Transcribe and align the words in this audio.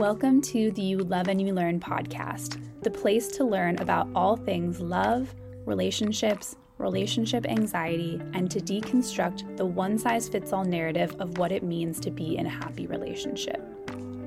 Welcome 0.00 0.40
to 0.40 0.70
the 0.70 0.80
You 0.80 0.96
Love 0.96 1.28
and 1.28 1.46
You 1.46 1.52
Learn 1.52 1.78
podcast, 1.78 2.58
the 2.80 2.90
place 2.90 3.28
to 3.32 3.44
learn 3.44 3.76
about 3.82 4.08
all 4.14 4.34
things 4.34 4.80
love, 4.80 5.34
relationships, 5.66 6.56
relationship 6.78 7.44
anxiety, 7.44 8.18
and 8.32 8.50
to 8.50 8.60
deconstruct 8.60 9.58
the 9.58 9.66
one 9.66 9.98
size 9.98 10.26
fits 10.26 10.54
all 10.54 10.64
narrative 10.64 11.14
of 11.18 11.36
what 11.36 11.52
it 11.52 11.62
means 11.62 12.00
to 12.00 12.10
be 12.10 12.38
in 12.38 12.46
a 12.46 12.48
happy 12.48 12.86
relationship. 12.86 13.62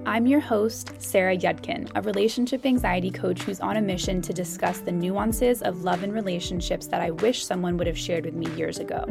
I'm 0.05 0.27
your 0.27 0.41
host, 0.41 0.93
Sarah 1.01 1.35
Yudkin, 1.35 1.89
a 1.95 2.03
relationship 2.03 2.67
anxiety 2.67 3.09
coach 3.09 3.41
who's 3.41 3.59
on 3.59 3.77
a 3.77 3.81
mission 3.81 4.21
to 4.21 4.31
discuss 4.31 4.77
the 4.77 4.91
nuances 4.91 5.63
of 5.63 5.83
love 5.83 6.03
and 6.03 6.13
relationships 6.13 6.85
that 6.85 7.01
I 7.01 7.09
wish 7.09 7.43
someone 7.43 7.77
would 7.77 7.87
have 7.87 7.97
shared 7.97 8.25
with 8.25 8.35
me 8.35 8.45
years 8.55 8.77
ago. 8.77 9.07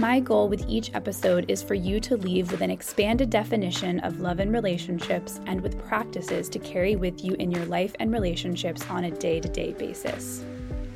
My 0.00 0.20
goal 0.20 0.48
with 0.48 0.64
each 0.68 0.94
episode 0.94 1.50
is 1.50 1.60
for 1.60 1.74
you 1.74 1.98
to 2.02 2.16
leave 2.16 2.52
with 2.52 2.60
an 2.60 2.70
expanded 2.70 3.30
definition 3.30 3.98
of 3.98 4.20
love 4.20 4.38
and 4.38 4.52
relationships 4.52 5.40
and 5.46 5.60
with 5.60 5.76
practices 5.88 6.48
to 6.50 6.60
carry 6.60 6.94
with 6.94 7.24
you 7.24 7.34
in 7.40 7.50
your 7.50 7.64
life 7.64 7.96
and 7.98 8.12
relationships 8.12 8.88
on 8.90 9.02
a 9.02 9.10
day 9.10 9.40
to 9.40 9.48
day 9.48 9.72
basis. 9.72 10.44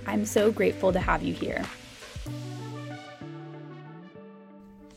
I'm 0.06 0.24
so 0.24 0.52
grateful 0.52 0.92
to 0.92 1.00
have 1.00 1.20
you 1.20 1.34
here. 1.34 1.64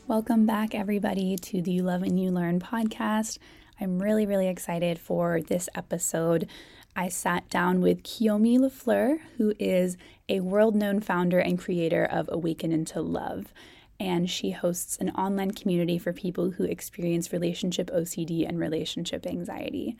Welcome 0.06 0.46
back, 0.46 0.72
everybody, 0.72 1.34
to 1.38 1.60
the 1.60 1.80
Love 1.80 2.04
and 2.04 2.22
You 2.22 2.30
Learn 2.30 2.60
podcast. 2.60 3.38
I'm 3.80 4.00
really, 4.00 4.24
really 4.24 4.46
excited 4.46 5.00
for 5.00 5.40
this 5.40 5.68
episode. 5.74 6.48
I 6.94 7.08
sat 7.08 7.50
down 7.50 7.80
with 7.80 8.04
Kiyomi 8.04 8.60
LaFleur, 8.60 9.18
who 9.36 9.52
is 9.58 9.96
a 10.28 10.38
world 10.40 10.76
known 10.76 11.00
founder 11.00 11.40
and 11.40 11.58
creator 11.58 12.04
of 12.04 12.28
Awaken 12.30 12.70
into 12.70 13.00
Love 13.00 13.52
and 13.98 14.28
she 14.28 14.50
hosts 14.50 14.96
an 14.98 15.10
online 15.10 15.52
community 15.52 15.98
for 15.98 16.12
people 16.12 16.50
who 16.50 16.64
experience 16.64 17.32
relationship 17.32 17.90
OCD 17.90 18.46
and 18.46 18.58
relationship 18.58 19.26
anxiety. 19.26 19.96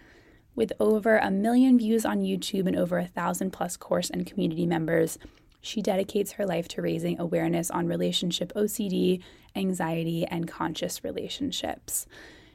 With 0.54 0.72
over 0.80 1.18
a 1.18 1.30
million 1.30 1.78
views 1.78 2.04
on 2.04 2.22
YouTube 2.22 2.66
and 2.66 2.76
over 2.76 2.98
a 2.98 3.06
thousand 3.06 3.52
plus 3.52 3.76
course 3.76 4.10
and 4.10 4.26
community 4.26 4.66
members, 4.66 5.18
she 5.60 5.82
dedicates 5.82 6.32
her 6.32 6.46
life 6.46 6.68
to 6.68 6.82
raising 6.82 7.18
awareness 7.18 7.70
on 7.70 7.88
relationship 7.88 8.52
OCD, 8.54 9.22
anxiety, 9.54 10.24
and 10.26 10.46
conscious 10.46 11.02
relationships. 11.02 12.06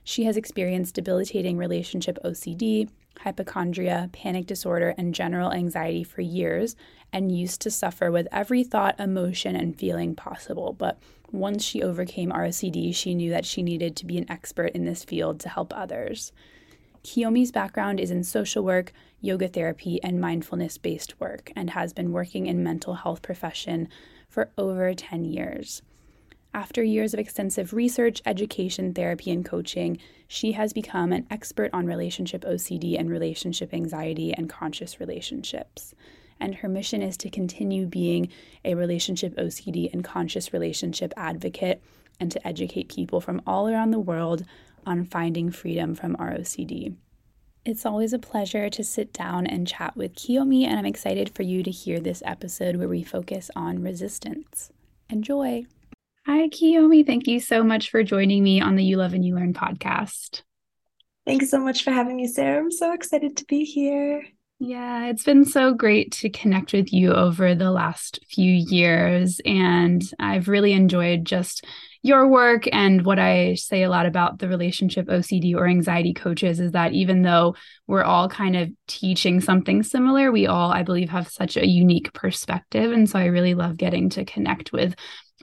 She 0.03 0.23
has 0.23 0.37
experienced 0.37 0.95
debilitating 0.95 1.57
relationship 1.57 2.17
OCD, 2.23 2.89
hypochondria, 3.23 4.09
panic 4.11 4.45
disorder, 4.45 4.93
and 4.97 5.13
general 5.13 5.51
anxiety 5.51 6.03
for 6.03 6.21
years 6.21 6.75
and 7.13 7.31
used 7.31 7.61
to 7.61 7.71
suffer 7.71 8.11
with 8.11 8.27
every 8.31 8.63
thought, 8.63 8.99
emotion, 8.99 9.55
and 9.55 9.77
feeling 9.77 10.15
possible, 10.15 10.73
but 10.73 10.99
once 11.31 11.63
she 11.63 11.81
overcame 11.81 12.31
ROCD, 12.31 12.93
she 12.93 13.15
knew 13.15 13.29
that 13.29 13.45
she 13.45 13.63
needed 13.63 13.95
to 13.95 14.05
be 14.05 14.17
an 14.17 14.29
expert 14.29 14.71
in 14.73 14.85
this 14.85 15.03
field 15.03 15.39
to 15.39 15.49
help 15.49 15.73
others. 15.75 16.31
Kiyomi's 17.03 17.51
background 17.51 17.99
is 17.99 18.11
in 18.11 18.23
social 18.23 18.63
work, 18.63 18.91
yoga 19.21 19.47
therapy, 19.47 20.01
and 20.03 20.21
mindfulness 20.21 20.77
based 20.77 21.19
work, 21.19 21.51
and 21.55 21.71
has 21.71 21.93
been 21.93 22.11
working 22.11 22.47
in 22.47 22.63
mental 22.63 22.95
health 22.95 23.21
profession 23.21 23.87
for 24.29 24.51
over 24.57 24.93
10 24.93 25.25
years. 25.25 25.81
After 26.53 26.83
years 26.83 27.13
of 27.13 27.19
extensive 27.19 27.73
research, 27.73 28.21
education, 28.25 28.93
therapy, 28.93 29.31
and 29.31 29.45
coaching, 29.45 29.97
she 30.27 30.51
has 30.53 30.73
become 30.73 31.13
an 31.13 31.25
expert 31.29 31.69
on 31.73 31.85
relationship 31.85 32.43
OCD 32.43 32.99
and 32.99 33.09
relationship 33.09 33.73
anxiety 33.73 34.33
and 34.33 34.49
conscious 34.49 34.99
relationships 34.99 35.95
and 36.41 36.55
her 36.55 36.67
mission 36.67 37.01
is 37.01 37.15
to 37.17 37.29
continue 37.29 37.85
being 37.85 38.27
a 38.65 38.75
relationship 38.75 39.35
OCD 39.37 39.93
and 39.93 40.03
conscious 40.03 40.51
relationship 40.51 41.13
advocate 41.15 41.81
and 42.19 42.31
to 42.31 42.45
educate 42.45 42.93
people 42.93 43.21
from 43.21 43.41
all 43.47 43.69
around 43.69 43.91
the 43.91 43.99
world 43.99 44.43
on 44.85 45.05
finding 45.05 45.51
freedom 45.51 45.93
from 45.95 46.15
ROCD. 46.17 46.95
It's 47.63 47.85
always 47.85 48.11
a 48.11 48.19
pleasure 48.19 48.69
to 48.71 48.83
sit 48.83 49.13
down 49.13 49.45
and 49.45 49.67
chat 49.67 49.95
with 49.95 50.15
Kiyomi, 50.15 50.65
and 50.65 50.79
I'm 50.79 50.85
excited 50.85 51.29
for 51.35 51.43
you 51.43 51.61
to 51.61 51.69
hear 51.69 51.99
this 51.99 52.23
episode 52.25 52.75
where 52.75 52.89
we 52.89 53.03
focus 53.03 53.51
on 53.55 53.83
resistance. 53.83 54.71
Enjoy! 55.11 55.65
Hi, 56.27 56.49
Kiyomi. 56.49 57.05
Thank 57.05 57.27
you 57.27 57.39
so 57.39 57.63
much 57.63 57.89
for 57.89 58.03
joining 58.03 58.43
me 58.43 58.61
on 58.61 58.75
the 58.75 58.83
You 58.83 58.97
Love 58.97 59.13
and 59.13 59.25
You 59.25 59.33
Learn 59.33 59.55
podcast. 59.55 60.43
Thanks 61.25 61.49
so 61.49 61.59
much 61.59 61.83
for 61.83 61.89
having 61.89 62.15
me, 62.15 62.27
Sarah. 62.27 62.59
I'm 62.59 62.71
so 62.71 62.93
excited 62.93 63.37
to 63.37 63.45
be 63.45 63.63
here. 63.63 64.23
Yeah, 64.59 65.07
it's 65.07 65.23
been 65.23 65.45
so 65.45 65.73
great 65.73 66.11
to 66.13 66.29
connect 66.29 66.73
with 66.73 66.93
you 66.93 67.11
over 67.11 67.55
the 67.55 67.71
last 67.71 68.19
few 68.29 68.51
years. 68.53 69.41
And 69.47 70.03
I've 70.19 70.47
really 70.47 70.73
enjoyed 70.73 71.25
just 71.25 71.65
your 72.03 72.27
work. 72.27 72.65
And 72.71 73.03
what 73.03 73.17
I 73.17 73.55
say 73.55 73.81
a 73.81 73.89
lot 73.89 74.05
about 74.05 74.37
the 74.37 74.47
relationship 74.47 75.07
OCD 75.07 75.55
or 75.55 75.67
anxiety 75.67 76.13
coaches 76.13 76.59
is 76.59 76.73
that 76.73 76.93
even 76.93 77.23
though 77.23 77.55
we're 77.87 78.03
all 78.03 78.29
kind 78.29 78.55
of 78.55 78.69
teaching 78.87 79.41
something 79.41 79.81
similar, 79.81 80.31
we 80.31 80.45
all, 80.45 80.71
I 80.71 80.83
believe, 80.83 81.09
have 81.09 81.27
such 81.27 81.57
a 81.57 81.67
unique 81.67 82.13
perspective. 82.13 82.91
And 82.91 83.09
so 83.09 83.17
I 83.17 83.25
really 83.25 83.55
love 83.55 83.77
getting 83.77 84.09
to 84.11 84.25
connect 84.25 84.71
with 84.71 84.93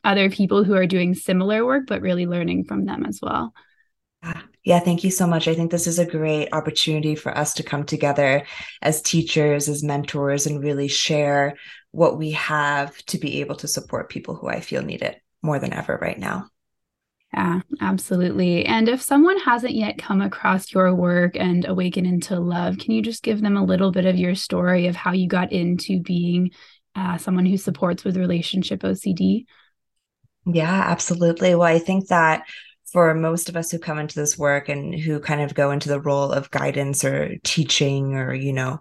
other 0.04 0.31
people 0.31 0.64
who 0.64 0.75
are 0.75 0.86
doing 0.86 1.14
similar 1.14 1.64
work, 1.64 1.84
but 1.86 2.03
really 2.03 2.26
learning 2.26 2.64
from 2.64 2.84
them 2.84 3.04
as 3.06 3.20
well. 3.22 3.53
Yeah, 4.69 4.81
thank 4.81 5.03
you 5.03 5.10
so 5.10 5.26
much. 5.26 5.48
I 5.48 5.54
think 5.54 5.70
this 5.70 5.86
is 5.86 5.98
a 5.98 6.04
great 6.04 6.50
opportunity 6.53 7.14
for 7.14 7.36
us 7.36 7.54
to 7.54 7.62
come 7.62 7.84
together 7.84 8.42
as 8.82 9.00
teachers, 9.00 9.66
as 9.66 9.82
mentors, 9.82 10.47
and 10.47 10.62
really 10.62 10.88
share 10.88 11.56
what 11.92 12.19
we 12.19 12.32
have 12.32 12.94
to 13.06 13.16
be 13.16 13.41
able 13.41 13.54
to 13.56 13.69
support 13.69 14.10
people 14.10 14.34
who 14.34 14.48
I 14.48 14.60
feel 14.60 14.82
need 14.82 15.00
it 15.00 15.22
more 15.42 15.59
than 15.59 15.72
ever 15.72 15.98
right 16.00 16.19
now. 16.19 16.48
Yeah, 17.32 17.60
absolutely. 17.80 18.66
And 18.66 18.88
if 18.91 19.00
someone 19.00 19.38
hasn't 19.38 19.75
yet 19.75 19.97
come 19.97 20.20
across 20.20 20.72
your 20.72 20.94
work 20.94 21.36
and 21.36 21.65
awaken 21.66 22.04
into 22.04 22.38
love, 22.38 22.76
can 22.76 22.92
you 22.92 23.00
just 23.00 23.22
give 23.22 23.41
them 23.41 23.56
a 23.56 23.65
little 23.65 23.91
bit 23.91 24.04
of 24.04 24.16
your 24.16 24.34
story 24.34 24.86
of 24.86 24.97
how 24.97 25.12
you 25.12 25.28
got 25.28 25.50
into 25.50 26.00
being 26.00 26.50
uh, 26.94 27.16
someone 27.16 27.47
who 27.47 27.56
supports 27.56 28.04
with 28.04 28.16
relationship 28.16 28.80
OCD? 28.80 29.44
Yeah, 30.50 30.84
absolutely. 30.86 31.54
Well, 31.54 31.69
I 31.69 31.78
think 31.78 32.09
that 32.09 32.44
for 32.92 33.12
most 33.14 33.48
of 33.48 33.56
us 33.56 33.70
who 33.70 33.78
come 33.78 33.98
into 33.98 34.19
this 34.19 34.38
work 34.38 34.69
and 34.69 34.94
who 34.98 35.20
kind 35.20 35.42
of 35.42 35.54
go 35.54 35.70
into 35.70 35.88
the 35.91 36.00
role 36.00 36.32
of 36.32 36.50
guidance 36.50 37.04
or 37.04 37.36
teaching 37.44 38.14
or 38.14 38.32
you 38.34 38.53
know 38.53 38.78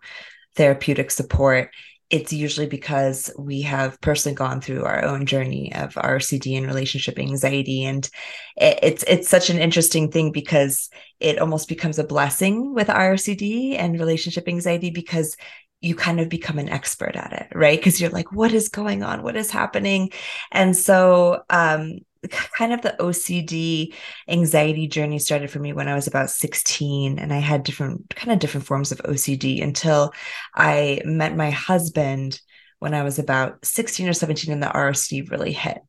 therapeutic 0.56 1.12
support 1.12 1.72
it's 2.12 2.34
usually 2.34 2.68
because 2.68 3.32
we 3.40 3.64
have 3.64 4.00
personally 4.02 4.36
gone 4.36 4.62
through 4.62 4.86
our 4.86 5.04
own 5.06 5.26
journey 5.26 5.74
of 5.76 5.98
RCD 5.98 6.56
and 6.58 6.68
relationship 6.68 7.20
anxiety, 7.20 7.86
and 7.86 8.10
it's 8.58 9.04
it's 9.08 9.30
such 9.30 9.50
an 9.50 9.60
interesting 9.60 10.12
thing 10.12 10.32
because 10.32 10.90
it 11.20 11.40
almost 11.40 11.70
becomes 11.70 12.00
a 12.00 12.04
blessing 12.04 12.74
with 12.74 12.90
RCD 12.90 13.78
and 13.78 14.00
relationship 14.00 14.48
anxiety 14.48 14.90
because 14.90 15.36
you 15.82 15.96
kind 15.96 16.20
of 16.20 16.30
become 16.30 16.58
an 16.58 16.70
expert 16.70 17.16
at 17.16 17.34
it, 17.34 17.48
right? 17.56 17.78
Because 17.78 18.02
you're 18.02 18.10
like, 18.10 18.32
what 18.32 18.52
is 18.52 18.70
going 18.70 19.04
on? 19.04 19.24
What 19.24 19.36
is 19.36 19.52
happening? 19.52 20.12
And 20.52 20.76
so, 20.76 21.44
um, 21.50 22.00
kind 22.30 22.74
of 22.74 22.82
the 22.82 22.96
OCD 23.00 23.94
anxiety 24.28 24.88
journey 24.88 25.20
started 25.20 25.52
for 25.52 25.60
me 25.60 25.74
when 25.74 25.88
I 25.88 25.96
was 25.96 26.08
about 26.08 26.30
16 26.30 27.20
and 27.20 27.32
I 27.34 27.40
had 27.40 27.64
different 27.64 28.10
kind 28.16 28.32
of 28.32 28.40
different 28.40 28.66
forms 28.66 28.92
of 28.92 29.00
OCD 29.00 29.62
until 29.64 30.14
I 30.54 31.02
met 31.06 31.36
my 31.36 31.52
husband 31.52 32.42
when 32.80 32.94
I 32.94 33.04
was 33.04 33.18
about 33.18 33.66
16 33.66 34.08
or 34.08 34.14
17 34.14 34.54
and 34.54 34.62
the 34.62 34.68
ROCD 34.68 35.30
really 35.32 35.52
hit. 35.52 35.80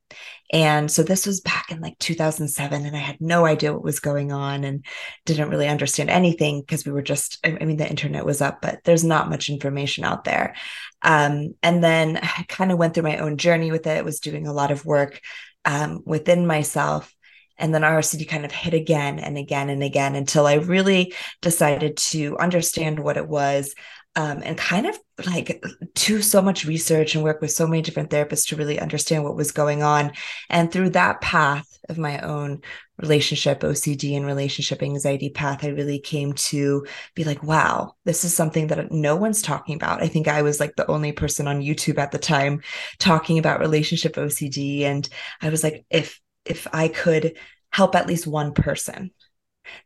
And 0.50 0.91
so 0.91 1.03
this 1.03 1.26
was 1.26 1.43
back 1.43 1.71
in 1.71 1.81
like 1.81 1.99
2007 1.99 2.87
and 2.87 2.97
I 2.97 3.00
had 3.00 3.21
no 3.21 3.44
idea 3.44 3.72
what 3.72 3.84
was 3.84 4.00
going 4.00 4.32
on 4.32 4.65
and 4.65 4.84
didn't 5.27 5.50
really 5.50 5.69
understand 5.69 6.09
anything 6.09 6.60
because 6.60 6.87
we 6.87 6.93
were 6.93 7.03
just 7.03 7.38
I 7.44 7.65
mean 7.65 7.77
the 7.77 7.88
internet 7.88 8.25
was 8.25 8.41
up 8.41 8.62
but 8.62 8.78
there's 8.84 9.04
not 9.04 9.28
much 9.28 9.50
information 9.50 10.04
out 10.04 10.25
there. 10.25 10.54
Um, 11.03 11.54
and 11.62 11.84
then 11.84 12.19
I 12.22 12.44
kind 12.48 12.72
of 12.72 12.78
went 12.78 12.94
through 12.94 13.03
my 13.03 13.19
own 13.19 13.37
journey 13.37 13.71
with 13.71 13.87
it, 13.87 14.04
was 14.04 14.21
doing 14.21 14.47
a 14.47 14.53
lot 14.54 14.71
of 14.71 14.87
work 14.87 15.21
um, 15.65 16.03
within 16.06 16.47
myself. 16.47 17.15
And 17.59 17.75
then 17.75 17.82
ROCD 17.82 18.28
kind 18.28 18.44
of 18.44 18.53
hit 18.53 18.72
again 18.72 19.19
and 19.19 19.37
again 19.37 19.69
and 19.69 19.82
again 19.82 20.15
until 20.15 20.47
I 20.47 20.54
really 20.54 21.12
decided 21.43 21.97
to 21.97 22.39
understand 22.39 23.01
what 23.01 23.16
it 23.16 23.28
was 23.28 23.74
um, 24.18 24.42
and 24.44 24.59
kind 24.59 24.84
of 24.84 24.98
like 25.26 25.65
do 25.94 26.20
so 26.20 26.42
much 26.42 26.65
research 26.65 27.15
and 27.15 27.22
work 27.22 27.41
with 27.41 27.53
so 27.53 27.68
many 27.68 27.82
different 27.82 28.10
therapists 28.10 28.48
to 28.48 28.56
really 28.56 28.80
understand 28.80 29.22
what 29.22 29.36
was 29.36 29.53
going 29.53 29.84
on. 29.84 30.10
And 30.50 30.72
through 30.72 30.91
that 30.91 31.20
path 31.20 31.65
of 31.88 31.98
my 31.98 32.18
own 32.18 32.62
relationship 32.98 33.60
OCD 33.60 34.16
and 34.16 34.26
relationship 34.26 34.82
anxiety 34.82 35.30
path, 35.30 35.65
I 35.65 35.68
really 35.68 36.00
came 36.00 36.32
to 36.32 36.84
be 37.15 37.22
like, 37.22 37.44
wow, 37.44 37.94
this 38.04 38.24
is 38.24 38.34
something 38.34 38.66
that 38.66 38.91
no 38.91 39.15
one's 39.15 39.41
talking 39.41 39.76
about. 39.76 40.03
I 40.03 40.09
think 40.09 40.26
I 40.26 40.42
was 40.42 40.59
like 40.59 40.74
the 40.74 40.91
only 40.91 41.12
person 41.12 41.47
on 41.47 41.62
YouTube 41.62 41.98
at 41.98 42.10
the 42.10 42.18
time 42.18 42.62
talking 42.98 43.38
about 43.38 43.60
relationship 43.60 44.16
OCD. 44.16 44.82
And 44.82 45.09
I 45.41 45.50
was 45.50 45.62
like, 45.62 45.86
if 45.91 46.20
if 46.44 46.66
I 46.72 46.88
could 46.88 47.36
help 47.70 47.94
at 47.94 48.09
least 48.09 48.26
one 48.26 48.53
person 48.53 49.12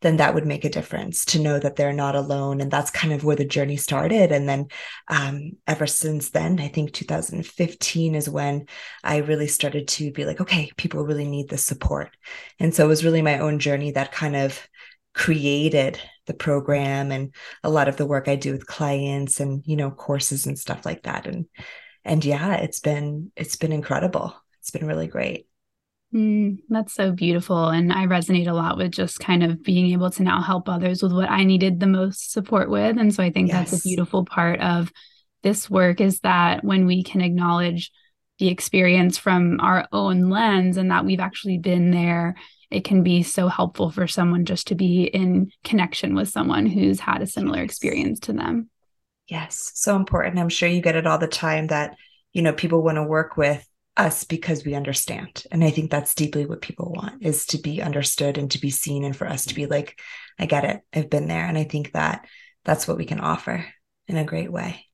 then 0.00 0.17
that 0.17 0.34
would 0.34 0.46
make 0.46 0.64
a 0.64 0.70
difference 0.70 1.25
to 1.26 1.38
know 1.38 1.58
that 1.58 1.76
they're 1.76 1.93
not 1.93 2.17
alone. 2.17 2.61
And 2.61 2.70
that's 2.70 2.90
kind 2.90 3.12
of 3.12 3.25
where 3.25 3.37
the 3.37 3.44
journey 3.44 3.76
started. 3.76 4.32
And 4.32 4.49
then 4.49 4.69
um, 5.08 5.52
ever 5.67 5.87
since 5.87 6.31
then, 6.31 6.61
I 6.61 6.69
think 6.69 6.93
2015 6.93 8.14
is 8.14 8.29
when 8.29 8.67
I 9.02 9.19
really 9.19 9.46
started 9.46 9.88
to 9.88 10.11
be 10.12 10.25
like, 10.25 10.40
okay, 10.40 10.70
people 10.76 11.05
really 11.05 11.26
need 11.29 11.49
this 11.49 11.64
support. 11.64 12.11
And 12.58 12.75
so 12.75 12.84
it 12.84 12.88
was 12.88 13.05
really 13.05 13.23
my 13.23 13.38
own 13.38 13.58
journey 13.58 13.93
that 13.93 14.12
kind 14.12 14.37
of 14.37 14.69
created 15.14 16.00
the 16.26 16.34
program 16.34 17.11
and 17.11 17.34
a 17.62 17.70
lot 17.70 17.88
of 17.88 17.96
the 17.96 18.06
work 18.06 18.29
I 18.29 18.37
do 18.37 18.52
with 18.52 18.67
clients 18.67 19.40
and 19.40 19.62
you 19.67 19.76
know 19.76 19.90
courses 19.90 20.46
and 20.46 20.58
stuff 20.58 20.87
like 20.87 21.02
that 21.02 21.26
and 21.26 21.46
and 22.05 22.25
yeah 22.25 22.55
it's 22.55 22.81
been 22.81 23.32
it's 23.37 23.56
been 23.56 23.73
incredible 23.73 24.34
it's 24.61 24.70
been 24.70 24.87
really 24.87 25.08
great 25.08 25.46
Mm, 26.14 26.59
that's 26.69 26.93
so 26.93 27.12
beautiful. 27.12 27.69
And 27.69 27.93
I 27.93 28.06
resonate 28.06 28.47
a 28.47 28.53
lot 28.53 28.76
with 28.76 28.93
just 28.93 29.19
kind 29.19 29.43
of 29.43 29.62
being 29.62 29.93
able 29.93 30.11
to 30.11 30.23
now 30.23 30.43
help 30.43 30.69
others 30.69 31.03
with 31.03 31.12
what 31.12 31.31
I 31.31 31.44
needed 31.44 31.81
the 31.81 31.87
most 31.87 32.32
support 32.32 32.69
with. 32.69 32.99
And 32.99 33.14
so 33.14 33.23
I 33.23 33.31
think 33.31 33.49
yes. 33.49 33.70
that's 33.70 33.81
a 33.81 33.88
beautiful 33.88 34.25
part 34.25 34.61
of 34.61 34.93
this 35.43 35.70
work 35.70 36.00
is 36.00 36.20
that 36.20 36.64
when 36.64 36.87
we 36.87 37.03
can 37.03 37.23
acknowledge 37.23 37.91
the 38.38 38.49
experience 38.49 39.19
from 39.19 39.59
our 39.61 39.87
own 39.93 40.29
lens 40.29 40.76
and 40.76 40.91
that 40.91 41.05
we've 41.05 41.20
actually 41.20 41.59
been 41.59 41.91
there, 41.91 42.35
it 42.70 42.85
can 42.85 43.03
be 43.03 43.23
so 43.23 43.49
helpful 43.49 43.91
for 43.91 44.06
someone 44.06 44.44
just 44.44 44.69
to 44.69 44.75
be 44.75 45.05
in 45.05 45.50
connection 45.65 46.15
with 46.15 46.29
someone 46.29 46.67
who's 46.67 47.00
had 47.00 47.23
a 47.23 47.26
similar 47.26 47.62
experience 47.62 48.20
to 48.20 48.32
them. 48.32 48.69
Yes, 49.29 49.73
so 49.75 49.97
important. 49.97 50.38
I'm 50.38 50.49
sure 50.49 50.69
you 50.69 50.82
get 50.82 50.97
it 50.97 51.06
all 51.06 51.19
the 51.19 51.26
time 51.26 51.69
that, 51.69 51.97
you 52.32 52.43
know, 52.43 52.53
people 52.53 52.82
want 52.82 52.97
to 52.97 53.03
work 53.03 53.37
with 53.37 53.67
us 53.97 54.25
because 54.25 54.65
we 54.65 54.75
understand. 54.75 55.44
And 55.50 55.62
I 55.62 55.71
think 55.71 55.91
that's 55.91 56.15
deeply 56.15 56.47
what 56.47 56.62
people 56.62 56.93
want 56.93 57.23
is 57.23 57.47
to 57.47 57.59
be 57.59 57.83
understood 57.83 58.39
and 58.39 58.50
to 58.53 58.61
be 58.61 58.71
seen 58.71 59.05
and 59.05 59.15
for 59.15 59.27
us 59.27 59.47
to 59.47 59.55
be 59.55 59.67
like, 59.67 60.00
I 60.39 60.47
get 60.47 60.65
it. 60.65 60.81
I've 60.94 61.11
been 61.11 61.29
there. 61.29 61.44
And 61.44 61.59
I 61.59 61.65
think 61.65 61.93
that 61.93 62.27
that's 62.65 62.89
what 62.89 62.97
we 62.97 63.05
can 63.05 63.21
offer 63.21 63.67
in 64.09 64.17
a 64.17 64.25
great 64.25 64.50
way. 64.50 64.87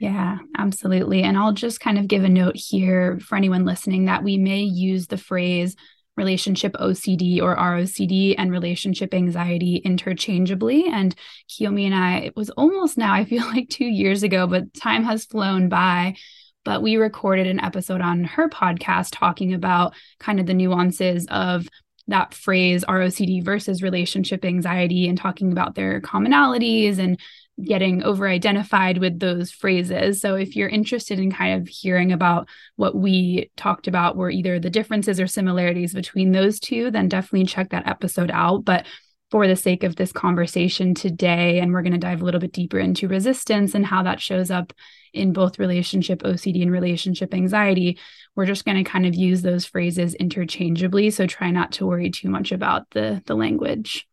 Yeah, 0.00 0.38
absolutely. 0.56 1.22
And 1.22 1.36
I'll 1.36 1.52
just 1.52 1.78
kind 1.78 1.98
of 1.98 2.08
give 2.08 2.24
a 2.24 2.28
note 2.28 2.56
here 2.56 3.20
for 3.20 3.36
anyone 3.36 3.64
listening 3.64 4.06
that 4.06 4.24
we 4.24 4.36
may 4.36 4.62
use 4.62 5.06
the 5.06 5.18
phrase 5.18 5.76
relationship 6.16 6.72
OCD 6.74 7.40
or 7.40 7.56
ROCD 7.56 8.34
and 8.36 8.50
relationship 8.50 9.14
anxiety 9.14 9.76
interchangeably. 9.76 10.86
And 10.88 11.14
Kiyomi 11.48 11.86
and 11.86 11.94
I, 11.94 12.18
it 12.18 12.36
was 12.36 12.50
almost 12.50 12.98
now, 12.98 13.14
I 13.14 13.24
feel 13.24 13.44
like 13.46 13.68
two 13.68 13.86
years 13.86 14.22
ago, 14.22 14.46
but 14.46 14.74
time 14.74 15.04
has 15.04 15.24
flown 15.24 15.68
by 15.68 16.16
but 16.64 16.82
we 16.82 16.96
recorded 16.96 17.46
an 17.46 17.60
episode 17.60 18.00
on 18.00 18.24
her 18.24 18.48
podcast 18.48 19.10
talking 19.12 19.54
about 19.54 19.94
kind 20.18 20.40
of 20.40 20.46
the 20.46 20.54
nuances 20.54 21.26
of 21.30 21.68
that 22.08 22.34
phrase 22.34 22.84
ROCD 22.84 23.44
versus 23.44 23.82
relationship 23.82 24.44
anxiety 24.44 25.08
and 25.08 25.16
talking 25.16 25.52
about 25.52 25.74
their 25.74 26.00
commonalities 26.00 26.98
and 26.98 27.18
getting 27.62 28.02
over 28.02 28.26
identified 28.26 28.98
with 28.98 29.18
those 29.20 29.50
phrases. 29.50 30.20
So 30.20 30.34
if 30.34 30.56
you're 30.56 30.68
interested 30.68 31.18
in 31.18 31.30
kind 31.30 31.60
of 31.60 31.68
hearing 31.68 32.10
about 32.10 32.48
what 32.76 32.94
we 32.94 33.50
talked 33.56 33.86
about 33.86 34.16
were 34.16 34.30
either 34.30 34.58
the 34.58 34.70
differences 34.70 35.20
or 35.20 35.26
similarities 35.26 35.94
between 35.94 36.32
those 36.32 36.58
two, 36.58 36.90
then 36.90 37.08
definitely 37.08 37.46
check 37.46 37.70
that 37.70 37.86
episode 37.86 38.30
out. 38.32 38.64
But 38.64 38.86
for 39.32 39.48
the 39.48 39.56
sake 39.56 39.82
of 39.82 39.96
this 39.96 40.12
conversation 40.12 40.92
today, 40.94 41.58
and 41.58 41.72
we're 41.72 41.80
going 41.80 41.94
to 41.94 41.98
dive 41.98 42.20
a 42.20 42.24
little 42.24 42.38
bit 42.38 42.52
deeper 42.52 42.78
into 42.78 43.08
resistance 43.08 43.74
and 43.74 43.86
how 43.86 44.02
that 44.02 44.20
shows 44.20 44.50
up 44.50 44.74
in 45.14 45.32
both 45.32 45.58
relationship 45.58 46.22
OCD 46.22 46.60
and 46.60 46.70
relationship 46.70 47.32
anxiety. 47.32 47.98
We're 48.36 48.44
just 48.44 48.66
going 48.66 48.76
to 48.76 48.88
kind 48.88 49.06
of 49.06 49.14
use 49.14 49.40
those 49.40 49.64
phrases 49.64 50.14
interchangeably. 50.14 51.10
So 51.10 51.26
try 51.26 51.50
not 51.50 51.72
to 51.72 51.86
worry 51.86 52.10
too 52.10 52.28
much 52.28 52.52
about 52.52 52.90
the, 52.90 53.22
the 53.24 53.34
language. 53.34 54.06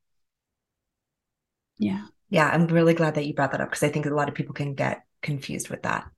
Yeah. 1.78 2.06
Yeah. 2.30 2.48
I'm 2.48 2.68
really 2.68 2.94
glad 2.94 3.16
that 3.16 3.28
you 3.28 3.34
brought 3.34 3.52
that 3.52 3.60
up 3.60 3.70
because 3.70 3.84
I 3.84 3.90
think 3.90 4.06
a 4.06 4.12
lot 4.12 4.30
of 4.30 4.36
people 4.36 4.54
can 4.54 4.74
get 4.74 5.04
confused 5.22 5.70
with 5.70 5.84
that. 5.84 6.10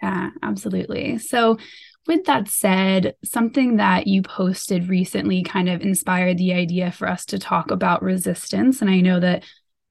Yeah, 0.00 0.30
absolutely. 0.42 1.18
So, 1.18 1.58
with 2.06 2.24
that 2.24 2.48
said, 2.48 3.14
something 3.24 3.76
that 3.76 4.06
you 4.06 4.22
posted 4.22 4.88
recently 4.88 5.42
kind 5.42 5.68
of 5.68 5.82
inspired 5.82 6.38
the 6.38 6.52
idea 6.52 6.90
for 6.90 7.08
us 7.08 7.24
to 7.26 7.38
talk 7.38 7.70
about 7.70 8.02
resistance. 8.02 8.80
And 8.80 8.90
I 8.90 9.00
know 9.00 9.20
that 9.20 9.44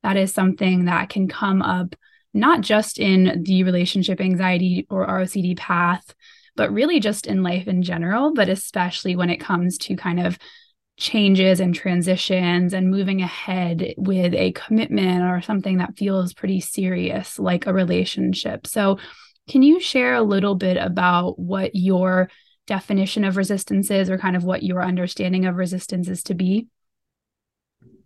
that 0.04 0.18
is 0.18 0.34
something 0.34 0.86
that 0.86 1.10
can 1.10 1.28
come 1.28 1.62
up 1.62 1.96
not 2.34 2.62
just 2.62 3.00
in 3.00 3.44
the 3.44 3.64
relationship 3.64 4.22
anxiety 4.22 4.88
or 4.90 5.06
ROCD 5.06 5.58
path, 5.58 6.14
but 6.56 6.72
really 6.72 7.00
just 7.00 7.28
in 7.28 7.44
life 7.44 7.68
in 7.68 7.82
general, 7.82 8.34
but 8.34 8.50
especially 8.50 9.16
when 9.16 9.30
it 9.30 9.38
comes 9.38 9.78
to 9.78 9.96
kind 9.96 10.20
of 10.20 10.38
changes 10.98 11.60
and 11.60 11.74
transitions 11.74 12.74
and 12.74 12.92
moving 12.92 13.22
ahead 13.22 13.94
with 13.98 14.34
a 14.34 14.52
commitment 14.52 15.24
or 15.24 15.42
something 15.42 15.78
that 15.78 15.98
feels 15.98 16.34
pretty 16.34 16.60
serious, 16.60 17.40
like 17.40 17.66
a 17.66 17.74
relationship. 17.74 18.68
So, 18.68 18.98
can 19.48 19.64
you 19.64 19.80
share 19.80 20.14
a 20.14 20.22
little 20.22 20.56
bit 20.56 20.78
about 20.78 21.38
what 21.40 21.76
your 21.76 22.30
definition 22.68 23.24
of 23.24 23.38
resistance 23.38 23.92
is 23.92 24.10
or 24.10 24.18
kind 24.18 24.36
of 24.36 24.44
what 24.44 24.64
your 24.64 24.84
understanding 24.84 25.46
of 25.46 25.56
resistance 25.56 26.08
is 26.08 26.24
to 26.24 26.34
be? 26.34 26.68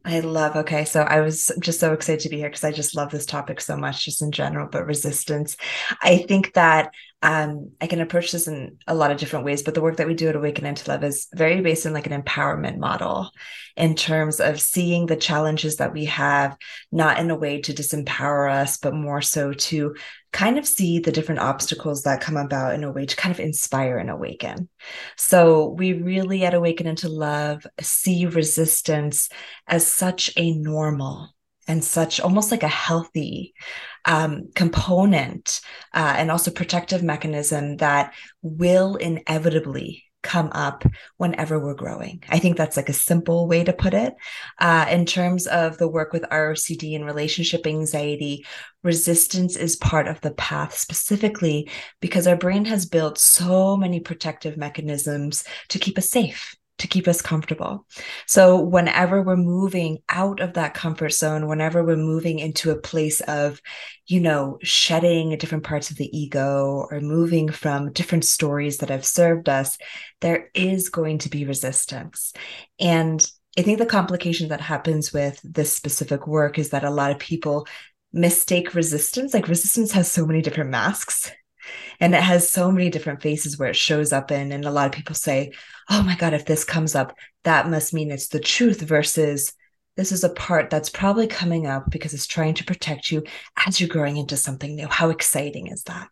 I 0.03 0.19
love, 0.19 0.55
okay. 0.55 0.85
So 0.85 1.01
I 1.01 1.21
was 1.21 1.51
just 1.59 1.79
so 1.79 1.91
excited 1.91 2.21
to 2.21 2.29
be 2.29 2.37
here 2.37 2.49
because 2.49 2.63
I 2.63 2.71
just 2.71 2.95
love 2.95 3.09
this 3.09 3.25
topic 3.25 3.59
so 3.59 3.75
much, 3.75 4.05
just 4.05 4.21
in 4.21 4.31
general, 4.31 4.67
but 4.71 4.85
resistance. 4.85 5.57
I 6.01 6.19
think 6.27 6.53
that 6.53 6.93
um, 7.25 7.71
I 7.81 7.87
can 7.87 8.01
approach 8.01 8.31
this 8.31 8.47
in 8.47 8.77
a 8.85 8.93
lot 8.93 9.09
of 9.09 9.17
different 9.17 9.45
ways, 9.45 9.63
but 9.63 9.73
the 9.73 9.81
work 9.81 9.97
that 9.97 10.05
we 10.05 10.13
do 10.13 10.29
at 10.29 10.35
Awaken 10.35 10.67
into 10.67 10.87
Love 10.91 11.03
is 11.03 11.27
very 11.33 11.59
based 11.59 11.87
in 11.87 11.91
like 11.91 12.05
an 12.05 12.21
empowerment 12.21 12.77
model 12.77 13.31
in 13.75 13.95
terms 13.95 14.39
of 14.39 14.61
seeing 14.61 15.07
the 15.07 15.15
challenges 15.15 15.77
that 15.77 15.91
we 15.91 16.05
have, 16.05 16.55
not 16.91 17.17
in 17.17 17.31
a 17.31 17.35
way 17.35 17.61
to 17.61 17.73
disempower 17.73 18.51
us, 18.51 18.77
but 18.77 18.93
more 18.93 19.23
so 19.23 19.53
to 19.53 19.95
kind 20.33 20.59
of 20.59 20.67
see 20.67 20.99
the 20.99 21.11
different 21.11 21.41
obstacles 21.41 22.03
that 22.03 22.21
come 22.21 22.37
about 22.37 22.75
in 22.75 22.83
a 22.83 22.91
way 22.91 23.07
to 23.07 23.15
kind 23.15 23.33
of 23.33 23.39
inspire 23.39 23.97
and 23.97 24.11
awaken. 24.11 24.69
So 25.17 25.69
we 25.69 25.93
really 25.93 26.45
at 26.45 26.53
Awaken 26.53 26.85
into 26.85 27.09
Love 27.09 27.65
see 27.81 28.27
resistance 28.27 29.29
as 29.67 29.87
such 29.87 30.31
a 30.37 30.51
normal 30.51 31.34
and 31.67 31.83
such 31.83 32.19
almost 32.19 32.51
like 32.51 32.63
a 32.63 32.67
healthy 32.67 33.53
um, 34.05 34.49
component 34.55 35.61
uh, 35.93 36.15
and 36.17 36.31
also 36.31 36.51
protective 36.51 37.03
mechanism 37.03 37.77
that 37.77 38.13
will 38.41 38.95
inevitably 38.95 40.03
come 40.25 40.49
up 40.53 40.83
whenever 41.17 41.59
we're 41.59 41.75
growing. 41.75 42.23
I 42.29 42.39
think 42.39 42.57
that's 42.57 42.75
like 42.75 42.89
a 42.89 42.93
simple 42.93 43.47
way 43.47 43.63
to 43.63 43.71
put 43.71 43.93
it. 43.93 44.15
Uh, 44.59 44.87
in 44.89 45.05
terms 45.05 45.45
of 45.45 45.77
the 45.77 45.87
work 45.87 46.13
with 46.13 46.23
ROCD 46.23 46.95
and 46.95 47.05
relationship 47.05 47.67
anxiety, 47.67 48.43
resistance 48.83 49.55
is 49.55 49.75
part 49.75 50.07
of 50.07 50.19
the 50.21 50.31
path 50.31 50.75
specifically 50.75 51.69
because 52.01 52.25
our 52.25 52.35
brain 52.35 52.65
has 52.65 52.87
built 52.87 53.19
so 53.19 53.77
many 53.77 53.99
protective 53.99 54.57
mechanisms 54.57 55.43
to 55.69 55.77
keep 55.77 55.95
us 55.97 56.09
safe 56.09 56.55
to 56.77 56.87
keep 56.87 57.07
us 57.07 57.21
comfortable. 57.21 57.85
So, 58.27 58.59
whenever 58.61 59.21
we're 59.21 59.35
moving 59.37 59.99
out 60.09 60.39
of 60.39 60.53
that 60.53 60.73
comfort 60.73 61.13
zone, 61.13 61.47
whenever 61.47 61.83
we're 61.83 61.95
moving 61.95 62.39
into 62.39 62.71
a 62.71 62.79
place 62.79 63.21
of, 63.21 63.61
you 64.07 64.19
know, 64.19 64.57
shedding 64.61 65.37
different 65.37 65.63
parts 65.63 65.89
of 65.89 65.97
the 65.97 66.15
ego 66.17 66.87
or 66.91 66.99
moving 66.99 67.49
from 67.49 67.93
different 67.93 68.25
stories 68.25 68.79
that 68.79 68.89
have 68.89 69.05
served 69.05 69.47
us, 69.47 69.77
there 70.21 70.49
is 70.53 70.89
going 70.89 71.19
to 71.19 71.29
be 71.29 71.45
resistance. 71.45 72.33
And 72.79 73.25
I 73.57 73.61
think 73.61 73.79
the 73.79 73.85
complication 73.85 74.49
that 74.49 74.61
happens 74.61 75.13
with 75.13 75.39
this 75.43 75.71
specific 75.71 76.27
work 76.27 76.59
is 76.59 76.71
that 76.71 76.83
a 76.83 76.89
lot 76.89 77.11
of 77.11 77.19
people 77.19 77.67
mistake 78.11 78.75
resistance. 78.75 79.33
Like, 79.33 79.47
resistance 79.47 79.91
has 79.93 80.11
so 80.11 80.25
many 80.25 80.41
different 80.41 80.71
masks 80.71 81.31
and 81.99 82.13
it 82.13 82.21
has 82.21 82.49
so 82.49 82.71
many 82.71 82.89
different 82.89 83.21
faces 83.21 83.57
where 83.57 83.69
it 83.69 83.75
shows 83.75 84.13
up 84.13 84.31
in 84.31 84.51
and 84.51 84.65
a 84.65 84.71
lot 84.71 84.85
of 84.85 84.91
people 84.91 85.15
say 85.15 85.51
oh 85.89 86.03
my 86.03 86.15
god 86.15 86.33
if 86.33 86.45
this 86.45 86.63
comes 86.63 86.95
up 86.95 87.15
that 87.43 87.69
must 87.69 87.93
mean 87.93 88.11
it's 88.11 88.27
the 88.29 88.39
truth 88.39 88.81
versus 88.81 89.53
this 89.95 90.11
is 90.11 90.23
a 90.23 90.29
part 90.29 90.69
that's 90.69 90.89
probably 90.89 91.27
coming 91.27 91.67
up 91.67 91.89
because 91.89 92.13
it's 92.13 92.27
trying 92.27 92.53
to 92.55 92.65
protect 92.65 93.11
you 93.11 93.23
as 93.65 93.79
you're 93.79 93.89
growing 93.89 94.17
into 94.17 94.35
something 94.35 94.75
new. 94.75 94.87
How 94.87 95.09
exciting 95.09 95.67
is 95.67 95.83
that 95.83 96.09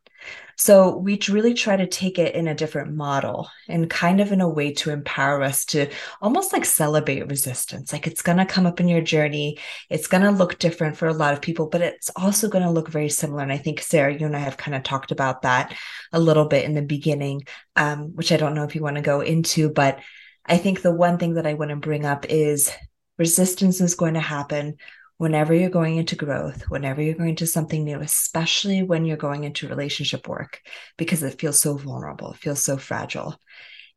so 0.56 0.98
we 0.98 1.20
really 1.30 1.54
try 1.54 1.76
to 1.76 1.88
take 1.88 2.20
it 2.20 2.36
in 2.36 2.48
a 2.48 2.56
different 2.56 2.94
model 2.94 3.50
and 3.68 3.90
kind 3.90 4.22
of 4.22 4.32
in 4.32 4.40
a 4.40 4.48
way 4.48 4.72
to 4.74 4.92
empower 4.92 5.42
us 5.42 5.66
to 5.66 5.90
almost 6.22 6.54
like 6.54 6.66
celebrate 6.66 7.28
resistance. 7.28 7.92
Like 7.92 8.06
it's 8.06 8.22
going 8.22 8.38
to 8.38 8.46
come 8.46 8.66
up 8.66 8.80
in 8.80 8.88
your 8.88 9.02
journey. 9.02 9.58
It's 9.90 10.08
going 10.08 10.24
to 10.24 10.32
look 10.32 10.60
different 10.60 10.96
for 10.96 11.08
a 11.08 11.14
lot 11.14 11.34
of 11.34 11.42
people, 11.42 11.68
but 11.68 11.82
it's 11.82 12.12
also 12.16 12.50
going 12.50 12.64
to 12.64 12.70
look 12.70 12.90
very 12.90 13.10
similar. 13.10 13.42
And 13.42 13.52
I 13.52 13.58
think, 13.58 13.82
Sarah, 13.82 14.14
you 14.14 14.26
and 14.26 14.36
I 14.36 14.40
have 14.40 14.58
kind 14.58 14.76
of 14.76 14.84
talked 14.84 15.12
about 15.12 15.42
that 15.42 15.76
a 16.12 16.20
little 16.20 16.46
bit 16.46 16.66
in 16.66 16.76
the 16.76 16.84
beginning, 16.84 17.44
um, 17.76 18.16
which 18.16 18.32
I 18.32 18.38
don't 18.38 18.54
know 18.54 18.64
if 18.64 18.76
you 18.76 18.84
want 18.84 18.98
to 18.98 19.02
go 19.02 19.22
into, 19.22 19.70
but 19.70 20.00
I 20.46 20.58
think 20.58 20.82
the 20.82 20.94
one 20.94 21.18
thing 21.18 21.36
that 21.36 21.48
I 21.48 21.56
want 21.56 21.70
to 21.70 21.78
bring 21.78 22.06
up 22.06 22.26
is 22.30 22.72
resistance 23.18 23.82
is 23.82 23.96
going 23.96 24.16
to 24.16 24.20
happen 24.20 24.78
whenever 25.18 25.54
you're 25.54 25.70
going 25.70 25.98
into 25.98 26.16
growth, 26.16 26.64
whenever 26.70 27.02
you're 27.02 27.16
going 27.16 27.30
into 27.30 27.48
something 27.48 27.84
new, 27.84 28.00
especially 28.00 28.84
when 28.84 29.06
you're 29.06 29.18
going 29.18 29.44
into 29.44 29.68
relationship 29.68 30.28
work, 30.28 30.62
because 30.98 31.24
it 31.24 31.40
feels 31.40 31.60
so 31.60 31.78
vulnerable, 31.78 32.32
it 32.32 32.38
feels 32.38 32.62
so 32.62 32.78
fragile. 32.78 33.36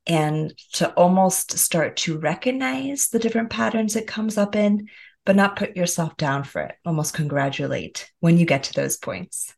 And 0.07 0.53
to 0.75 0.93
almost 0.93 1.59
start 1.59 1.97
to 1.99 2.19
recognize 2.19 3.09
the 3.09 3.19
different 3.19 3.51
patterns 3.51 3.97
it 3.97 4.07
comes 4.07 4.39
up 4.39 4.55
in, 4.55 4.89
but 5.25 5.35
not 5.35 5.57
put 5.57 5.77
yourself 5.77 6.17
down 6.17 6.45
for 6.45 6.63
it, 6.63 6.77
almost 6.85 7.15
congratulate 7.15 8.11
when 8.21 8.39
you 8.39 8.47
get 8.47 8.65
to 8.65 8.75
those 8.75 8.97
points. 8.97 9.53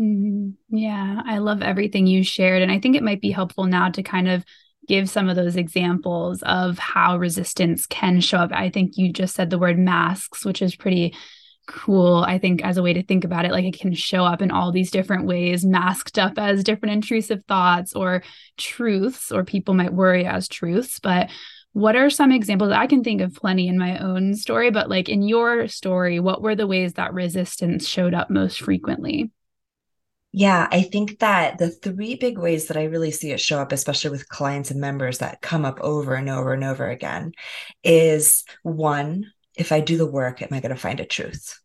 Mm-hmm. 0.00 0.76
Yeah, 0.76 1.22
I 1.24 1.38
love 1.38 1.62
everything 1.62 2.06
you 2.06 2.24
shared. 2.24 2.62
And 2.62 2.72
I 2.72 2.80
think 2.80 2.96
it 2.96 3.02
might 3.02 3.20
be 3.20 3.30
helpful 3.30 3.64
now 3.64 3.90
to 3.90 4.02
kind 4.02 4.28
of 4.28 4.44
give 4.86 5.10
some 5.10 5.28
of 5.28 5.36
those 5.36 5.56
examples 5.56 6.42
of 6.42 6.78
how 6.78 7.16
resistance 7.18 7.86
can 7.86 8.20
show 8.20 8.38
up. 8.38 8.52
I 8.52 8.70
think 8.70 8.96
you 8.96 9.12
just 9.12 9.34
said 9.34 9.50
the 9.50 9.58
word 9.58 9.78
masks, 9.78 10.44
which 10.44 10.62
is 10.62 10.76
pretty 10.76 11.14
cool 11.66 12.18
i 12.18 12.38
think 12.38 12.64
as 12.64 12.76
a 12.76 12.82
way 12.82 12.92
to 12.92 13.02
think 13.02 13.24
about 13.24 13.44
it. 13.44 13.50
Like 13.50 13.64
it 13.64 13.78
can 13.78 13.92
show 13.92 14.24
up 14.24 14.40
in 14.40 14.50
all 14.50 14.72
these 14.72 14.90
different 14.90 15.26
ways 15.26 15.64
masked 15.64 16.18
up 16.18 16.38
as 16.38 16.62
different 16.62 16.92
intrusive 16.92 17.44
thoughts 17.46 17.92
or 17.94 18.22
truths 18.56 19.32
or 19.32 19.44
people 19.44 19.74
might 19.74 19.92
worry 19.92 20.24
as 20.24 20.48
truths. 20.48 21.00
But 21.00 21.28
what 21.72 21.96
are 21.96 22.08
some 22.08 22.32
examples? 22.32 22.70
I 22.70 22.86
can 22.86 23.02
think 23.02 23.20
of 23.20 23.34
plenty 23.34 23.68
in 23.68 23.78
my 23.78 23.98
own 23.98 24.34
story 24.34 24.70
but 24.70 24.88
like 24.88 25.08
in 25.08 25.22
your 25.22 25.66
story 25.68 26.20
what 26.20 26.40
were 26.40 26.54
the 26.54 26.66
ways 26.66 26.94
that 26.94 27.12
resistance 27.12 27.86
showed 27.86 28.14
up 28.14 28.30
most 28.30 28.60
frequently 28.60 29.30
yeah, 30.38 30.68
I 30.70 30.82
think 30.82 31.20
that 31.20 31.56
the 31.56 31.70
three 31.70 32.14
big 32.14 32.36
ways 32.36 32.66
that 32.66 32.76
I 32.76 32.84
really 32.84 33.10
see 33.10 33.30
it 33.30 33.40
show 33.40 33.58
up, 33.58 33.72
especially 33.72 34.10
with 34.10 34.28
clients 34.28 34.70
and 34.70 34.78
members 34.78 35.16
that 35.18 35.40
come 35.40 35.64
up 35.64 35.80
over 35.80 36.14
and 36.14 36.28
over 36.28 36.52
and 36.52 36.62
over 36.62 36.90
again, 36.90 37.32
is 37.82 38.44
one, 38.62 39.32
if 39.56 39.72
I 39.72 39.80
do 39.80 39.96
the 39.96 40.04
work, 40.04 40.42
am 40.42 40.48
I 40.52 40.60
going 40.60 40.74
to 40.74 40.78
find 40.78 41.00
a 41.00 41.06
truth? 41.06 41.58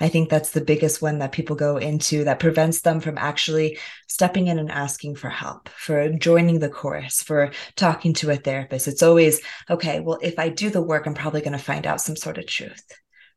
I 0.00 0.08
think 0.08 0.30
that's 0.30 0.50
the 0.50 0.62
biggest 0.62 1.00
one 1.00 1.20
that 1.20 1.30
people 1.30 1.54
go 1.54 1.76
into 1.76 2.24
that 2.24 2.40
prevents 2.40 2.80
them 2.80 2.98
from 2.98 3.18
actually 3.18 3.78
stepping 4.08 4.48
in 4.48 4.58
and 4.58 4.72
asking 4.72 5.14
for 5.14 5.30
help, 5.30 5.68
for 5.68 6.08
joining 6.08 6.58
the 6.58 6.68
course, 6.68 7.22
for 7.22 7.52
talking 7.76 8.14
to 8.14 8.32
a 8.32 8.36
therapist. 8.36 8.88
It's 8.88 9.04
always, 9.04 9.40
okay, 9.70 10.00
well, 10.00 10.18
if 10.22 10.40
I 10.40 10.48
do 10.48 10.70
the 10.70 10.82
work, 10.82 11.06
I'm 11.06 11.14
probably 11.14 11.40
going 11.40 11.52
to 11.52 11.58
find 11.58 11.86
out 11.86 12.00
some 12.00 12.16
sort 12.16 12.38
of 12.38 12.48
truth, 12.48 12.82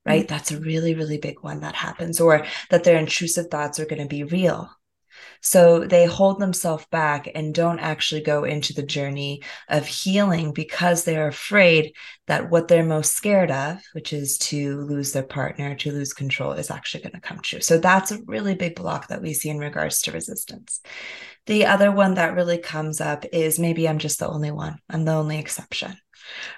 right? 0.09 0.25
Mm-hmm. 0.25 0.33
That's 0.33 0.51
a 0.51 0.59
really, 0.59 0.95
really 0.95 1.17
big 1.17 1.41
one 1.41 1.61
that 1.61 1.75
happens, 1.75 2.19
or 2.19 2.45
that 2.69 2.83
their 2.83 2.97
intrusive 2.97 3.47
thoughts 3.47 3.79
are 3.79 3.85
going 3.85 4.01
to 4.01 4.07
be 4.07 4.23
real 4.23 4.69
so 5.41 5.85
they 5.85 6.05
hold 6.05 6.39
themselves 6.39 6.85
back 6.91 7.29
and 7.33 7.53
don't 7.53 7.79
actually 7.79 8.21
go 8.21 8.43
into 8.43 8.73
the 8.73 8.83
journey 8.83 9.41
of 9.69 9.85
healing 9.85 10.51
because 10.51 11.03
they're 11.03 11.27
afraid 11.27 11.93
that 12.27 12.49
what 12.49 12.67
they're 12.67 12.83
most 12.83 13.13
scared 13.13 13.51
of, 13.51 13.81
which 13.93 14.11
is 14.11 14.37
to 14.37 14.81
lose 14.81 15.13
their 15.13 15.23
partner, 15.23 15.75
to 15.75 15.91
lose 15.91 16.13
control, 16.13 16.51
is 16.51 16.71
actually 16.71 17.03
going 17.03 17.13
to 17.13 17.21
come 17.21 17.39
true. 17.39 17.61
So 17.61 17.77
that's 17.77 18.11
a 18.11 18.19
really 18.25 18.55
big 18.55 18.75
block 18.75 19.07
that 19.07 19.21
we 19.21 19.33
see 19.33 19.49
in 19.49 19.59
regards 19.59 20.01
to 20.01 20.11
resistance. 20.11 20.81
The 21.45 21.65
other 21.65 21.91
one 21.91 22.15
that 22.15 22.35
really 22.35 22.57
comes 22.57 23.01
up 23.01 23.25
is 23.31 23.59
maybe 23.59 23.87
I'm 23.87 23.99
just 23.99 24.19
the 24.19 24.29
only 24.29 24.51
one, 24.51 24.79
I'm 24.89 25.05
the 25.05 25.13
only 25.13 25.39
exception 25.39 25.97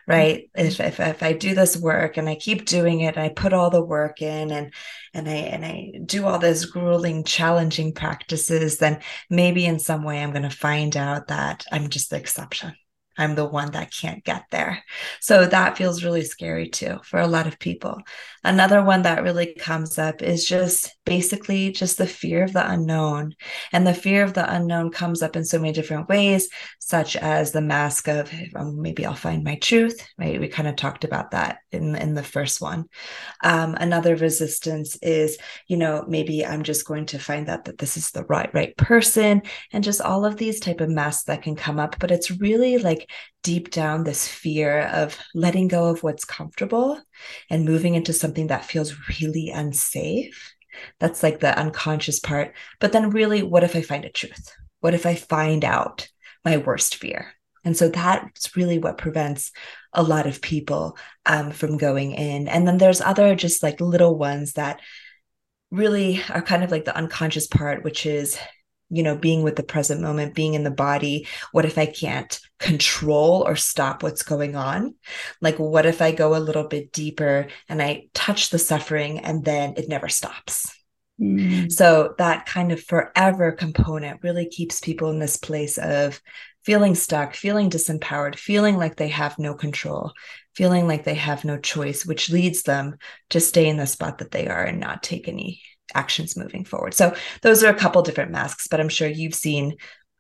right 0.07 0.49
mm-hmm. 0.57 0.67
if, 0.67 0.79
if 0.79 0.99
if 0.99 1.23
i 1.23 1.33
do 1.33 1.55
this 1.55 1.77
work 1.77 2.17
and 2.17 2.29
i 2.29 2.35
keep 2.35 2.65
doing 2.65 3.01
it 3.01 3.15
and 3.15 3.23
i 3.23 3.29
put 3.29 3.53
all 3.53 3.69
the 3.69 3.83
work 3.83 4.21
in 4.21 4.51
and 4.51 4.73
and 5.13 5.29
i 5.29 5.33
and 5.33 5.65
i 5.65 5.91
do 6.05 6.25
all 6.25 6.39
those 6.39 6.65
grueling 6.65 7.23
challenging 7.23 7.93
practices 7.93 8.77
then 8.77 8.99
maybe 9.29 9.65
in 9.65 9.79
some 9.79 10.03
way 10.03 10.21
i'm 10.21 10.31
going 10.31 10.43
to 10.43 10.49
find 10.49 10.95
out 10.97 11.27
that 11.27 11.65
i'm 11.71 11.89
just 11.89 12.09
the 12.09 12.17
exception 12.17 12.73
I'm 13.17 13.35
the 13.35 13.45
one 13.45 13.71
that 13.71 13.93
can't 13.93 14.23
get 14.23 14.45
there. 14.51 14.83
So 15.19 15.45
that 15.45 15.77
feels 15.77 16.03
really 16.03 16.23
scary 16.23 16.69
too 16.69 16.99
for 17.03 17.19
a 17.19 17.27
lot 17.27 17.45
of 17.45 17.59
people. 17.59 18.01
Another 18.43 18.83
one 18.83 19.03
that 19.03 19.23
really 19.23 19.53
comes 19.53 19.99
up 19.99 20.23
is 20.23 20.45
just 20.45 20.91
basically 21.05 21.71
just 21.71 21.97
the 21.97 22.07
fear 22.07 22.43
of 22.43 22.53
the 22.53 22.71
unknown. 22.71 23.35
And 23.71 23.85
the 23.85 23.93
fear 23.93 24.23
of 24.23 24.33
the 24.33 24.51
unknown 24.51 24.91
comes 24.91 25.21
up 25.21 25.35
in 25.35 25.45
so 25.45 25.59
many 25.59 25.73
different 25.73 26.09
ways, 26.09 26.49
such 26.79 27.15
as 27.15 27.51
the 27.51 27.61
mask 27.61 28.07
of 28.07 28.33
um, 28.55 28.81
maybe 28.81 29.05
I'll 29.05 29.13
find 29.13 29.43
my 29.43 29.55
truth, 29.55 30.07
right? 30.17 30.39
We 30.39 30.47
kind 30.47 30.67
of 30.67 30.75
talked 30.75 31.03
about 31.03 31.31
that 31.31 31.59
in, 31.71 31.95
in 31.95 32.15
the 32.15 32.23
first 32.23 32.61
one. 32.61 32.85
Um, 33.43 33.75
another 33.75 34.15
resistance 34.15 34.97
is, 35.01 35.37
you 35.67 35.77
know, 35.77 36.03
maybe 36.07 36.45
I'm 36.45 36.63
just 36.63 36.87
going 36.87 37.05
to 37.07 37.19
find 37.19 37.47
out 37.47 37.65
that 37.65 37.77
this 37.77 37.95
is 37.97 38.11
the 38.11 38.23
right, 38.25 38.51
right 38.53 38.75
person 38.75 39.43
and 39.71 39.83
just 39.83 40.01
all 40.01 40.25
of 40.25 40.37
these 40.37 40.59
type 40.59 40.81
of 40.81 40.89
masks 40.89 41.25
that 41.25 41.43
can 41.43 41.55
come 41.55 41.79
up. 41.79 41.97
But 41.99 42.11
it's 42.11 42.31
really 42.31 42.77
like 42.79 43.09
deep 43.43 43.71
down 43.71 44.03
this 44.03 44.27
fear 44.27 44.81
of 44.93 45.17
letting 45.33 45.67
go 45.67 45.89
of 45.89 46.03
what's 46.03 46.25
comfortable 46.25 47.01
and 47.49 47.65
moving 47.65 47.95
into 47.95 48.13
something 48.13 48.30
that 48.33 48.65
feels 48.65 48.95
really 49.21 49.49
unsafe. 49.49 50.53
That's 50.99 51.21
like 51.21 51.39
the 51.39 51.57
unconscious 51.57 52.19
part. 52.19 52.55
But 52.79 52.91
then, 52.91 53.09
really, 53.09 53.43
what 53.43 53.63
if 53.63 53.75
I 53.75 53.81
find 53.81 54.05
a 54.05 54.09
truth? 54.09 54.55
What 54.79 54.93
if 54.93 55.05
I 55.05 55.15
find 55.15 55.63
out 55.65 56.07
my 56.43 56.57
worst 56.57 56.95
fear? 56.95 57.33
And 57.63 57.77
so 57.77 57.89
that's 57.89 58.55
really 58.55 58.79
what 58.79 58.97
prevents 58.97 59.51
a 59.93 60.01
lot 60.01 60.25
of 60.25 60.41
people 60.41 60.97
um, 61.25 61.51
from 61.51 61.77
going 61.77 62.13
in. 62.13 62.47
And 62.47 62.67
then 62.67 62.77
there's 62.77 63.01
other 63.01 63.35
just 63.35 63.61
like 63.61 63.79
little 63.81 64.17
ones 64.17 64.53
that 64.53 64.79
really 65.69 66.21
are 66.29 66.41
kind 66.41 66.63
of 66.63 66.71
like 66.71 66.85
the 66.85 66.95
unconscious 66.95 67.47
part, 67.47 67.83
which 67.83 68.05
is 68.05 68.37
you 68.91 69.03
know, 69.03 69.15
being 69.15 69.41
with 69.41 69.55
the 69.55 69.63
present 69.63 70.01
moment, 70.01 70.35
being 70.35 70.53
in 70.53 70.63
the 70.63 70.69
body. 70.71 71.27
What 71.53 71.65
if 71.65 71.77
I 71.77 71.85
can't 71.85 72.39
control 72.59 73.43
or 73.47 73.55
stop 73.55 74.03
what's 74.03 74.21
going 74.21 74.55
on? 74.55 74.95
Like, 75.39 75.57
what 75.57 75.85
if 75.85 76.01
I 76.01 76.11
go 76.11 76.35
a 76.35 76.39
little 76.39 76.67
bit 76.67 76.91
deeper 76.91 77.47
and 77.69 77.81
I 77.81 78.09
touch 78.13 78.49
the 78.49 78.59
suffering 78.59 79.19
and 79.19 79.43
then 79.43 79.75
it 79.77 79.87
never 79.87 80.09
stops? 80.09 80.77
Mm. 81.19 81.71
So, 81.71 82.15
that 82.17 82.45
kind 82.45 82.71
of 82.71 82.83
forever 82.83 83.51
component 83.51 84.21
really 84.23 84.47
keeps 84.47 84.79
people 84.79 85.09
in 85.09 85.19
this 85.19 85.37
place 85.37 85.77
of 85.77 86.19
feeling 86.63 86.95
stuck, 86.95 87.33
feeling 87.33 87.69
disempowered, 87.69 88.35
feeling 88.35 88.77
like 88.77 88.95
they 88.95 89.07
have 89.07 89.39
no 89.39 89.53
control, 89.53 90.11
feeling 90.55 90.87
like 90.87 91.03
they 91.03 91.15
have 91.15 91.45
no 91.45 91.57
choice, 91.57 92.05
which 92.05 92.29
leads 92.29 92.63
them 92.63 92.97
to 93.29 93.39
stay 93.39 93.67
in 93.67 93.77
the 93.77 93.87
spot 93.87 94.19
that 94.19 94.31
they 94.31 94.47
are 94.47 94.63
and 94.63 94.79
not 94.79 95.01
take 95.01 95.27
any 95.27 95.61
actions 95.95 96.37
moving 96.37 96.65
forward. 96.65 96.93
So 96.93 97.13
those 97.41 97.63
are 97.63 97.69
a 97.69 97.77
couple 97.77 98.01
different 98.01 98.31
masks, 98.31 98.67
but 98.67 98.79
I'm 98.79 98.89
sure 98.89 99.07
you've 99.07 99.35
seen 99.35 99.75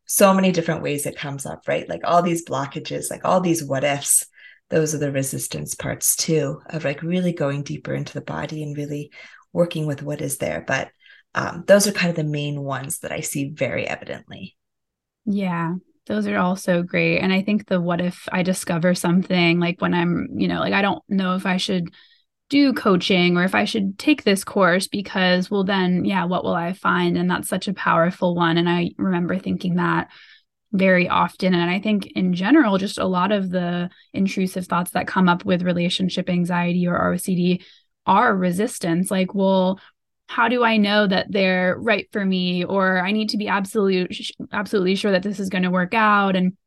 so 0.05 0.33
many 0.33 0.51
different 0.51 0.81
ways 0.81 1.05
it 1.05 1.15
comes 1.15 1.45
up, 1.45 1.67
right? 1.67 1.87
Like 1.87 2.01
all 2.03 2.21
these 2.21 2.45
blockages, 2.45 3.09
like 3.09 3.25
all 3.25 3.39
these 3.39 3.63
what 3.63 3.83
ifs. 3.83 4.25
Those 4.69 4.95
are 4.95 4.99
the 4.99 5.11
resistance 5.11 5.75
parts 5.75 6.15
too, 6.15 6.61
of 6.69 6.85
like 6.85 7.01
really 7.01 7.33
going 7.33 7.63
deeper 7.63 7.93
into 7.93 8.13
the 8.13 8.21
body 8.21 8.63
and 8.63 8.75
really 8.75 9.11
working 9.53 9.85
with 9.85 10.01
what 10.01 10.21
is 10.21 10.37
there. 10.37 10.63
But 10.65 10.89
um, 11.35 11.63
those 11.67 11.87
are 11.87 11.91
kind 11.91 12.09
of 12.09 12.15
the 12.15 12.23
main 12.23 12.61
ones 12.61 12.99
that 12.99 13.11
I 13.11 13.21
see 13.21 13.49
very 13.49 13.87
evidently. 13.87 14.55
Yeah, 15.25 15.75
those 16.07 16.27
are 16.27 16.37
all 16.37 16.55
so 16.55 16.83
great. 16.83 17.19
And 17.19 17.31
I 17.31 17.41
think 17.41 17.67
the 17.67 17.79
what 17.79 18.01
if 18.01 18.27
I 18.31 18.43
discover 18.43 18.95
something 18.95 19.59
like 19.59 19.81
when 19.81 19.93
I'm, 19.93 20.27
you 20.35 20.47
know, 20.47 20.59
like 20.59 20.73
I 20.73 20.81
don't 20.81 21.03
know 21.07 21.35
if 21.35 21.45
I 21.45 21.57
should 21.57 21.93
do 22.51 22.73
coaching 22.73 23.37
or 23.37 23.43
if 23.45 23.55
I 23.55 23.63
should 23.63 23.97
take 23.97 24.23
this 24.23 24.43
course 24.43 24.85
because, 24.85 25.49
well, 25.49 25.63
then, 25.63 26.03
yeah, 26.03 26.25
what 26.25 26.43
will 26.43 26.53
I 26.53 26.73
find? 26.73 27.17
And 27.17 27.31
that's 27.31 27.47
such 27.47 27.69
a 27.69 27.73
powerful 27.73 28.35
one. 28.35 28.57
And 28.57 28.69
I 28.69 28.91
remember 28.97 29.39
thinking 29.39 29.75
that 29.75 30.09
very 30.73 31.07
often. 31.07 31.53
And 31.53 31.71
I 31.71 31.79
think 31.79 32.07
in 32.07 32.33
general, 32.33 32.77
just 32.77 32.97
a 32.97 33.05
lot 33.05 33.31
of 33.31 33.49
the 33.49 33.89
intrusive 34.13 34.67
thoughts 34.67 34.91
that 34.91 35.07
come 35.07 35.29
up 35.29 35.45
with 35.45 35.63
relationship 35.63 36.29
anxiety 36.29 36.87
or 36.87 36.99
ROCD 36.99 37.63
are 38.05 38.35
resistance. 38.35 39.09
Like, 39.09 39.33
well, 39.33 39.79
how 40.27 40.49
do 40.49 40.61
I 40.61 40.75
know 40.75 41.07
that 41.07 41.31
they're 41.31 41.77
right 41.79 42.07
for 42.11 42.25
me? 42.25 42.65
Or 42.65 42.99
I 42.99 43.13
need 43.13 43.29
to 43.29 43.37
be 43.37 43.47
absolute, 43.47 44.13
absolutely 44.51 44.95
sure 44.95 45.11
that 45.13 45.23
this 45.23 45.39
is 45.39 45.47
going 45.47 45.63
to 45.63 45.71
work 45.71 45.93
out. 45.93 46.35
And 46.35 46.57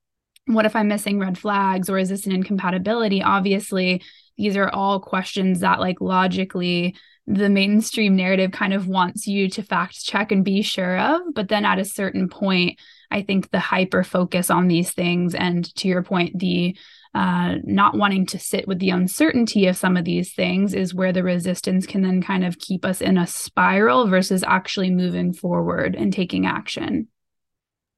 what 0.47 0.64
if 0.64 0.75
I'm 0.75 0.88
missing 0.88 1.19
red 1.19 1.37
flags 1.37 1.91
or 1.91 1.99
is 1.99 2.09
this 2.09 2.25
an 2.25 2.33
incompatibility? 2.33 3.23
Obviously, 3.23 4.03
these 4.37 4.57
are 4.57 4.71
all 4.71 5.00
questions 5.00 5.61
that 5.61 5.81
like 5.81 6.00
logically 6.00 6.95
the 7.26 7.49
mainstream 7.49 8.17
narrative 8.17 8.53
kind 8.53 8.75
of 8.75 8.87
wants 8.87 9.26
you 9.26 9.49
to 9.49 9.62
fact 9.62 10.05
check 10.05 10.31
and 10.31 10.45
be 10.45 10.62
sure 10.62 10.99
of 10.99 11.23
but 11.35 11.49
then 11.49 11.64
at 11.64 11.79
a 11.79 11.85
certain 11.85 12.29
point 12.29 12.79
i 13.11 13.23
think 13.23 13.50
the 13.50 13.61
hyper 13.61 14.05
focus 14.05 14.50
on 14.50 14.69
these 14.69 14.93
things 14.93 15.35
and 15.35 15.75
to 15.75 15.88
your 15.88 16.03
point 16.03 16.38
the 16.38 16.76
uh, 17.14 17.59
not 17.62 17.97
wanting 17.97 18.26
to 18.26 18.41
sit 18.41 18.67
with 18.67 18.81
the 18.81 18.91
uncertainty 18.91 19.69
of 19.69 19.76
some 19.76 19.97
of 19.97 20.05
these 20.05 20.33
things 20.35 20.75
is 20.75 20.95
where 20.95 21.12
the 21.12 21.23
resistance 21.23 21.87
can 21.87 22.03
then 22.03 22.21
kind 22.21 22.45
of 22.45 22.59
keep 22.59 22.85
us 22.85 23.00
in 23.00 23.17
a 23.17 23.26
spiral 23.26 24.09
versus 24.09 24.43
actually 24.43 24.91
moving 24.91 25.33
forward 25.33 25.95
and 25.95 26.12
taking 26.12 26.45
action. 26.45 27.07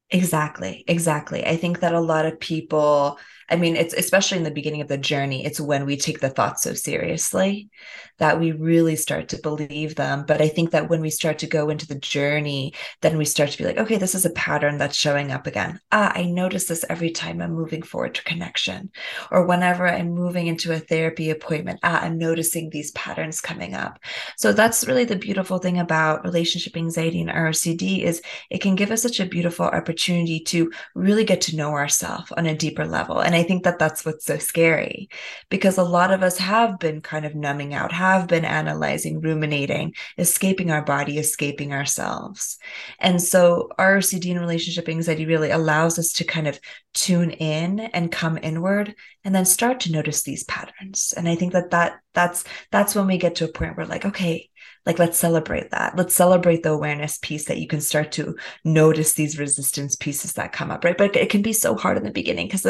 Exactly. 0.09 0.85
Exactly. 0.87 1.45
I 1.45 1.57
think 1.57 1.81
that 1.81 1.93
a 1.93 1.99
lot 1.99 2.25
of 2.25 2.39
people 2.39 3.19
I 3.49 3.55
mean, 3.55 3.77
it's 3.77 3.93
especially 3.93 4.39
in 4.39 4.43
the 4.43 4.51
beginning 4.51 4.81
of 4.81 4.89
the 4.89 4.97
journey, 4.97 5.45
it's 5.45 5.59
when 5.61 5.85
we 5.85 5.95
take 5.95 6.19
the 6.19 6.29
thoughts 6.29 6.63
so 6.63 6.73
seriously 6.73 7.69
that 8.17 8.41
we 8.41 8.51
really 8.51 8.97
start 8.97 9.29
to 9.29 9.41
believe 9.41 9.95
them. 9.95 10.25
But 10.27 10.41
I 10.41 10.49
think 10.49 10.71
that 10.71 10.89
when 10.89 10.99
we 10.99 11.09
start 11.09 11.39
to 11.39 11.47
go 11.47 11.69
into 11.69 11.87
the 11.87 11.95
journey, 11.99 12.73
then 13.01 13.17
we 13.17 13.23
start 13.23 13.51
to 13.51 13.57
be 13.57 13.63
like, 13.63 13.77
okay, 13.77 13.95
this 13.97 14.15
is 14.15 14.25
a 14.25 14.31
pattern 14.31 14.77
that's 14.77 14.97
showing 14.97 15.31
up 15.31 15.47
again. 15.47 15.79
Ah, 15.93 16.11
I 16.13 16.25
notice 16.25 16.65
this 16.65 16.83
every 16.89 17.11
time 17.11 17.41
I'm 17.41 17.53
moving 17.53 17.83
forward 17.83 18.15
to 18.15 18.23
connection. 18.23 18.89
Or 19.31 19.45
whenever 19.45 19.87
I'm 19.87 20.09
moving 20.13 20.47
into 20.47 20.73
a 20.73 20.79
therapy 20.79 21.29
appointment, 21.29 21.79
ah, 21.83 22.01
I'm 22.01 22.17
noticing 22.17 22.69
these 22.69 22.91
patterns 22.91 23.39
coming 23.39 23.75
up. 23.75 23.99
So 24.35 24.51
that's 24.51 24.85
really 24.87 25.05
the 25.05 25.15
beautiful 25.15 25.59
thing 25.59 25.79
about 25.79 26.25
relationship 26.25 26.75
anxiety 26.75 27.21
and 27.21 27.29
RCD 27.29 28.03
is 28.03 28.21
it 28.49 28.59
can 28.59 28.75
give 28.75 28.91
us 28.91 29.01
such 29.01 29.21
a 29.21 29.25
beautiful 29.25 29.65
opportunity 29.67 29.96
to 29.97 30.71
really 30.95 31.23
get 31.23 31.41
to 31.41 31.55
know 31.55 31.71
ourselves 31.71 32.31
on 32.31 32.45
a 32.45 32.55
deeper 32.55 32.85
level. 32.85 33.19
And 33.19 33.35
I 33.35 33.43
think 33.43 33.63
that 33.63 33.79
that's 33.79 34.05
what's 34.05 34.25
so 34.25 34.37
scary 34.37 35.09
because 35.49 35.77
a 35.77 35.83
lot 35.83 36.11
of 36.11 36.23
us 36.23 36.37
have 36.37 36.79
been 36.79 37.01
kind 37.01 37.25
of 37.25 37.35
numbing 37.35 37.73
out, 37.73 37.91
have 37.91 38.27
been 38.27 38.45
analyzing, 38.45 39.21
ruminating, 39.21 39.93
escaping 40.17 40.71
our 40.71 40.83
body, 40.83 41.17
escaping 41.17 41.73
ourselves. 41.73 42.57
And 42.99 43.21
so 43.21 43.69
ROCD 43.79 44.31
and 44.31 44.39
relationship 44.39 44.89
anxiety 44.89 45.25
really 45.25 45.51
allows 45.51 45.99
us 45.99 46.13
to 46.13 46.23
kind 46.23 46.47
of 46.47 46.59
tune 46.93 47.31
in 47.31 47.79
and 47.79 48.11
come 48.11 48.39
inward 48.41 48.95
and 49.23 49.35
then 49.35 49.45
start 49.45 49.81
to 49.81 49.91
notice 49.91 50.23
these 50.23 50.43
patterns. 50.45 51.13
And 51.15 51.27
I 51.27 51.35
think 51.35 51.53
that 51.53 51.71
that 51.71 51.99
that's 52.13 52.43
that's 52.71 52.95
when 52.95 53.07
we 53.07 53.17
get 53.17 53.35
to 53.35 53.45
a 53.45 53.51
point 53.51 53.77
where 53.77 53.85
like, 53.85 54.05
okay, 54.05 54.49
like 54.87 54.99
let's 54.99 55.19
celebrate 55.19 55.71
that. 55.71 55.97
Let's 55.97 56.15
celebrate 56.15 56.63
the 56.63 56.71
awareness 56.71 57.17
piece 57.17 57.45
that 57.45 57.57
you 57.57 57.67
can 57.67 57.81
start 57.81 58.13
to 58.13 58.37
notice 58.63 59.13
these 59.13 59.37
resistance 59.37 59.97
pieces 59.97 60.33
that 60.33 60.53
come 60.53 60.71
up 60.71 60.85
right? 60.85 60.97
But 60.97 61.17
it 61.17 61.29
can 61.29 61.41
be 61.41 61.51
so 61.51 61.75
hard 61.75 61.97
in 61.97 62.05
the 62.05 62.09
beginning 62.09 62.47
because 62.47 62.65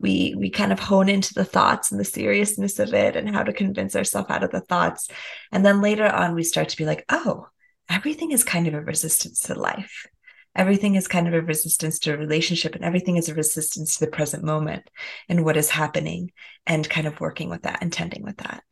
we 0.00 0.36
we 0.38 0.48
kind 0.48 0.72
of 0.72 0.78
hone 0.78 1.08
into 1.08 1.34
the 1.34 1.44
thoughts 1.44 1.90
and 1.90 1.98
the 1.98 2.04
seriousness 2.04 2.78
of 2.78 2.94
it 2.94 3.16
and 3.16 3.28
how 3.28 3.42
to 3.42 3.52
convince 3.52 3.96
ourselves 3.96 4.30
out 4.30 4.44
of 4.44 4.52
the 4.52 4.60
thoughts. 4.60 5.08
And 5.50 5.66
then 5.66 5.82
later 5.82 6.06
on 6.06 6.36
we 6.36 6.44
start 6.44 6.68
to 6.68 6.76
be 6.76 6.86
like 6.86 7.04
oh 7.08 7.48
everything 7.88 8.30
is 8.30 8.44
kind 8.44 8.68
of 8.68 8.74
a 8.74 8.80
resistance 8.80 9.40
to 9.40 9.56
life. 9.56 10.06
Everything 10.54 10.94
is 10.94 11.08
kind 11.08 11.26
of 11.26 11.34
a 11.34 11.42
resistance 11.42 11.98
to 12.00 12.14
a 12.14 12.16
relationship 12.16 12.76
and 12.76 12.84
everything 12.84 13.16
is 13.16 13.28
a 13.28 13.34
resistance 13.34 13.96
to 13.96 14.04
the 14.04 14.10
present 14.10 14.44
moment 14.44 14.88
and 15.28 15.44
what 15.44 15.56
is 15.56 15.68
happening 15.68 16.30
and 16.64 16.88
kind 16.88 17.08
of 17.08 17.20
working 17.20 17.50
with 17.50 17.62
that 17.62 17.78
and 17.82 17.92
tending 17.92 18.22
with 18.22 18.36
that 18.36 18.62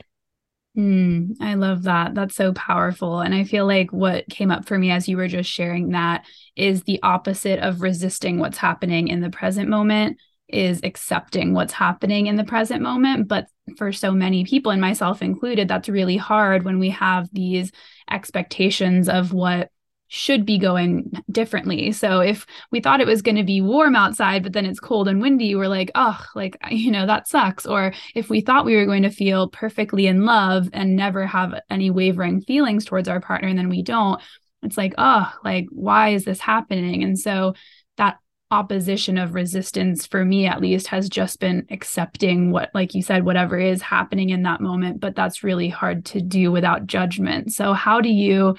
Mm, 0.77 1.37
I 1.41 1.55
love 1.55 1.85
that. 1.85 2.15
That's 2.15 2.35
so 2.35 2.53
powerful. 2.53 3.21
And 3.21 3.33
I 3.35 3.45
feel 3.45 3.65
like 3.65 3.93
what 3.93 4.29
came 4.29 4.51
up 4.51 4.67
for 4.67 4.77
me 4.77 4.91
as 4.91 5.09
you 5.09 5.17
were 5.17 5.29
just 5.29 5.49
sharing 5.49 5.91
that 5.91 6.25
is 6.57 6.83
the 6.83 7.01
opposite 7.03 7.61
of 7.61 7.81
resisting 7.81 8.39
what's 8.39 8.59
happening 8.59 9.07
in 9.09 9.21
the 9.21 9.31
present 9.31 9.69
moment 9.69 10.19
is 10.49 10.81
accepting 10.83 11.55
what's 11.55 11.73
happening 11.73 12.27
in 12.27 12.37
the 12.37 12.45
present 12.45 12.83
moment. 12.83 13.29
But 13.29 13.47
for 13.79 13.93
so 13.93 14.11
many 14.11 14.45
people, 14.45 14.73
and 14.73 14.81
myself 14.81 15.23
included, 15.23 15.69
that's 15.69 15.89
really 15.89 16.17
hard 16.17 16.65
when 16.65 16.81
we 16.81 16.91
have 16.91 17.29
these 17.33 17.71
expectations 18.11 19.09
of 19.09 19.33
what 19.33 19.71
should 20.09 20.45
be 20.47 20.59
going 20.59 21.11
differently. 21.31 21.93
So 21.93 22.21
if 22.21 22.47
we 22.71 22.81
thought 22.81 23.01
it 23.01 23.07
was 23.07 23.23
going 23.23 23.37
to 23.37 23.45
be 23.45 23.61
warm 23.61 23.97
outside, 23.97 24.43
but 24.43 24.53
then 24.53 24.67
it's 24.67 24.81
cold 24.81 25.09
and 25.09 25.21
windy, 25.21 25.55
we're 25.55 25.69
like, 25.69 25.91
oh, 25.95 26.19
like, 26.35 26.57
you 26.71 26.91
know, 26.91 27.07
that 27.07 27.29
sucks. 27.29 27.67
Or 27.67 27.93
if 28.15 28.29
we 28.29 28.41
thought 28.41 28.65
we 28.65 28.77
were 28.77 28.87
going 28.87 29.03
to 29.03 29.11
feel 29.11 29.49
perfectly 29.49 30.07
in 30.07 30.25
love 30.25 30.69
and 30.73 30.97
never 30.97 31.27
have 31.27 31.61
any 31.71 31.91
wavering 31.91 32.43
feelings 32.43 32.85
towards 32.85 33.09
our 33.09 33.21
partner, 33.21 33.49
and 33.49 33.59
then 33.59 33.69
we 33.69 33.83
don't, 33.83 34.21
it's 34.63 34.77
like, 34.77 34.95
oh, 34.99 35.33
like, 35.45 35.67
why 35.71 36.11
is 36.11 36.25
this 36.25 36.41
happening? 36.41 37.03
And 37.03 37.19
so 37.19 37.55
that 37.97 38.19
opposition 38.51 39.19
of 39.19 39.35
resistance 39.35 40.07
for 40.07 40.25
me 40.25 40.47
at 40.47 40.61
least 40.61 40.87
has 40.87 41.09
just 41.09 41.41
been 41.41 41.67
accepting 41.71 42.53
what 42.53 42.71
like 42.73 42.95
you 42.95 43.03
said 43.03 43.25
whatever 43.25 43.59
is 43.59 43.83
happening 43.83 44.31
in 44.31 44.43
that 44.43 44.61
moment 44.61 45.01
but 45.01 45.17
that's 45.17 45.43
really 45.43 45.69
hard 45.69 46.05
to 46.05 46.21
do 46.21 46.53
without 46.53 46.87
judgment 46.87 47.53
so 47.53 47.73
how 47.73 48.01
do 48.01 48.11
you 48.11 48.55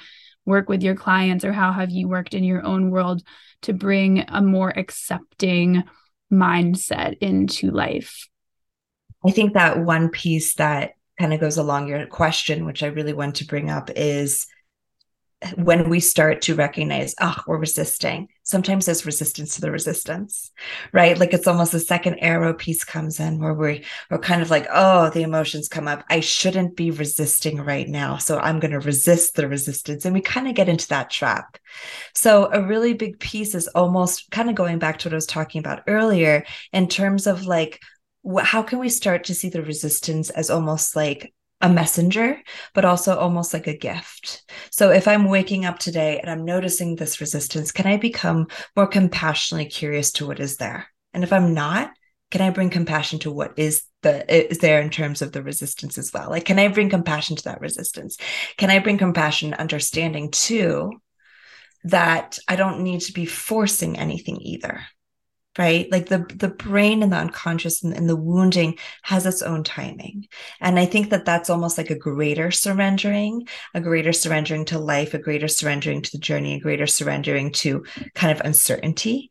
work 0.46 0.70
with 0.70 0.84
your 0.84 0.96
clients 0.96 1.44
or 1.44 1.52
how 1.52 1.72
have 1.72 1.92
you 1.92 2.08
worked 2.08 2.34
in 2.34 2.44
your 2.44 2.64
own 2.66 2.92
world 2.92 3.24
to 3.64 3.74
bring 3.74 4.26
a 4.28 4.42
more 4.42 4.72
accepting 4.76 5.84
mindset 6.32 7.18
into 7.22 7.72
life? 7.72 8.28
I 9.26 9.32
think 9.32 9.54
that 9.54 9.80
one 9.80 10.10
piece 10.10 10.56
that 10.56 10.92
kind 11.20 11.34
of 11.34 11.40
goes 11.40 11.58
along 11.58 11.88
your 11.88 12.06
question 12.08 12.66
which 12.66 12.84
i 12.84 12.88
really 12.88 13.14
want 13.14 13.36
to 13.36 13.46
bring 13.46 13.70
up 13.70 13.90
is 13.96 14.48
when 15.56 15.90
we 15.90 16.00
start 16.00 16.42
to 16.44 16.56
recognize, 16.56 17.16
oh, 17.22 17.36
we're 17.48 17.58
resisting, 17.58 18.28
sometimes 18.46 18.86
there's 18.86 19.08
resistance 19.08 19.56
to 19.56 19.62
the 19.62 19.72
resistance, 19.72 20.52
right? 20.94 21.18
Like 21.18 21.34
it's 21.34 21.48
almost 21.48 21.74
a 21.74 21.80
second 21.80 22.20
arrow 22.20 22.54
piece 22.54 22.84
comes 22.84 23.20
in 23.20 23.40
where 23.40 23.56
we, 23.56 23.84
we're 24.10 24.20
kind 24.20 24.44
of 24.44 24.52
like, 24.52 24.68
oh, 24.72 25.10
the 25.10 25.24
emotions 25.24 25.68
come 25.68 25.88
up. 25.88 26.06
I 26.12 26.20
shouldn't 26.20 26.76
be 26.76 26.92
resisting 26.92 27.60
right 27.60 27.90
now. 27.90 28.18
So 28.18 28.38
I'm 28.38 28.60
going 28.60 28.72
to 28.72 28.80
resist 28.80 29.36
the 29.36 29.48
resistance. 29.48 30.06
And 30.06 30.14
we 30.14 30.22
kind 30.22 30.48
of 30.48 30.54
get 30.54 30.70
into 30.70 30.88
that 30.90 31.10
trap. 31.10 31.58
So 32.14 32.52
a 32.54 32.62
really 32.62 32.94
big 32.94 33.20
piece 33.20 33.56
is 33.56 33.68
almost 33.70 34.30
kind 34.30 34.48
of 34.48 34.56
going 34.56 34.78
back 34.78 35.00
to 35.00 35.10
what 35.10 35.14
I 35.14 35.18
was 35.18 35.26
talking 35.26 35.60
about 35.60 35.84
earlier 35.88 36.46
in 36.72 36.88
terms 36.88 37.26
of 37.26 37.48
like, 37.48 37.82
how 38.42 38.62
can 38.62 38.78
we 38.78 38.90
start 38.90 39.24
to 39.26 39.36
see 39.36 39.50
the 39.50 39.64
resistance 39.64 40.30
as 40.30 40.52
almost 40.52 40.96
like 40.96 41.34
a 41.66 41.70
messenger, 41.70 42.40
but 42.76 42.86
also 42.86 43.18
almost 43.18 43.52
like 43.52 43.66
a 43.66 43.76
gift. 43.76 44.44
So 44.70 44.92
if 44.92 45.08
I'm 45.08 45.26
waking 45.26 45.66
up 45.66 45.80
today 45.80 46.20
and 46.20 46.30
I'm 46.30 46.46
noticing 46.46 46.96
this 46.96 47.20
resistance, 47.20 47.72
can 47.72 47.88
I 47.88 47.98
become 47.98 48.48
more 48.76 48.86
compassionately 48.86 49.68
curious 49.68 50.12
to 50.14 50.28
what 50.28 50.40
is 50.40 50.58
there? 50.58 50.86
And 51.12 51.24
if 51.24 51.34
I'm 51.34 51.56
not, 51.56 51.92
can 52.30 52.42
I 52.42 52.52
bring 52.52 52.70
compassion 52.70 53.18
to 53.20 53.32
what 53.32 53.58
is 53.58 53.84
the 54.04 54.52
is 54.52 54.60
there 54.60 54.80
in 54.80 54.92
terms 54.92 55.24
of 55.24 55.32
the 55.32 55.42
resistance 55.42 55.98
as 55.98 56.14
well? 56.14 56.30
Like, 56.30 56.46
can 56.46 56.60
I 56.60 56.68
bring 56.68 56.90
compassion 56.90 57.36
to 57.36 57.44
that 57.46 57.62
resistance? 57.62 58.18
Can 58.58 58.70
I 58.70 58.78
bring 58.78 59.00
compassion, 59.00 59.56
understanding 59.56 60.30
too, 60.30 60.92
that 61.86 62.38
I 62.48 62.58
don't 62.58 62.82
need 62.82 63.02
to 63.02 63.14
be 63.14 63.26
forcing 63.26 63.98
anything 63.98 64.38
either? 64.40 64.82
Right? 65.58 65.90
Like 65.92 66.08
the 66.08 66.26
the 66.36 66.50
brain 66.50 67.04
and 67.04 67.12
the 67.12 67.18
unconscious 67.18 67.84
and, 67.84 67.94
and, 67.94 68.10
the 68.10 68.16
wounding 68.16 68.78
has 69.04 69.26
its 69.26 69.42
own 69.42 69.64
timing. 69.64 70.28
And 70.60 70.78
i 70.80 70.86
think 70.86 71.10
that 71.10 71.26
that's 71.26 71.50
almost 71.50 71.78
like 71.78 71.90
a 71.90 71.98
greater 71.98 72.52
surrendering 72.52 73.48
a 73.74 73.82
greater 73.82 74.14
surrendering 74.14 74.66
to 74.66 74.80
life 74.80 75.14
a 75.14 75.20
greater 75.20 75.48
surrendering 75.48 76.02
to 76.02 76.12
the 76.12 76.18
journey 76.18 76.56
a 76.56 76.60
greater 76.60 76.88
surrendering 76.88 77.52
to 77.54 77.84
kind 78.14 78.32
of 78.38 78.46
uncertainty. 78.46 79.30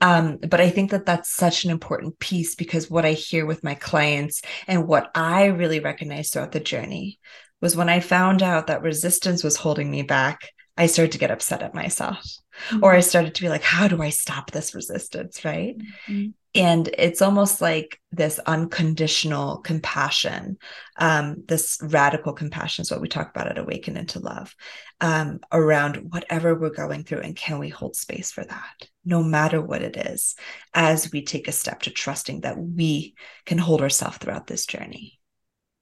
Um, 0.00 0.36
but 0.36 0.60
I 0.60 0.68
think 0.68 0.90
that 0.90 1.06
that's 1.06 1.32
such 1.32 1.64
an 1.64 1.70
important 1.70 2.18
piece 2.18 2.54
because 2.54 2.90
what 2.90 3.06
I 3.06 3.12
hear 3.12 3.46
with 3.46 3.64
my 3.64 3.74
clients 3.74 4.42
and 4.66 4.86
what 4.86 5.10
I 5.14 5.46
really 5.46 5.80
recognize 5.80 6.30
throughout 6.30 6.52
the 6.52 6.60
journey 6.60 7.18
was 7.62 7.74
when 7.76 7.88
I 7.88 8.00
found 8.00 8.42
out 8.42 8.66
that 8.66 8.82
resistance 8.82 9.42
was 9.42 9.56
holding 9.56 9.90
me 9.90 10.02
back, 10.02 10.50
I 10.76 10.86
started 10.86 11.12
to 11.12 11.18
get 11.18 11.30
upset 11.30 11.62
at 11.62 11.74
myself. 11.74 12.24
Mm-hmm. 12.68 12.84
Or 12.84 12.92
I 12.92 13.00
started 13.00 13.34
to 13.34 13.42
be 13.42 13.48
like, 13.48 13.62
how 13.62 13.88
do 13.88 14.02
I 14.02 14.10
stop 14.10 14.50
this 14.50 14.74
resistance? 14.74 15.44
Right. 15.44 15.76
Mm-hmm. 16.08 16.30
And 16.54 16.88
it's 16.96 17.20
almost 17.20 17.60
like 17.60 18.00
this 18.12 18.38
unconditional 18.38 19.58
compassion, 19.58 20.56
um, 20.96 21.44
this 21.46 21.78
radical 21.82 22.32
compassion 22.32 22.82
is 22.82 22.90
what 22.90 23.02
we 23.02 23.08
talk 23.08 23.28
about 23.28 23.48
at 23.48 23.58
Awaken 23.58 23.98
into 23.98 24.20
Love 24.20 24.54
um, 25.02 25.40
around 25.52 25.96
whatever 26.10 26.54
we're 26.54 26.70
going 26.70 27.04
through. 27.04 27.20
And 27.20 27.36
can 27.36 27.58
we 27.58 27.68
hold 27.68 27.94
space 27.94 28.32
for 28.32 28.42
that, 28.42 28.88
no 29.04 29.22
matter 29.22 29.60
what 29.60 29.82
it 29.82 29.98
is, 29.98 30.34
as 30.72 31.12
we 31.12 31.22
take 31.22 31.46
a 31.46 31.52
step 31.52 31.82
to 31.82 31.90
trusting 31.90 32.40
that 32.40 32.56
we 32.58 33.14
can 33.44 33.58
hold 33.58 33.82
ourselves 33.82 34.16
throughout 34.16 34.46
this 34.46 34.64
journey? 34.64 35.20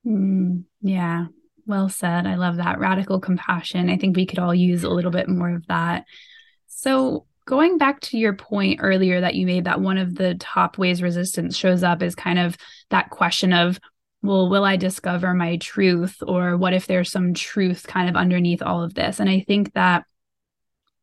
Mm, 0.04 0.64
yeah, 0.82 1.26
well 1.66 1.88
said. 1.88 2.26
I 2.26 2.36
love 2.36 2.56
that 2.56 2.78
radical 2.78 3.20
compassion. 3.20 3.90
I 3.90 3.96
think 3.96 4.16
we 4.16 4.26
could 4.26 4.38
all 4.38 4.54
use 4.54 4.84
a 4.84 4.90
little 4.90 5.10
bit 5.10 5.28
more 5.28 5.50
of 5.50 5.66
that. 5.66 6.04
So, 6.66 7.26
going 7.46 7.76
back 7.78 8.00
to 8.00 8.18
your 8.18 8.34
point 8.34 8.80
earlier 8.82 9.20
that 9.20 9.34
you 9.34 9.46
made 9.46 9.64
that 9.64 9.80
one 9.80 9.98
of 9.98 10.14
the 10.14 10.34
top 10.36 10.78
ways 10.78 11.02
resistance 11.02 11.56
shows 11.56 11.82
up 11.82 12.02
is 12.02 12.14
kind 12.14 12.38
of 12.38 12.56
that 12.90 13.10
question 13.10 13.52
of, 13.52 13.78
well, 14.22 14.48
will 14.48 14.64
I 14.64 14.76
discover 14.76 15.34
my 15.34 15.58
truth? 15.58 16.22
Or 16.26 16.56
what 16.56 16.72
if 16.72 16.86
there's 16.86 17.10
some 17.10 17.34
truth 17.34 17.86
kind 17.86 18.08
of 18.08 18.16
underneath 18.16 18.62
all 18.62 18.82
of 18.82 18.94
this? 18.94 19.20
And 19.20 19.28
I 19.28 19.44
think 19.46 19.74
that, 19.74 20.04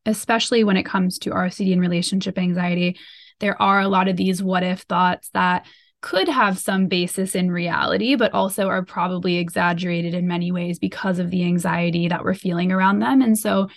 especially 0.04 0.64
when 0.64 0.76
it 0.76 0.84
comes 0.84 1.18
to 1.20 1.30
RCD 1.30 1.72
and 1.72 1.80
relationship 1.80 2.36
anxiety, 2.36 2.98
there 3.38 3.60
are 3.60 3.80
a 3.80 3.88
lot 3.88 4.08
of 4.08 4.16
these 4.16 4.42
what 4.42 4.64
if 4.64 4.80
thoughts 4.80 5.28
that 5.34 5.66
could 6.02 6.28
have 6.28 6.58
some 6.58 6.86
basis 6.88 7.34
in 7.34 7.50
reality, 7.50 8.16
but 8.16 8.34
also 8.34 8.68
are 8.68 8.84
probably 8.84 9.38
exaggerated 9.38 10.12
in 10.12 10.26
many 10.28 10.52
ways 10.52 10.78
because 10.78 11.18
of 11.18 11.30
the 11.30 11.44
anxiety 11.44 12.08
that 12.08 12.24
we're 12.24 12.34
feeling 12.34 12.70
around 12.70 12.98
them. 12.98 13.22
And 13.22 13.38
so, 13.38 13.68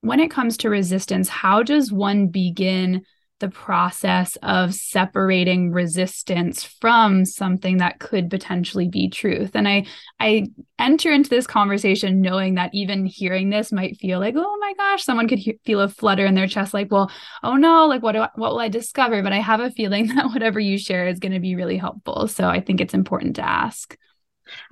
when 0.00 0.20
it 0.20 0.30
comes 0.30 0.56
to 0.58 0.70
resistance, 0.70 1.28
how 1.28 1.62
does 1.64 1.92
one 1.92 2.28
begin 2.28 3.04
the 3.40 3.48
process 3.48 4.36
of 4.42 4.74
separating 4.74 5.70
resistance 5.72 6.64
from 6.64 7.24
something 7.24 7.78
that 7.78 7.98
could 8.00 8.30
potentially 8.30 8.88
be 8.88 9.08
truth. 9.08 9.52
And 9.54 9.68
i 9.68 9.84
i 10.20 10.46
enter 10.78 11.12
into 11.12 11.30
this 11.30 11.46
conversation 11.46 12.20
knowing 12.20 12.54
that 12.54 12.70
even 12.72 13.06
hearing 13.06 13.50
this 13.50 13.72
might 13.72 13.98
feel 13.98 14.20
like 14.20 14.34
oh 14.36 14.58
my 14.60 14.72
gosh 14.74 15.04
someone 15.04 15.28
could 15.28 15.38
he- 15.38 15.58
feel 15.64 15.80
a 15.80 15.88
flutter 15.88 16.24
in 16.24 16.34
their 16.34 16.46
chest 16.46 16.72
like 16.72 16.90
well 16.90 17.10
oh 17.42 17.56
no 17.56 17.86
like 17.86 18.02
what 18.02 18.12
do 18.12 18.20
I, 18.20 18.28
what 18.36 18.52
will 18.52 18.60
i 18.60 18.68
discover? 18.68 19.22
But 19.22 19.32
i 19.32 19.40
have 19.40 19.60
a 19.60 19.70
feeling 19.70 20.06
that 20.14 20.26
whatever 20.26 20.60
you 20.60 20.78
share 20.78 21.06
is 21.08 21.18
going 21.18 21.32
to 21.32 21.40
be 21.40 21.54
really 21.54 21.76
helpful. 21.76 22.28
So 22.28 22.48
i 22.48 22.60
think 22.60 22.80
it's 22.80 22.94
important 22.94 23.36
to 23.36 23.48
ask. 23.48 23.96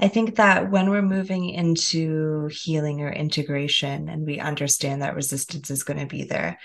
I 0.01 0.09
think 0.09 0.37
that 0.37 0.71
when 0.71 0.91
we're 0.91 1.03
moving 1.03 1.51
into 1.51 2.49
healing 2.49 3.03
or 3.03 3.13
integration 3.13 4.09
and 4.09 4.27
we 4.27 4.41
understand 4.41 5.03
that 5.03 5.15
resistance 5.15 5.71
is 5.71 5.83
going 5.83 6.01
to 6.01 6.07
be 6.07 6.25
there, 6.25 6.59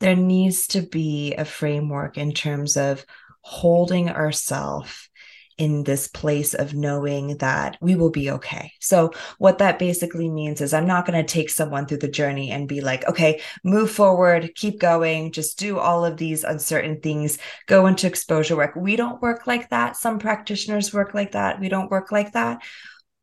there 0.00 0.16
needs 0.16 0.66
to 0.68 0.82
be 0.82 1.34
a 1.34 1.44
framework 1.44 2.18
in 2.18 2.32
terms 2.32 2.76
of 2.76 3.04
holding 3.40 4.10
ourselves 4.10 5.08
in 5.56 5.84
this 5.84 6.08
place 6.08 6.52
of 6.52 6.74
knowing 6.74 7.36
that 7.36 7.78
we 7.80 7.94
will 7.94 8.10
be 8.10 8.30
okay. 8.30 8.72
So, 8.80 9.12
what 9.38 9.58
that 9.58 9.78
basically 9.78 10.28
means 10.28 10.60
is 10.60 10.74
I'm 10.74 10.86
not 10.86 11.06
going 11.06 11.24
to 11.24 11.32
take 11.32 11.48
someone 11.48 11.86
through 11.86 11.98
the 11.98 12.08
journey 12.08 12.50
and 12.50 12.66
be 12.66 12.80
like, 12.80 13.06
okay, 13.06 13.40
move 13.62 13.90
forward, 13.90 14.50
keep 14.56 14.80
going, 14.80 15.30
just 15.30 15.58
do 15.58 15.78
all 15.78 16.04
of 16.04 16.16
these 16.16 16.42
uncertain 16.42 17.00
things, 17.00 17.38
go 17.66 17.86
into 17.86 18.06
exposure 18.06 18.56
work. 18.56 18.74
We 18.74 18.96
don't 18.96 19.22
work 19.22 19.46
like 19.46 19.70
that. 19.70 19.96
Some 19.96 20.18
practitioners 20.18 20.92
work 20.92 21.14
like 21.14 21.32
that. 21.32 21.60
We 21.60 21.68
don't 21.68 21.90
work 21.90 22.10
like 22.10 22.32
that 22.32 22.60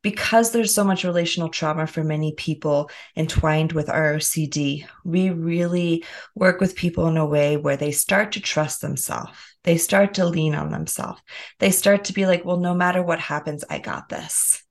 because 0.02 0.52
there's 0.52 0.74
so 0.74 0.84
much 0.84 1.04
relational 1.04 1.50
trauma 1.50 1.86
for 1.86 2.04
many 2.04 2.34
people 2.34 2.90
entwined 3.16 3.72
with 3.74 3.88
ROCD, 3.88 4.86
we 5.06 5.30
really 5.30 6.04
work 6.36 6.60
with 6.60 6.76
people 6.76 7.08
in 7.08 7.18
a 7.18 7.26
way 7.26 7.58
where 7.58 7.78
they 7.78 7.92
start 7.92 8.32
to 8.34 8.40
trust 8.42 8.82
themselves. 8.82 9.32
They 9.64 9.78
start 9.78 10.16
to 10.16 10.26
lean 10.26 10.56
on 10.56 10.72
themselves. 10.72 11.22
They 11.60 11.72
start 11.72 12.06
to 12.06 12.14
be 12.14 12.26
like, 12.26 12.44
well, 12.44 12.58
no 12.58 12.74
matter 12.74 13.04
what 13.04 13.20
happens, 13.20 13.64
I 13.70 13.80
got 13.80 14.10
this. 14.10 14.64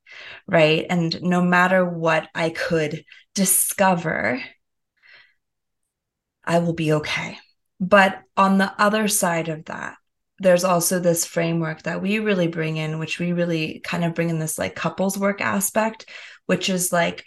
Right. 0.46 0.84
And 0.90 1.22
no 1.22 1.40
matter 1.40 1.84
what 1.84 2.28
I 2.34 2.50
could 2.50 3.04
discover, 3.34 4.42
I 6.44 6.58
will 6.58 6.74
be 6.74 6.92
okay. 6.94 7.38
But 7.78 8.20
on 8.36 8.58
the 8.58 8.72
other 8.76 9.06
side 9.06 9.48
of 9.48 9.66
that, 9.66 9.96
there's 10.40 10.64
also 10.64 10.98
this 10.98 11.24
framework 11.26 11.82
that 11.82 12.02
we 12.02 12.18
really 12.18 12.48
bring 12.48 12.78
in, 12.78 12.98
which 12.98 13.18
we 13.18 13.32
really 13.32 13.80
kind 13.84 14.04
of 14.04 14.14
bring 14.14 14.30
in 14.30 14.38
this 14.38 14.58
like 14.58 14.74
couples 14.74 15.18
work 15.18 15.40
aspect, 15.40 16.08
which 16.46 16.70
is 16.70 16.92
like 16.92 17.24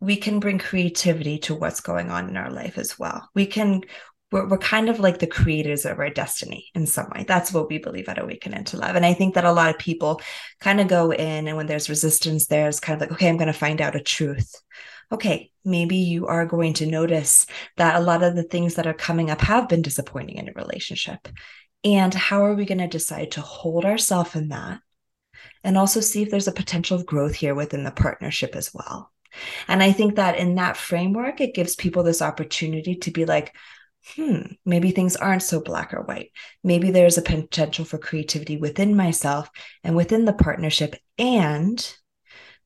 we 0.00 0.16
can 0.16 0.38
bring 0.38 0.58
creativity 0.58 1.38
to 1.40 1.54
what's 1.56 1.80
going 1.80 2.10
on 2.10 2.28
in 2.28 2.36
our 2.36 2.50
life 2.50 2.78
as 2.78 2.96
well. 2.96 3.28
We 3.34 3.46
can, 3.46 3.82
we're, 4.30 4.46
we're 4.46 4.58
kind 4.58 4.88
of 4.88 5.00
like 5.00 5.18
the 5.18 5.26
creators 5.26 5.84
of 5.84 5.98
our 5.98 6.10
destiny 6.10 6.68
in 6.76 6.86
some 6.86 7.10
way. 7.10 7.24
That's 7.26 7.52
what 7.52 7.68
we 7.68 7.78
believe 7.78 8.08
at 8.08 8.22
Awaken 8.22 8.54
into 8.54 8.76
Love. 8.76 8.94
And 8.94 9.04
I 9.04 9.14
think 9.14 9.34
that 9.34 9.44
a 9.44 9.52
lot 9.52 9.70
of 9.70 9.78
people 9.78 10.20
kind 10.60 10.80
of 10.80 10.86
go 10.86 11.10
in 11.10 11.48
and 11.48 11.56
when 11.56 11.66
there's 11.66 11.88
resistance, 11.90 12.46
there's 12.46 12.78
kind 12.78 12.94
of 12.94 13.00
like, 13.00 13.16
okay, 13.16 13.28
I'm 13.28 13.36
going 13.36 13.48
to 13.48 13.52
find 13.52 13.80
out 13.80 13.96
a 13.96 14.00
truth 14.00 14.54
okay, 15.10 15.50
maybe 15.64 15.96
you 15.96 16.26
are 16.26 16.46
going 16.46 16.74
to 16.74 16.86
notice 16.86 17.46
that 17.76 17.96
a 17.96 18.00
lot 18.00 18.22
of 18.22 18.36
the 18.36 18.42
things 18.42 18.74
that 18.74 18.86
are 18.86 18.94
coming 18.94 19.30
up 19.30 19.40
have 19.40 19.68
been 19.68 19.82
disappointing 19.82 20.36
in 20.36 20.48
a 20.48 20.52
relationship. 20.52 21.28
And 21.84 22.12
how 22.12 22.44
are 22.44 22.54
we 22.54 22.64
going 22.64 22.78
to 22.78 22.88
decide 22.88 23.32
to 23.32 23.40
hold 23.40 23.84
ourselves 23.84 24.34
in 24.34 24.48
that? 24.48 24.80
And 25.62 25.78
also 25.78 26.00
see 26.00 26.22
if 26.22 26.30
there's 26.30 26.48
a 26.48 26.52
potential 26.52 26.96
of 26.96 27.06
growth 27.06 27.34
here 27.34 27.54
within 27.54 27.84
the 27.84 27.90
partnership 27.90 28.56
as 28.56 28.72
well. 28.74 29.12
And 29.68 29.82
I 29.82 29.92
think 29.92 30.16
that 30.16 30.38
in 30.38 30.56
that 30.56 30.76
framework, 30.76 31.40
it 31.40 31.54
gives 31.54 31.76
people 31.76 32.02
this 32.02 32.22
opportunity 32.22 32.96
to 32.96 33.10
be 33.10 33.24
like, 33.24 33.54
hmm, 34.14 34.40
maybe 34.64 34.90
things 34.90 35.16
aren't 35.16 35.42
so 35.42 35.60
black 35.60 35.92
or 35.92 36.02
white. 36.02 36.32
Maybe 36.64 36.90
there's 36.90 37.18
a 37.18 37.22
potential 37.22 37.84
for 37.84 37.98
creativity 37.98 38.56
within 38.56 38.96
myself 38.96 39.50
and 39.84 39.94
within 39.94 40.24
the 40.24 40.32
partnership. 40.32 40.96
And 41.18 41.94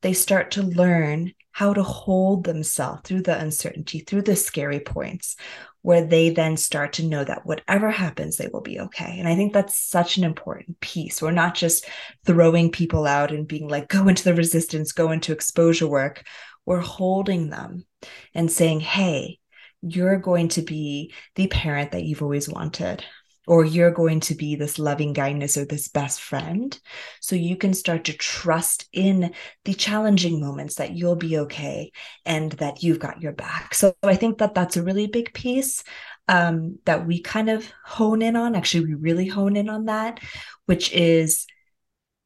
they 0.01 0.13
start 0.13 0.51
to 0.51 0.63
learn 0.63 1.33
how 1.53 1.71
to 1.71 1.83
hold 1.83 2.43
themselves 2.43 3.01
through 3.03 3.21
the 3.21 3.39
uncertainty, 3.39 3.99
through 3.99 4.23
the 4.23 4.35
scary 4.35 4.79
points, 4.79 5.35
where 5.83 6.03
they 6.03 6.31
then 6.31 6.57
start 6.57 6.93
to 6.93 7.05
know 7.05 7.23
that 7.23 7.45
whatever 7.45 7.91
happens, 7.91 8.37
they 8.37 8.49
will 8.51 8.61
be 8.61 8.79
okay. 8.79 9.17
And 9.19 9.27
I 9.27 9.35
think 9.35 9.53
that's 9.53 9.79
such 9.79 10.17
an 10.17 10.23
important 10.23 10.79
piece. 10.79 11.21
We're 11.21 11.31
not 11.31 11.53
just 11.53 11.85
throwing 12.25 12.71
people 12.71 13.05
out 13.05 13.31
and 13.31 13.47
being 13.47 13.67
like, 13.69 13.87
go 13.87 14.07
into 14.07 14.23
the 14.23 14.33
resistance, 14.33 14.93
go 14.93 15.11
into 15.11 15.31
exposure 15.31 15.87
work. 15.87 16.25
We're 16.65 16.79
holding 16.79 17.49
them 17.49 17.85
and 18.33 18.51
saying, 18.51 18.79
hey, 18.79 19.39
you're 19.83 20.17
going 20.17 20.47
to 20.49 20.63
be 20.63 21.13
the 21.35 21.47
parent 21.47 21.91
that 21.91 22.03
you've 22.03 22.23
always 22.23 22.49
wanted 22.49 23.05
or 23.47 23.65
you're 23.65 23.91
going 23.91 24.21
to 24.21 24.35
be 24.35 24.55
this 24.55 24.79
loving 24.79 25.13
kindness 25.13 25.57
or 25.57 25.65
this 25.65 25.87
best 25.87 26.21
friend. 26.21 26.79
So 27.19 27.35
you 27.35 27.57
can 27.57 27.73
start 27.73 28.05
to 28.05 28.13
trust 28.13 28.87
in 28.93 29.33
the 29.65 29.73
challenging 29.73 30.39
moments 30.39 30.75
that 30.75 30.93
you'll 30.93 31.17
be 31.17 31.37
okay 31.39 31.91
and 32.25 32.53
that 32.53 32.83
you've 32.83 32.99
got 32.99 33.21
your 33.21 33.33
back. 33.33 33.73
So 33.73 33.95
I 34.01 34.15
think 34.15 34.37
that 34.37 34.53
that's 34.53 34.77
a 34.77 34.83
really 34.83 35.07
big 35.07 35.33
piece 35.33 35.83
um, 36.29 36.79
that 36.85 37.05
we 37.05 37.21
kind 37.21 37.49
of 37.49 37.69
hone 37.83 38.21
in 38.21 38.35
on. 38.35 38.55
Actually, 38.55 38.85
we 38.85 38.93
really 38.93 39.27
hone 39.27 39.57
in 39.57 39.69
on 39.69 39.85
that, 39.85 40.21
which 40.65 40.93
is, 40.93 41.45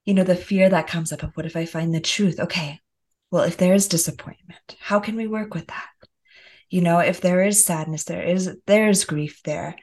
you 0.05 0.13
know, 0.13 0.23
the 0.23 0.35
fear 0.35 0.69
that 0.69 0.87
comes 0.87 1.11
up 1.11 1.23
of 1.23 1.35
what 1.35 1.47
if 1.47 1.55
I 1.55 1.65
find 1.65 1.93
the 1.93 1.99
truth? 1.99 2.39
Okay, 2.39 2.79
well, 3.31 3.43
if 3.43 3.57
there 3.57 3.73
is 3.73 3.87
disappointment, 3.87 4.75
how 4.79 4.99
can 4.99 5.15
we 5.15 5.25
work 5.25 5.55
with 5.55 5.67
that? 5.67 5.87
You 6.69 6.81
know, 6.81 6.99
if 6.99 7.21
there 7.21 7.43
is 7.43 7.65
sadness, 7.65 8.03
there 8.03 8.23
is 8.23 8.55
there 8.67 8.89
is 8.89 9.05
grief 9.05 9.41
there 9.43 9.75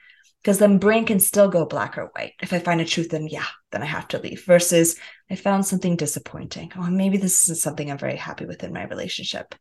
because 0.45 0.59
then 0.59 0.77
brain 0.77 1.07
can 1.07 1.19
still 1.19 1.49
go 1.49 1.65
black 1.65 1.97
or 1.97 2.11
white. 2.15 2.35
If 2.43 2.53
I 2.53 2.59
find 2.59 2.79
a 2.79 2.85
truth, 2.85 3.09
then 3.09 3.27
yeah, 3.27 3.47
then 3.73 3.83
I 3.83 3.87
have 3.87 4.07
to 4.09 4.19
leave. 4.19 4.45
Versus 4.45 5.01
I 5.31 5.37
found 5.37 5.65
something 5.65 5.97
disappointing. 5.97 6.71
Oh, 6.77 6.91
maybe 6.91 7.17
this 7.17 7.45
isn't 7.45 7.57
something 7.57 7.91
I'm 7.91 7.97
very 7.97 8.17
happy 8.17 8.45
with 8.45 8.63
in 8.63 8.75
my 8.75 8.85
relationship. 8.85 9.55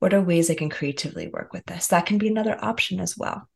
What 0.00 0.12
are 0.12 0.20
ways 0.20 0.50
I 0.50 0.54
can 0.54 0.70
creatively 0.70 1.28
work 1.28 1.52
with 1.52 1.64
this? 1.66 1.86
That 1.86 2.06
can 2.06 2.18
be 2.18 2.26
another 2.26 2.58
option 2.60 2.98
as 2.98 3.16
well. 3.16 3.48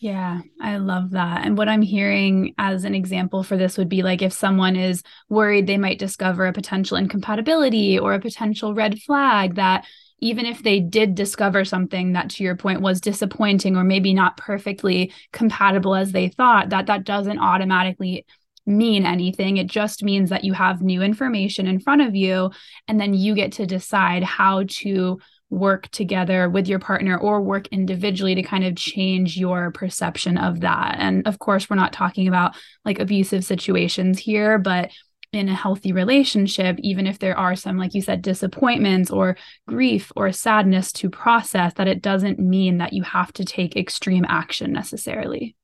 Yeah, 0.00 0.40
I 0.62 0.78
love 0.78 1.10
that. 1.10 1.44
And 1.44 1.58
what 1.58 1.68
I'm 1.68 1.82
hearing 1.82 2.54
as 2.56 2.84
an 2.84 2.94
example 2.94 3.42
for 3.42 3.58
this 3.58 3.76
would 3.76 3.90
be 3.90 4.02
like 4.02 4.22
if 4.22 4.32
someone 4.32 4.76
is 4.76 5.02
worried 5.28 5.66
they 5.66 5.76
might 5.76 5.98
discover 5.98 6.46
a 6.46 6.54
potential 6.54 6.96
incompatibility 6.96 7.98
or 7.98 8.14
a 8.14 8.20
potential 8.20 8.74
red 8.74 8.98
flag 8.98 9.56
that 9.56 9.84
even 10.22 10.46
if 10.46 10.62
they 10.62 10.78
did 10.78 11.16
discover 11.16 11.64
something 11.64 12.12
that 12.12 12.30
to 12.30 12.44
your 12.44 12.54
point 12.56 12.80
was 12.80 13.00
disappointing 13.00 13.76
or 13.76 13.82
maybe 13.82 14.14
not 14.14 14.36
perfectly 14.36 15.12
compatible 15.32 15.96
as 15.96 16.12
they 16.12 16.28
thought 16.28 16.68
that 16.68 16.86
that 16.86 17.04
doesn't 17.04 17.40
automatically 17.40 18.24
mean 18.64 19.04
anything. 19.04 19.56
It 19.56 19.66
just 19.66 20.04
means 20.04 20.30
that 20.30 20.44
you 20.44 20.52
have 20.52 20.80
new 20.80 21.02
information 21.02 21.66
in 21.66 21.80
front 21.80 22.02
of 22.02 22.14
you 22.14 22.52
and 22.86 23.00
then 23.00 23.14
you 23.14 23.34
get 23.34 23.50
to 23.52 23.66
decide 23.66 24.22
how 24.22 24.62
to 24.68 25.18
work 25.50 25.88
together 25.88 26.48
with 26.48 26.68
your 26.68 26.78
partner 26.78 27.18
or 27.18 27.42
work 27.42 27.66
individually 27.72 28.36
to 28.36 28.42
kind 28.42 28.64
of 28.64 28.76
change 28.76 29.36
your 29.36 29.72
perception 29.72 30.38
of 30.38 30.60
that. 30.60 30.96
And 31.00 31.26
of 31.26 31.40
course 31.40 31.68
we're 31.68 31.74
not 31.74 31.92
talking 31.92 32.28
about 32.28 32.54
like 32.84 33.00
abusive 33.00 33.44
situations 33.44 34.20
here 34.20 34.56
but 34.56 34.92
in 35.32 35.48
a 35.48 35.54
healthy 35.54 35.92
relationship, 35.92 36.76
even 36.80 37.06
if 37.06 37.18
there 37.18 37.38
are 37.38 37.56
some, 37.56 37.78
like 37.78 37.94
you 37.94 38.02
said, 38.02 38.20
disappointments 38.22 39.10
or 39.10 39.36
grief 39.66 40.12
or 40.14 40.30
sadness 40.30 40.92
to 40.92 41.08
process, 41.08 41.72
that 41.74 41.88
it 41.88 42.02
doesn't 42.02 42.38
mean 42.38 42.78
that 42.78 42.92
you 42.92 43.02
have 43.02 43.32
to 43.34 43.44
take 43.44 43.76
extreme 43.76 44.26
action 44.28 44.72
necessarily. 44.72 45.56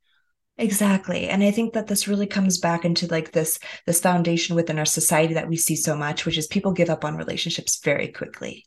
Exactly. 0.57 1.29
And 1.29 1.43
I 1.43 1.51
think 1.51 1.75
that 1.75 1.87
this 1.87 2.09
really 2.09 2.27
comes 2.27 2.59
back 2.59 2.85
into 2.85 3.07
like 3.07 3.31
this 3.33 3.61
this 3.87 4.01
foundation 4.01 4.57
within 4.57 4.79
our 4.79 4.85
society 4.85 5.35
that 5.35 5.49
we 5.49 5.57
see 5.57 5.77
so 5.77 5.95
much, 5.95 6.27
which 6.27 6.37
is 6.37 6.49
people 6.49 6.73
give 6.73 6.91
up 6.91 7.05
on 7.05 7.17
relationships 7.17 7.81
very 7.85 8.09
quickly 8.09 8.65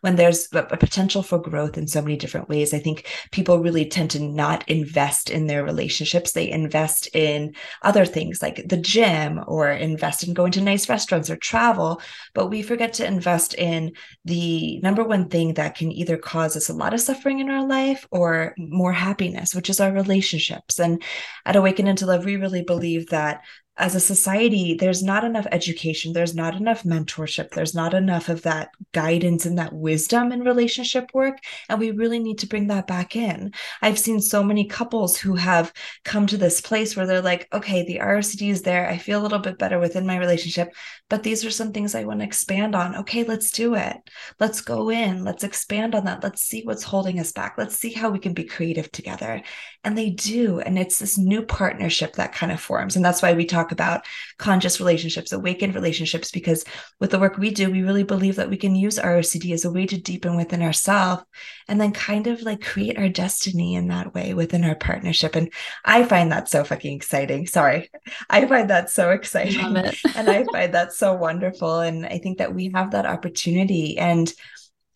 when 0.00 0.16
there's 0.16 0.48
a, 0.52 0.62
potential 0.62 1.22
for 1.22 1.38
growth 1.38 1.78
in 1.78 1.86
so 1.86 2.02
many 2.02 2.16
different 2.16 2.48
ways. 2.48 2.74
I 2.74 2.78
think 2.78 3.06
people 3.30 3.58
really 3.58 3.86
tend 3.86 4.10
to 4.12 4.20
not 4.20 4.68
invest 4.68 5.30
in 5.30 5.46
their 5.46 5.64
relationships. 5.64 6.32
They 6.32 6.50
invest 6.50 7.08
in 7.14 7.54
other 7.82 8.04
things 8.04 8.42
like 8.42 8.68
the 8.68 8.76
gym 8.76 9.40
or 9.46 9.70
invest 9.70 10.26
in 10.26 10.34
going 10.34 10.52
to 10.52 10.60
nice 10.60 10.88
restaurants 10.88 11.30
or 11.30 11.36
travel. 11.36 12.00
But 12.34 12.48
we 12.48 12.62
forget 12.62 12.92
to 12.94 13.06
invest 13.06 13.54
in 13.54 13.92
the 14.24 14.80
number 14.80 15.04
one 15.04 15.28
thing 15.28 15.54
that 15.54 15.76
can 15.76 15.92
either 15.92 16.16
cause 16.16 16.56
us 16.56 16.68
a 16.68 16.74
lot 16.74 16.94
of 16.94 17.00
suffering 17.00 17.40
in 17.40 17.50
our 17.50 17.66
life 17.66 18.06
or 18.10 18.54
more 18.58 18.92
happiness, 18.92 19.54
which 19.54 19.70
is 19.70 19.80
our 19.80 19.92
relationships. 19.92 20.78
And 20.78 21.02
at 21.46 21.56
Awaken 21.56 21.86
into 21.86 22.06
Love, 22.06 22.24
we 22.24 22.36
really 22.36 22.62
believe 22.62 23.08
that 23.10 23.42
as 23.78 23.94
a 23.94 24.00
society, 24.00 24.74
there's 24.74 25.02
not 25.02 25.24
enough 25.24 25.46
education, 25.50 26.12
there's 26.12 26.34
not 26.34 26.54
enough 26.54 26.82
mentorship, 26.82 27.50
there's 27.50 27.74
not 27.74 27.94
enough 27.94 28.28
of 28.28 28.42
that 28.42 28.68
guidance 28.92 29.46
and 29.46 29.56
that 29.58 29.72
wisdom 29.72 30.30
in 30.30 30.42
relationship 30.42 31.10
work. 31.14 31.38
And 31.70 31.80
we 31.80 31.90
really 31.90 32.18
need 32.18 32.38
to 32.40 32.46
bring 32.46 32.66
that 32.66 32.86
back 32.86 33.16
in. 33.16 33.52
I've 33.80 33.98
seen 33.98 34.20
so 34.20 34.42
many 34.42 34.66
couples 34.66 35.16
who 35.16 35.36
have 35.36 35.72
come 36.04 36.26
to 36.26 36.36
this 36.36 36.60
place 36.60 36.94
where 36.94 37.06
they're 37.06 37.22
like, 37.22 37.48
okay, 37.50 37.82
the 37.82 38.00
ROCD 38.00 38.50
is 38.50 38.60
there. 38.60 38.88
I 38.88 38.98
feel 38.98 39.20
a 39.20 39.22
little 39.22 39.38
bit 39.38 39.58
better 39.58 39.78
within 39.78 40.06
my 40.06 40.18
relationship, 40.18 40.74
but 41.08 41.22
these 41.22 41.42
are 41.42 41.50
some 41.50 41.72
things 41.72 41.94
I 41.94 42.04
want 42.04 42.20
to 42.20 42.26
expand 42.26 42.74
on. 42.74 42.96
Okay, 42.96 43.24
let's 43.24 43.50
do 43.52 43.74
it. 43.74 43.96
Let's 44.38 44.60
go 44.60 44.90
in. 44.90 45.24
Let's 45.24 45.44
expand 45.44 45.94
on 45.94 46.04
that. 46.04 46.22
Let's 46.22 46.42
see 46.42 46.62
what's 46.64 46.82
holding 46.82 47.18
us 47.18 47.32
back. 47.32 47.54
Let's 47.56 47.76
see 47.76 47.92
how 47.92 48.10
we 48.10 48.18
can 48.18 48.34
be 48.34 48.44
creative 48.44 48.92
together. 48.92 49.42
And 49.82 49.96
they 49.96 50.10
do. 50.10 50.60
And 50.60 50.78
it's 50.78 50.98
this 50.98 51.16
new 51.16 51.42
partnership 51.42 52.14
that 52.14 52.34
kind 52.34 52.52
of 52.52 52.60
forms. 52.60 52.96
And 52.96 53.04
that's 53.04 53.22
why 53.22 53.32
we 53.32 53.46
talk 53.46 53.61
talk 53.62 53.72
about 53.72 54.04
conscious 54.38 54.80
relationships, 54.80 55.32
awakened 55.32 55.74
relationships, 55.74 56.30
because 56.30 56.64
with 57.00 57.10
the 57.10 57.18
work 57.18 57.38
we 57.38 57.50
do, 57.50 57.70
we 57.70 57.82
really 57.82 58.02
believe 58.02 58.36
that 58.36 58.50
we 58.50 58.56
can 58.56 58.74
use 58.74 58.98
our 58.98 59.12
ROCD 59.16 59.52
as 59.52 59.64
a 59.64 59.70
way 59.70 59.86
to 59.86 60.00
deepen 60.00 60.36
within 60.36 60.62
ourselves 60.62 61.24
and 61.68 61.80
then 61.80 61.92
kind 61.92 62.26
of 62.26 62.42
like 62.42 62.60
create 62.60 62.98
our 62.98 63.08
destiny 63.08 63.74
in 63.74 63.88
that 63.88 64.14
way 64.14 64.34
within 64.34 64.64
our 64.64 64.74
partnership. 64.74 65.36
And 65.36 65.52
I 65.84 66.04
find 66.04 66.32
that 66.32 66.48
so 66.48 66.64
fucking 66.64 66.96
exciting. 66.96 67.46
Sorry. 67.46 67.90
I 68.28 68.46
find 68.46 68.70
that 68.70 68.90
so 68.90 69.10
exciting. 69.10 69.76
and 70.16 70.30
I 70.30 70.44
find 70.44 70.74
that 70.74 70.92
so 70.92 71.14
wonderful. 71.14 71.80
And 71.80 72.06
I 72.06 72.18
think 72.18 72.38
that 72.38 72.54
we 72.54 72.70
have 72.74 72.90
that 72.92 73.06
opportunity. 73.06 73.98
And 73.98 74.32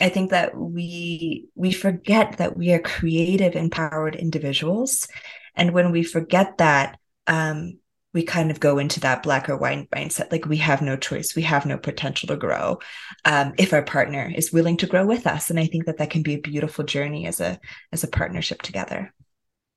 I 0.00 0.10
think 0.10 0.30
that 0.30 0.56
we 0.56 1.48
we 1.54 1.72
forget 1.72 2.36
that 2.36 2.56
we 2.56 2.72
are 2.72 2.78
creative, 2.78 3.56
empowered 3.56 4.14
individuals, 4.14 5.08
and 5.54 5.72
when 5.72 5.90
we 5.90 6.02
forget 6.02 6.58
that, 6.58 6.98
um, 7.26 7.78
we 8.16 8.24
kind 8.24 8.50
of 8.50 8.58
go 8.58 8.78
into 8.78 8.98
that 9.00 9.22
black 9.22 9.48
or 9.48 9.56
white 9.56 9.90
mindset 9.90 10.32
like 10.32 10.46
we 10.46 10.56
have 10.56 10.80
no 10.80 10.96
choice. 10.96 11.36
We 11.36 11.42
have 11.42 11.66
no 11.66 11.76
potential 11.76 12.28
to 12.28 12.36
grow 12.36 12.78
um, 13.26 13.52
if 13.58 13.72
our 13.72 13.82
partner 13.82 14.32
is 14.34 14.52
willing 14.52 14.78
to 14.78 14.86
grow 14.86 15.06
with 15.06 15.26
us. 15.26 15.50
And 15.50 15.60
i 15.60 15.66
think 15.66 15.84
that 15.84 15.98
that 15.98 16.10
can 16.10 16.22
be 16.22 16.34
a 16.34 16.40
beautiful 16.40 16.84
journey 16.84 17.26
as 17.26 17.40
a 17.40 17.60
as 17.92 18.02
a 18.04 18.08
partnership 18.08 18.62
together. 18.62 19.12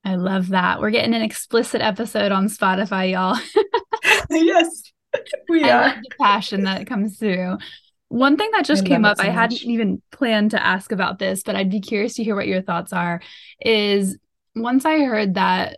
I 0.06 0.16
love 0.16 0.50
that. 0.50 0.80
We're 0.80 0.92
getting 0.92 1.14
an 1.14 1.22
explicit 1.22 1.82
episode 1.82 2.32
on 2.32 2.48
spotify 2.48 3.12
y'all. 3.12 3.38
Yes 4.32 4.84
we 5.50 5.64
I 5.64 5.72
are. 5.72 5.82
love 5.88 5.98
the 6.04 6.16
passion 6.22 6.64
that 6.64 6.88
comes 6.88 7.18
through. 7.18 7.58
One 8.10 8.38
thing 8.38 8.50
that 8.54 8.66
just 8.66 8.86
I 8.86 8.88
came 8.88 9.06
up, 9.06 9.18
so 9.18 9.24
I 9.24 9.30
hadn't 9.30 9.64
even 9.64 10.02
planned 10.12 10.52
to 10.52 10.64
ask 10.64 10.92
about 10.92 11.20
this, 11.20 11.44
but 11.44 11.56
I'd 11.56 11.70
be 11.70 11.80
curious 11.80 12.16
to 12.16 12.24
hear 12.24 12.36
what 12.36 12.48
your 12.48 12.62
thoughts 12.62 12.94
are. 12.94 13.22
Is 13.60 14.18
once 14.56 14.86
I 14.86 15.00
heard 15.00 15.36
that 15.36 15.78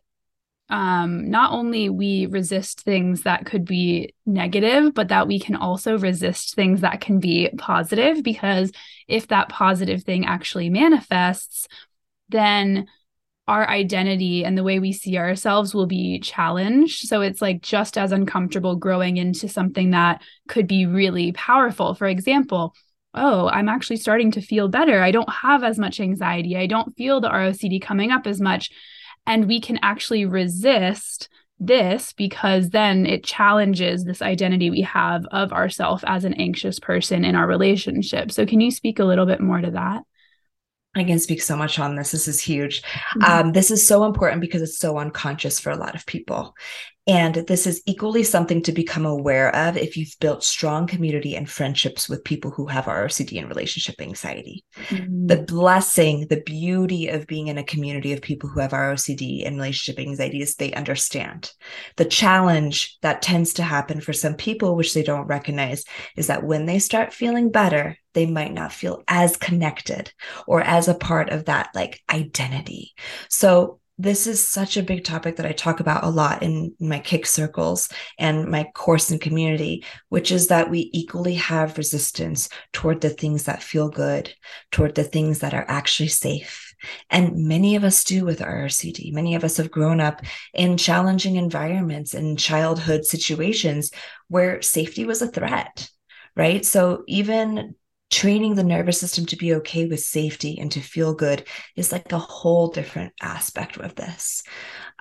um, 0.72 1.30
not 1.30 1.52
only 1.52 1.90
we 1.90 2.28
resist 2.28 2.82
things 2.82 3.24
that 3.24 3.46
could 3.46 3.66
be 3.66 4.16
negative, 4.26 4.94
but 4.94 5.10
that 5.10 5.28
we 5.28 5.38
can 5.38 5.56
also 5.56 6.00
resist 6.00 6.56
things 6.56 6.80
that 6.82 7.02
can 7.02 7.20
be 7.20 7.50
positive. 7.58 8.24
Because 8.24 8.72
if 9.08 9.28
that 9.28 9.50
positive 9.50 10.04
thing 10.04 10.26
actually 10.26 10.70
manifests, 10.70 11.68
then 12.30 12.88
our 13.50 13.68
identity 13.68 14.46
and 14.46 14.58
the 14.58 14.64
way 14.64 14.80
we 14.80 14.94
see 14.94 15.18
ourselves 15.18 15.76
will 15.76 15.88
be 15.88 16.22
challenged. 16.22 17.06
So 17.06 17.20
it's 17.20 17.42
like 17.42 17.62
just 17.62 17.98
as 17.98 18.14
uncomfortable 18.14 18.78
growing 18.78 19.18
into 19.18 19.50
something 19.50 19.92
that 19.92 20.22
could 20.48 20.68
be 20.68 20.86
really 20.86 21.34
powerful. 21.34 21.96
For 21.96 22.08
example, 22.08 22.74
oh, 23.14 23.50
I'm 23.50 23.68
actually 23.68 23.98
starting 23.98 24.32
to 24.32 24.42
feel 24.42 24.70
better. 24.70 25.02
I 25.02 25.12
don't 25.12 25.30
have 25.30 25.66
as 25.66 25.78
much 25.78 26.00
anxiety. 26.00 26.56
I 26.56 26.66
don't 26.66 26.96
feel 26.96 27.20
the 27.20 27.30
ROCD 27.30 27.82
coming 27.82 28.12
up 28.12 28.26
as 28.26 28.40
much. 28.40 28.72
And 29.26 29.48
we 29.48 29.62
can 29.62 29.80
actually 29.82 30.26
resist 30.26 31.30
this 31.60 32.12
because 32.14 32.70
then 32.70 33.06
it 33.06 33.24
challenges 33.24 34.04
this 34.04 34.22
identity 34.22 34.70
we 34.70 34.82
have 34.82 35.24
of 35.32 35.54
ourself 35.54 36.04
as 36.08 36.26
an 36.26 36.34
anxious 36.34 36.80
person 36.80 37.24
in 37.24 37.36
our 37.36 37.48
relationship. 37.48 38.32
So, 38.32 38.46
can 38.46 38.62
you 38.62 38.72
speak 38.72 39.00
a 39.00 39.06
little 39.06 39.28
bit 39.28 39.40
more 39.40 39.62
to 39.62 39.72
that? 39.72 40.02
I 40.96 41.04
can 41.06 41.20
speak 41.20 41.42
so 41.42 41.56
much 41.56 41.80
on 41.80 41.96
this. 41.96 42.12
This 42.12 42.28
is 42.28 42.42
huge. 42.42 42.82
Mm-hmm. 42.82 43.24
Um, 43.24 43.52
this 43.54 43.72
is 43.72 43.88
so 43.88 44.04
important 44.04 44.42
because 44.42 44.62
it's 44.62 44.78
so 44.78 44.98
unconscious 44.98 45.60
for 45.60 45.70
a 45.70 45.78
lot 45.78 45.96
of 45.96 46.06
people. 46.06 46.54
And 47.08 47.36
this 47.48 47.66
is 47.66 47.82
equally 47.88 48.24
something 48.24 48.62
to 48.62 48.72
become 48.72 49.08
aware 49.08 49.54
of 49.56 49.76
if 49.76 49.98
you've 49.98 50.16
built 50.20 50.44
strong 50.44 50.86
community 50.86 51.36
and 51.36 51.50
friendships 51.50 52.08
with 52.08 52.24
people 52.24 52.52
who 52.52 52.68
have 52.68 52.86
ROCD 52.86 53.40
and 53.40 53.50
relationship 53.50 54.00
anxiety. 54.00 54.64
Mm-hmm. 54.86 55.26
The 55.26 55.42
blessing, 55.42 56.28
the 56.28 56.42
beauty 56.42 57.08
of 57.08 57.26
being 57.26 57.48
in 57.48 57.58
a 57.58 57.64
community 57.64 58.14
of 58.14 58.22
people 58.22 58.50
who 58.50 58.60
have 58.60 58.72
ROCD 58.72 59.48
and 59.48 59.56
relationship 59.56 60.00
anxiety 60.00 60.42
is 60.44 60.56
they 60.56 60.74
understand. 60.74 61.52
The 61.98 62.06
challenge 62.06 63.00
that 63.02 63.24
tends 63.24 63.54
to 63.54 63.64
happen 63.64 64.00
for 64.00 64.14
some 64.14 64.36
people, 64.36 64.76
which 64.76 64.94
they 64.94 65.04
don't 65.04 65.26
recognize, 65.26 65.84
is 66.16 66.28
that 66.28 66.44
when 66.44 66.68
they 66.68 66.78
start 66.78 67.14
feeling 67.14 67.50
better, 67.50 67.98
they 68.14 68.28
might 68.28 68.54
not 68.54 68.74
feel 68.74 69.04
as 69.08 69.38
connected 69.38 70.14
or 70.46 70.62
as 70.62 70.88
a 70.88 70.94
part 70.94 71.30
of 71.30 71.46
that 71.46 71.70
like 71.74 72.00
identity. 72.12 72.94
So 73.30 73.80
this 74.02 74.26
is 74.26 74.46
such 74.46 74.78
a 74.78 74.84
big 74.84 75.04
topic 75.04 75.36
that 75.36 75.46
I 75.46 75.52
talk 75.52 75.80
about 75.80 76.04
a 76.04 76.10
lot 76.10 76.42
in 76.42 76.74
my 76.80 77.00
kick 77.00 77.26
circles 77.26 77.88
and 78.18 78.50
my 78.50 78.64
course 78.74 79.12
and 79.12 79.22
community, 79.22 79.86
which 80.10 80.32
is 80.32 80.48
that 80.48 80.72
we 80.72 80.90
equally 80.92 81.36
have 81.36 81.78
resistance 81.78 82.50
toward 82.74 83.02
the 83.02 83.12
things 83.12 83.44
that 83.44 83.62
feel 83.62 83.90
good, 83.90 84.34
toward 84.72 84.96
the 84.96 85.04
things 85.04 85.40
that 85.40 85.54
are 85.54 85.66
actually 85.68 86.10
safe. 86.10 86.74
And 87.12 87.48
many 87.48 87.76
of 87.76 87.84
us 87.84 88.04
do 88.04 88.26
with 88.26 88.40
RCD. 88.40 89.14
Many 89.14 89.36
of 89.36 89.44
us 89.44 89.58
have 89.58 89.70
grown 89.70 90.00
up 90.00 90.22
in 90.54 90.78
challenging 90.78 91.36
environments 91.36 92.16
in 92.16 92.38
childhood 92.38 93.06
situations 93.06 93.92
where 94.30 94.64
safety 94.64 95.06
was 95.06 95.22
a 95.22 95.28
threat 95.28 95.90
right? 96.36 96.66
So 96.66 97.04
even 97.08 97.76
training 98.12 98.56
the 98.56 98.64
nervous 98.64 99.00
system 99.00 99.26
to 99.26 99.38
be 99.38 99.56
okay 99.56 99.88
with 99.88 100.02
safety 100.02 100.60
and 100.60 100.72
to 100.74 100.82
feel 100.82 101.14
good 101.14 101.48
is 101.76 101.92
like 101.92 102.12
a 102.12 102.20
whole 102.20 102.68
different 102.68 103.14
aspect 103.22 103.78
of 103.78 103.96
this. 103.96 104.44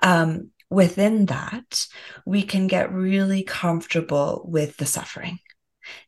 Um, 0.01 0.51
within 0.69 1.25
that, 1.27 1.85
we 2.25 2.41
can 2.41 2.67
get 2.67 2.93
really 2.93 3.43
comfortable 3.43 4.41
with 4.45 4.77
the 4.77 4.85
suffering. 4.85 5.39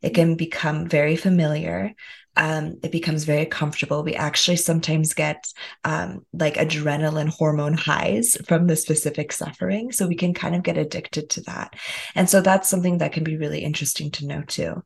It 0.00 0.14
can 0.14 0.36
become 0.36 0.88
very 0.88 1.16
familiar. 1.16 1.92
Um, 2.36 2.78
it 2.82 2.90
becomes 2.90 3.24
very 3.24 3.46
comfortable. 3.46 4.02
We 4.02 4.14
actually 4.14 4.56
sometimes 4.56 5.14
get 5.14 5.44
um, 5.84 6.24
like 6.32 6.54
adrenaline 6.54 7.28
hormone 7.28 7.74
highs 7.74 8.36
from 8.46 8.66
the 8.66 8.76
specific 8.76 9.30
suffering. 9.30 9.92
So 9.92 10.06
we 10.06 10.16
can 10.16 10.32
kind 10.32 10.54
of 10.54 10.62
get 10.62 10.78
addicted 10.78 11.30
to 11.30 11.42
that. 11.42 11.74
And 12.14 12.28
so 12.28 12.40
that's 12.40 12.68
something 12.68 12.98
that 12.98 13.12
can 13.12 13.24
be 13.24 13.36
really 13.36 13.60
interesting 13.62 14.10
to 14.12 14.26
know 14.26 14.42
too. 14.42 14.82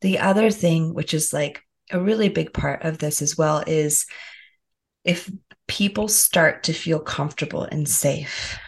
The 0.00 0.18
other 0.18 0.50
thing, 0.50 0.94
which 0.94 1.14
is 1.14 1.32
like 1.32 1.62
a 1.90 2.00
really 2.00 2.28
big 2.28 2.52
part 2.52 2.84
of 2.84 2.98
this 2.98 3.22
as 3.22 3.36
well, 3.36 3.62
is 3.66 4.06
if 5.04 5.30
people 5.66 6.08
start 6.08 6.64
to 6.64 6.72
feel 6.72 7.00
comfortable 7.00 7.62
and 7.62 7.88
safe, 7.88 8.58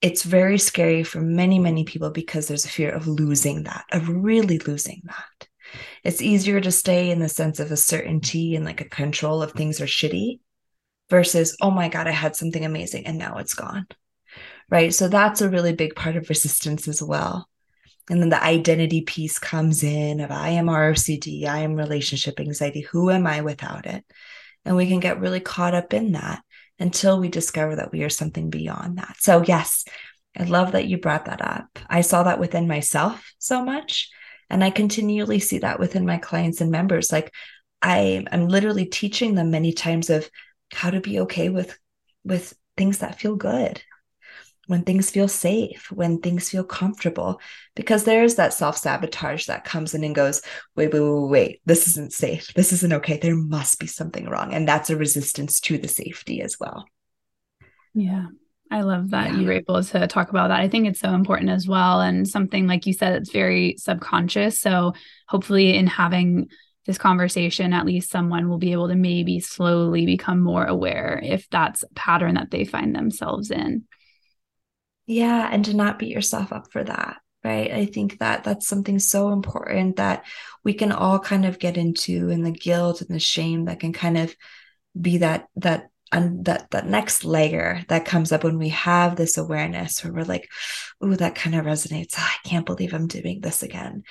it's 0.00 0.24
very 0.24 0.58
scary 0.58 1.04
for 1.04 1.20
many, 1.20 1.58
many 1.58 1.84
people 1.84 2.10
because 2.10 2.48
there's 2.48 2.64
a 2.64 2.68
fear 2.68 2.90
of 2.90 3.06
losing 3.06 3.62
that, 3.64 3.84
of 3.92 4.08
really 4.08 4.58
losing 4.58 5.02
that. 5.06 5.48
It's 6.04 6.20
easier 6.20 6.60
to 6.60 6.72
stay 6.72 7.10
in 7.10 7.20
the 7.20 7.28
sense 7.28 7.60
of 7.60 7.70
a 7.70 7.76
certainty 7.76 8.56
and 8.56 8.64
like 8.64 8.80
a 8.80 8.88
control 8.88 9.42
of 9.42 9.52
things 9.52 9.80
are 9.80 9.86
shitty 9.86 10.40
versus, 11.08 11.56
oh 11.60 11.70
my 11.70 11.88
God, 11.88 12.08
I 12.08 12.12
had 12.12 12.34
something 12.34 12.64
amazing 12.64 13.06
and 13.06 13.16
now 13.16 13.38
it's 13.38 13.54
gone. 13.54 13.86
Right. 14.68 14.92
So 14.92 15.08
that's 15.08 15.40
a 15.40 15.50
really 15.50 15.72
big 15.72 15.94
part 15.94 16.16
of 16.16 16.28
resistance 16.28 16.88
as 16.88 17.02
well. 17.02 17.48
And 18.12 18.20
then 18.20 18.28
the 18.28 18.44
identity 18.44 19.00
piece 19.00 19.38
comes 19.38 19.82
in 19.82 20.20
of 20.20 20.30
I 20.30 20.50
am 20.50 20.66
ROCD, 20.66 21.46
I 21.46 21.60
am 21.60 21.76
relationship 21.76 22.38
anxiety. 22.38 22.82
Who 22.82 23.10
am 23.10 23.26
I 23.26 23.40
without 23.40 23.86
it? 23.86 24.04
And 24.66 24.76
we 24.76 24.86
can 24.86 25.00
get 25.00 25.18
really 25.18 25.40
caught 25.40 25.72
up 25.72 25.94
in 25.94 26.12
that 26.12 26.42
until 26.78 27.18
we 27.18 27.30
discover 27.30 27.76
that 27.76 27.90
we 27.90 28.02
are 28.02 28.10
something 28.10 28.50
beyond 28.50 28.98
that. 28.98 29.16
So, 29.20 29.42
yes, 29.42 29.86
I 30.38 30.44
love 30.44 30.72
that 30.72 30.84
you 30.84 30.98
brought 30.98 31.24
that 31.24 31.40
up. 31.40 31.78
I 31.88 32.02
saw 32.02 32.24
that 32.24 32.38
within 32.38 32.68
myself 32.68 33.32
so 33.38 33.64
much. 33.64 34.10
And 34.50 34.62
I 34.62 34.68
continually 34.68 35.38
see 35.40 35.60
that 35.60 35.80
within 35.80 36.04
my 36.04 36.18
clients 36.18 36.60
and 36.60 36.70
members. 36.70 37.10
Like 37.10 37.32
I, 37.80 38.26
I'm 38.30 38.46
literally 38.46 38.84
teaching 38.84 39.36
them 39.36 39.50
many 39.50 39.72
times 39.72 40.10
of 40.10 40.28
how 40.70 40.90
to 40.90 41.00
be 41.00 41.20
okay 41.20 41.48
with 41.48 41.78
with 42.24 42.52
things 42.76 42.98
that 42.98 43.18
feel 43.18 43.36
good 43.36 43.82
when 44.66 44.82
things 44.82 45.10
feel 45.10 45.28
safe, 45.28 45.90
when 45.90 46.18
things 46.18 46.48
feel 46.48 46.64
comfortable, 46.64 47.40
because 47.74 48.04
there's 48.04 48.36
that 48.36 48.54
self 48.54 48.76
sabotage 48.76 49.46
that 49.46 49.64
comes 49.64 49.94
in 49.94 50.04
and 50.04 50.14
goes, 50.14 50.42
wait, 50.76 50.92
wait, 50.92 51.00
wait, 51.00 51.30
wait, 51.30 51.60
this 51.66 51.88
isn't 51.88 52.12
safe. 52.12 52.52
This 52.54 52.72
isn't 52.72 52.92
okay. 52.92 53.18
There 53.18 53.34
must 53.34 53.80
be 53.80 53.86
something 53.86 54.28
wrong. 54.28 54.54
And 54.54 54.66
that's 54.66 54.90
a 54.90 54.96
resistance 54.96 55.60
to 55.62 55.78
the 55.78 55.88
safety 55.88 56.42
as 56.42 56.58
well. 56.60 56.86
Yeah. 57.94 58.26
I 58.70 58.80
love 58.80 59.10
that 59.10 59.32
yeah. 59.32 59.38
you 59.38 59.46
were 59.46 59.52
able 59.52 59.82
to 59.82 60.06
talk 60.06 60.30
about 60.30 60.48
that. 60.48 60.60
I 60.60 60.68
think 60.68 60.86
it's 60.86 61.00
so 61.00 61.12
important 61.12 61.50
as 61.50 61.68
well. 61.68 62.00
And 62.00 62.26
something, 62.26 62.66
like 62.66 62.86
you 62.86 62.94
said, 62.94 63.12
it's 63.14 63.30
very 63.30 63.76
subconscious. 63.76 64.60
So 64.60 64.94
hopefully, 65.28 65.76
in 65.76 65.86
having 65.86 66.48
this 66.86 66.96
conversation, 66.96 67.74
at 67.74 67.84
least 67.84 68.10
someone 68.10 68.48
will 68.48 68.56
be 68.56 68.72
able 68.72 68.88
to 68.88 68.94
maybe 68.94 69.40
slowly 69.40 70.06
become 70.06 70.40
more 70.40 70.64
aware 70.64 71.20
if 71.22 71.50
that's 71.50 71.82
a 71.82 71.88
pattern 71.94 72.34
that 72.34 72.50
they 72.50 72.64
find 72.64 72.96
themselves 72.96 73.50
in. 73.50 73.84
Yeah, 75.06 75.48
and 75.50 75.64
to 75.64 75.74
not 75.74 75.98
beat 75.98 76.10
yourself 76.10 76.52
up 76.52 76.70
for 76.70 76.84
that, 76.84 77.16
right? 77.44 77.70
I 77.70 77.86
think 77.86 78.18
that 78.18 78.44
that's 78.44 78.68
something 78.68 78.98
so 78.98 79.30
important 79.32 79.96
that 79.96 80.24
we 80.64 80.74
can 80.74 80.92
all 80.92 81.18
kind 81.18 81.44
of 81.44 81.58
get 81.58 81.76
into 81.76 82.30
and 82.30 82.46
the 82.46 82.52
guilt 82.52 83.00
and 83.00 83.10
the 83.10 83.18
shame 83.18 83.64
that 83.64 83.80
can 83.80 83.92
kind 83.92 84.16
of 84.16 84.34
be 85.00 85.18
that 85.18 85.46
that 85.56 85.88
and 86.12 86.44
that 86.44 86.70
that 86.70 86.86
next 86.86 87.24
layer 87.24 87.82
that 87.88 88.04
comes 88.04 88.32
up 88.32 88.44
when 88.44 88.58
we 88.58 88.68
have 88.68 89.16
this 89.16 89.38
awareness 89.38 90.04
where 90.04 90.12
we're 90.12 90.24
like, 90.24 90.48
"Ooh, 91.04 91.16
that 91.16 91.34
kind 91.34 91.56
of 91.56 91.64
resonates. 91.64 92.14
Oh, 92.18 92.22
I 92.22 92.48
can't 92.48 92.66
believe 92.66 92.92
I'm 92.94 93.06
doing 93.08 93.40
this 93.40 93.62
again." 93.62 94.04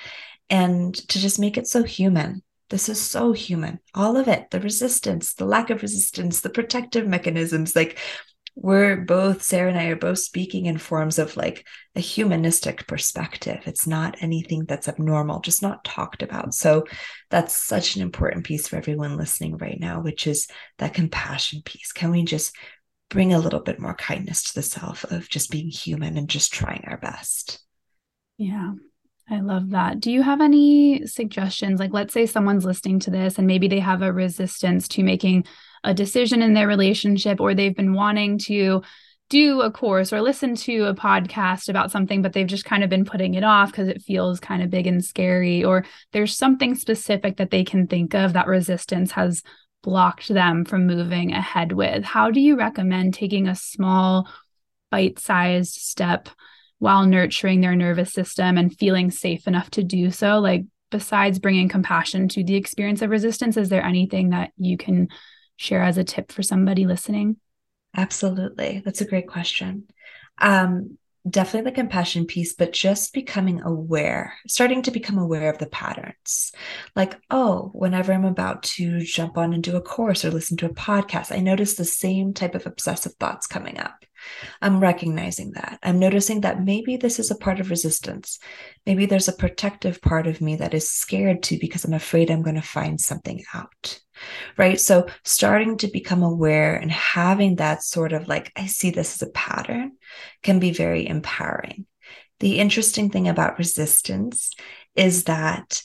And 0.50 0.94
to 1.08 1.18
just 1.20 1.38
make 1.38 1.56
it 1.56 1.66
so 1.66 1.82
human. 1.84 2.42
This 2.70 2.88
is 2.88 3.00
so 3.00 3.32
human. 3.32 3.80
All 3.94 4.16
of 4.16 4.28
it, 4.28 4.50
the 4.50 4.60
resistance, 4.60 5.34
the 5.34 5.44
lack 5.44 5.70
of 5.70 5.82
resistance, 5.82 6.40
the 6.40 6.50
protective 6.50 7.06
mechanisms, 7.06 7.76
like 7.76 7.98
we're 8.54 8.96
both 8.96 9.42
sarah 9.42 9.70
and 9.70 9.78
i 9.78 9.86
are 9.86 9.96
both 9.96 10.18
speaking 10.18 10.66
in 10.66 10.76
forms 10.76 11.18
of 11.18 11.36
like 11.36 11.66
a 11.96 12.00
humanistic 12.00 12.86
perspective 12.86 13.60
it's 13.64 13.86
not 13.86 14.16
anything 14.20 14.64
that's 14.66 14.88
abnormal 14.88 15.40
just 15.40 15.62
not 15.62 15.84
talked 15.84 16.22
about 16.22 16.52
so 16.52 16.84
that's 17.30 17.56
such 17.56 17.96
an 17.96 18.02
important 18.02 18.44
piece 18.44 18.68
for 18.68 18.76
everyone 18.76 19.16
listening 19.16 19.56
right 19.56 19.80
now 19.80 20.00
which 20.00 20.26
is 20.26 20.48
that 20.78 20.94
compassion 20.94 21.62
piece 21.64 21.92
can 21.92 22.10
we 22.10 22.24
just 22.24 22.54
bring 23.08 23.32
a 23.32 23.38
little 23.38 23.60
bit 23.60 23.78
more 23.78 23.94
kindness 23.94 24.44
to 24.44 24.54
the 24.54 24.62
self 24.62 25.04
of 25.04 25.28
just 25.28 25.50
being 25.50 25.68
human 25.68 26.16
and 26.18 26.28
just 26.28 26.52
trying 26.52 26.84
our 26.86 26.98
best 26.98 27.58
yeah 28.36 28.72
I 29.30 29.40
love 29.40 29.70
that. 29.70 30.00
Do 30.00 30.10
you 30.10 30.20
have 30.22 30.40
any 30.42 31.06
suggestions? 31.06 31.80
Like, 31.80 31.92
let's 31.92 32.12
say 32.12 32.26
someone's 32.26 32.66
listening 32.66 32.98
to 33.00 33.10
this 33.10 33.38
and 33.38 33.46
maybe 33.46 33.66
they 33.66 33.78
have 33.78 34.02
a 34.02 34.12
resistance 34.12 34.88
to 34.88 35.02
making 35.02 35.46
a 35.84 35.94
decision 35.94 36.42
in 36.42 36.54
their 36.54 36.68
relationship 36.68 37.40
or 37.40 37.54
they've 37.54 37.76
been 37.76 37.94
wanting 37.94 38.38
to 38.38 38.82
do 39.32 39.62
a 39.62 39.70
course 39.70 40.12
or 40.12 40.20
listen 40.20 40.54
to 40.54 40.84
a 40.84 40.94
podcast 40.94 41.70
about 41.70 41.90
something, 41.90 42.20
but 42.20 42.34
they've 42.34 42.46
just 42.46 42.66
kind 42.66 42.84
of 42.84 42.90
been 42.90 43.04
putting 43.04 43.32
it 43.32 43.42
off 43.42 43.70
because 43.70 43.88
it 43.88 44.02
feels 44.02 44.38
kind 44.38 44.62
of 44.62 44.68
big 44.68 44.86
and 44.86 45.02
scary, 45.02 45.64
or 45.64 45.86
there's 46.12 46.36
something 46.36 46.74
specific 46.74 47.38
that 47.38 47.50
they 47.50 47.64
can 47.64 47.86
think 47.86 48.14
of 48.14 48.34
that 48.34 48.46
resistance 48.46 49.12
has 49.12 49.42
blocked 49.82 50.28
them 50.28 50.66
from 50.66 50.86
moving 50.86 51.32
ahead 51.32 51.72
with. 51.72 52.04
How 52.04 52.30
do 52.30 52.40
you 52.40 52.56
recommend 52.56 53.14
taking 53.14 53.48
a 53.48 53.56
small, 53.56 54.28
bite 54.90 55.18
sized 55.18 55.74
step 55.74 56.28
while 56.78 57.06
nurturing 57.06 57.62
their 57.62 57.74
nervous 57.74 58.12
system 58.12 58.58
and 58.58 58.76
feeling 58.76 59.10
safe 59.10 59.48
enough 59.48 59.70
to 59.70 59.82
do 59.82 60.10
so? 60.10 60.40
Like, 60.40 60.64
besides 60.90 61.38
bringing 61.38 61.70
compassion 61.70 62.28
to 62.28 62.44
the 62.44 62.56
experience 62.56 63.00
of 63.00 63.08
resistance, 63.08 63.56
is 63.56 63.70
there 63.70 63.82
anything 63.82 64.28
that 64.30 64.50
you 64.58 64.76
can 64.76 65.08
share 65.62 65.82
as 65.82 65.96
a 65.96 66.04
tip 66.04 66.32
for 66.32 66.42
somebody 66.42 66.86
listening? 66.86 67.36
Absolutely. 67.96 68.82
That's 68.84 69.00
a 69.00 69.06
great 69.06 69.28
question. 69.28 69.86
Um, 70.38 70.98
definitely 71.28 71.70
the 71.70 71.74
compassion 71.76 72.26
piece, 72.26 72.54
but 72.54 72.72
just 72.72 73.12
becoming 73.12 73.60
aware, 73.62 74.34
starting 74.48 74.82
to 74.82 74.90
become 74.90 75.18
aware 75.18 75.50
of 75.50 75.58
the 75.58 75.66
patterns. 75.66 76.52
Like, 76.96 77.16
oh, 77.30 77.70
whenever 77.74 78.12
I'm 78.12 78.24
about 78.24 78.64
to 78.64 79.00
jump 79.02 79.38
on 79.38 79.52
and 79.52 79.62
do 79.62 79.76
a 79.76 79.80
course 79.80 80.24
or 80.24 80.30
listen 80.30 80.56
to 80.58 80.66
a 80.66 80.74
podcast, 80.74 81.30
I 81.30 81.40
notice 81.40 81.74
the 81.74 81.84
same 81.84 82.34
type 82.34 82.54
of 82.54 82.66
obsessive 82.66 83.12
thoughts 83.20 83.46
coming 83.46 83.78
up. 83.78 84.04
I'm 84.60 84.80
recognizing 84.80 85.52
that. 85.52 85.78
I'm 85.82 85.98
noticing 85.98 86.40
that 86.40 86.62
maybe 86.62 86.96
this 86.96 87.18
is 87.18 87.30
a 87.30 87.36
part 87.36 87.60
of 87.60 87.70
resistance. 87.70 88.38
Maybe 88.86 89.06
there's 89.06 89.28
a 89.28 89.32
protective 89.32 90.00
part 90.00 90.26
of 90.26 90.40
me 90.40 90.56
that 90.56 90.74
is 90.74 90.88
scared 90.90 91.42
to 91.44 91.58
because 91.58 91.84
I'm 91.84 91.92
afraid 91.92 92.30
I'm 92.30 92.42
going 92.42 92.56
to 92.56 92.62
find 92.62 93.00
something 93.00 93.44
out 93.54 94.00
right? 94.56 94.80
So 94.80 95.06
starting 95.24 95.78
to 95.78 95.88
become 95.88 96.22
aware 96.22 96.76
and 96.76 96.90
having 96.90 97.56
that 97.56 97.82
sort 97.82 98.12
of 98.12 98.28
like, 98.28 98.52
I 98.56 98.66
see 98.66 98.90
this 98.90 99.22
as 99.22 99.28
a 99.28 99.32
pattern 99.32 99.92
can 100.42 100.58
be 100.58 100.72
very 100.72 101.06
empowering. 101.06 101.86
The 102.40 102.58
interesting 102.58 103.10
thing 103.10 103.28
about 103.28 103.58
resistance 103.58 104.52
is 104.96 105.24
that 105.24 105.82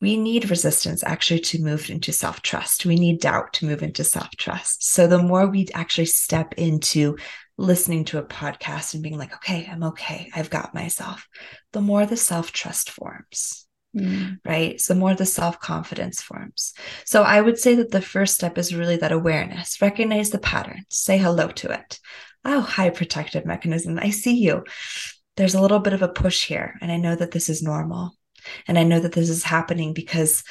we 0.00 0.16
need 0.16 0.50
resistance 0.50 1.02
actually 1.02 1.40
to 1.40 1.62
move 1.62 1.88
into 1.90 2.12
self 2.12 2.42
trust. 2.42 2.84
We 2.84 2.96
need 2.96 3.20
doubt 3.20 3.54
to 3.54 3.66
move 3.66 3.82
into 3.82 4.04
self 4.04 4.30
trust. 4.36 4.90
So 4.90 5.06
the 5.06 5.18
more 5.22 5.46
we 5.46 5.68
actually 5.74 6.06
step 6.06 6.54
into 6.56 7.16
listening 7.58 8.04
to 8.06 8.18
a 8.18 8.24
podcast 8.24 8.94
and 8.94 9.02
being 9.02 9.18
like, 9.18 9.34
okay, 9.34 9.68
I'm 9.70 9.82
okay, 9.84 10.30
I've 10.34 10.50
got 10.50 10.74
myself, 10.74 11.26
the 11.72 11.80
more 11.80 12.04
the 12.04 12.16
self 12.16 12.52
trust 12.52 12.90
forms. 12.90 13.65
Mm. 13.96 14.38
Right. 14.44 14.80
So 14.80 14.94
more 14.94 15.14
the 15.14 15.24
self 15.24 15.58
confidence 15.58 16.20
forms. 16.20 16.74
So 17.04 17.22
I 17.22 17.40
would 17.40 17.58
say 17.58 17.76
that 17.76 17.90
the 17.90 18.02
first 18.02 18.34
step 18.34 18.58
is 18.58 18.74
really 18.74 18.96
that 18.98 19.12
awareness, 19.12 19.80
recognize 19.80 20.30
the 20.30 20.38
pattern, 20.38 20.84
say 20.90 21.16
hello 21.16 21.48
to 21.48 21.72
it. 21.72 21.98
Oh, 22.44 22.60
hi 22.60 22.90
protective 22.90 23.46
mechanism. 23.46 23.98
I 23.98 24.10
see 24.10 24.34
you. 24.34 24.64
There's 25.36 25.54
a 25.54 25.60
little 25.60 25.78
bit 25.78 25.94
of 25.94 26.02
a 26.02 26.08
push 26.08 26.46
here. 26.46 26.78
And 26.80 26.92
I 26.92 26.96
know 26.96 27.16
that 27.16 27.30
this 27.30 27.48
is 27.48 27.62
normal. 27.62 28.12
And 28.68 28.78
I 28.78 28.84
know 28.84 29.00
that 29.00 29.12
this 29.12 29.28
is 29.28 29.42
happening 29.42 29.92
because 29.92 30.44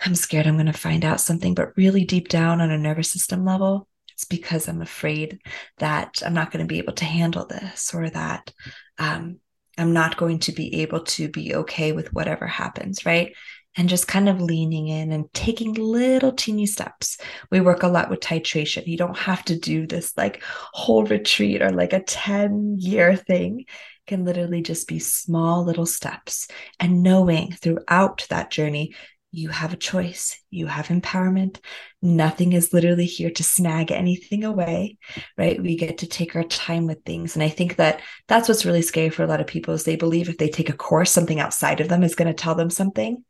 I'm 0.00 0.14
scared 0.14 0.46
I'm 0.46 0.56
going 0.56 0.66
to 0.66 0.72
find 0.72 1.04
out 1.04 1.20
something. 1.20 1.54
But 1.54 1.76
really 1.76 2.04
deep 2.04 2.28
down 2.28 2.60
on 2.60 2.70
a 2.70 2.78
nervous 2.78 3.10
system 3.10 3.44
level, 3.44 3.88
it's 4.14 4.24
because 4.24 4.68
I'm 4.68 4.80
afraid 4.80 5.40
that 5.78 6.22
I'm 6.24 6.32
not 6.32 6.50
going 6.50 6.64
to 6.64 6.68
be 6.68 6.78
able 6.78 6.94
to 6.94 7.04
handle 7.04 7.46
this 7.46 7.92
or 7.92 8.08
that 8.10 8.52
um, 8.98 9.40
I'm 9.78 9.92
not 9.92 10.16
going 10.16 10.38
to 10.40 10.52
be 10.52 10.82
able 10.82 11.00
to 11.00 11.28
be 11.28 11.54
okay 11.54 11.92
with 11.92 12.12
whatever 12.12 12.46
happens, 12.46 13.04
right? 13.04 13.34
And 13.76 13.88
just 13.88 14.08
kind 14.08 14.28
of 14.28 14.40
leaning 14.40 14.88
in 14.88 15.12
and 15.12 15.32
taking 15.34 15.74
little 15.74 16.32
teeny 16.32 16.64
steps. 16.64 17.18
We 17.50 17.60
work 17.60 17.82
a 17.82 17.88
lot 17.88 18.08
with 18.08 18.20
titration. 18.20 18.86
You 18.86 18.96
don't 18.96 19.18
have 19.18 19.44
to 19.46 19.58
do 19.58 19.86
this 19.86 20.16
like 20.16 20.42
whole 20.42 21.04
retreat 21.04 21.60
or 21.60 21.70
like 21.70 21.92
a 21.92 22.02
10 22.02 22.76
year 22.78 23.16
thing. 23.16 23.66
Can 24.06 24.24
literally 24.24 24.62
just 24.62 24.88
be 24.88 24.98
small 24.98 25.64
little 25.64 25.84
steps 25.84 26.48
and 26.80 27.02
knowing 27.02 27.52
throughout 27.52 28.26
that 28.30 28.50
journey 28.50 28.94
you 29.36 29.50
have 29.50 29.74
a 29.74 29.76
choice, 29.76 30.40
you 30.50 30.66
have 30.66 30.88
empowerment. 30.88 31.60
Nothing 32.00 32.54
is 32.54 32.72
literally 32.72 33.04
here 33.04 33.30
to 33.30 33.44
snag 33.44 33.92
anything 33.92 34.44
away, 34.44 34.96
right? 35.36 35.60
We 35.60 35.76
get 35.76 35.98
to 35.98 36.06
take 36.06 36.34
our 36.34 36.44
time 36.44 36.86
with 36.86 37.04
things. 37.04 37.36
And 37.36 37.42
I 37.42 37.50
think 37.50 37.76
that 37.76 38.00
that's 38.28 38.48
what's 38.48 38.64
really 38.64 38.80
scary 38.80 39.10
for 39.10 39.24
a 39.24 39.26
lot 39.26 39.42
of 39.42 39.46
people 39.46 39.74
is 39.74 39.84
they 39.84 39.96
believe 39.96 40.30
if 40.30 40.38
they 40.38 40.48
take 40.48 40.70
a 40.70 40.72
course, 40.72 41.10
something 41.10 41.38
outside 41.38 41.80
of 41.80 41.88
them 41.88 42.02
is 42.02 42.14
going 42.14 42.28
to 42.28 42.34
tell 42.34 42.54
them 42.54 42.70
something 42.70 43.24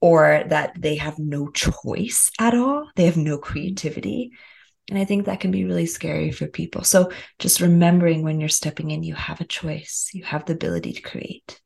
or 0.00 0.44
that 0.48 0.72
they 0.78 0.96
have 0.96 1.18
no 1.18 1.50
choice 1.50 2.30
at 2.40 2.54
all. 2.54 2.88
They 2.96 3.04
have 3.04 3.18
no 3.18 3.36
mm-hmm. 3.36 3.42
creativity. 3.42 4.32
And 4.88 4.98
I 4.98 5.04
think 5.04 5.26
that 5.26 5.40
can 5.40 5.50
be 5.50 5.66
really 5.66 5.86
scary 5.86 6.30
for 6.30 6.46
people. 6.46 6.84
So 6.84 7.10
just 7.38 7.60
remembering 7.60 8.22
when 8.22 8.40
you're 8.40 8.48
stepping 8.48 8.90
in, 8.90 9.02
you 9.02 9.14
have 9.14 9.42
a 9.42 9.46
choice, 9.46 10.10
you 10.14 10.24
have 10.24 10.46
the 10.46 10.54
ability 10.54 10.94
to 10.94 11.02
create 11.02 11.60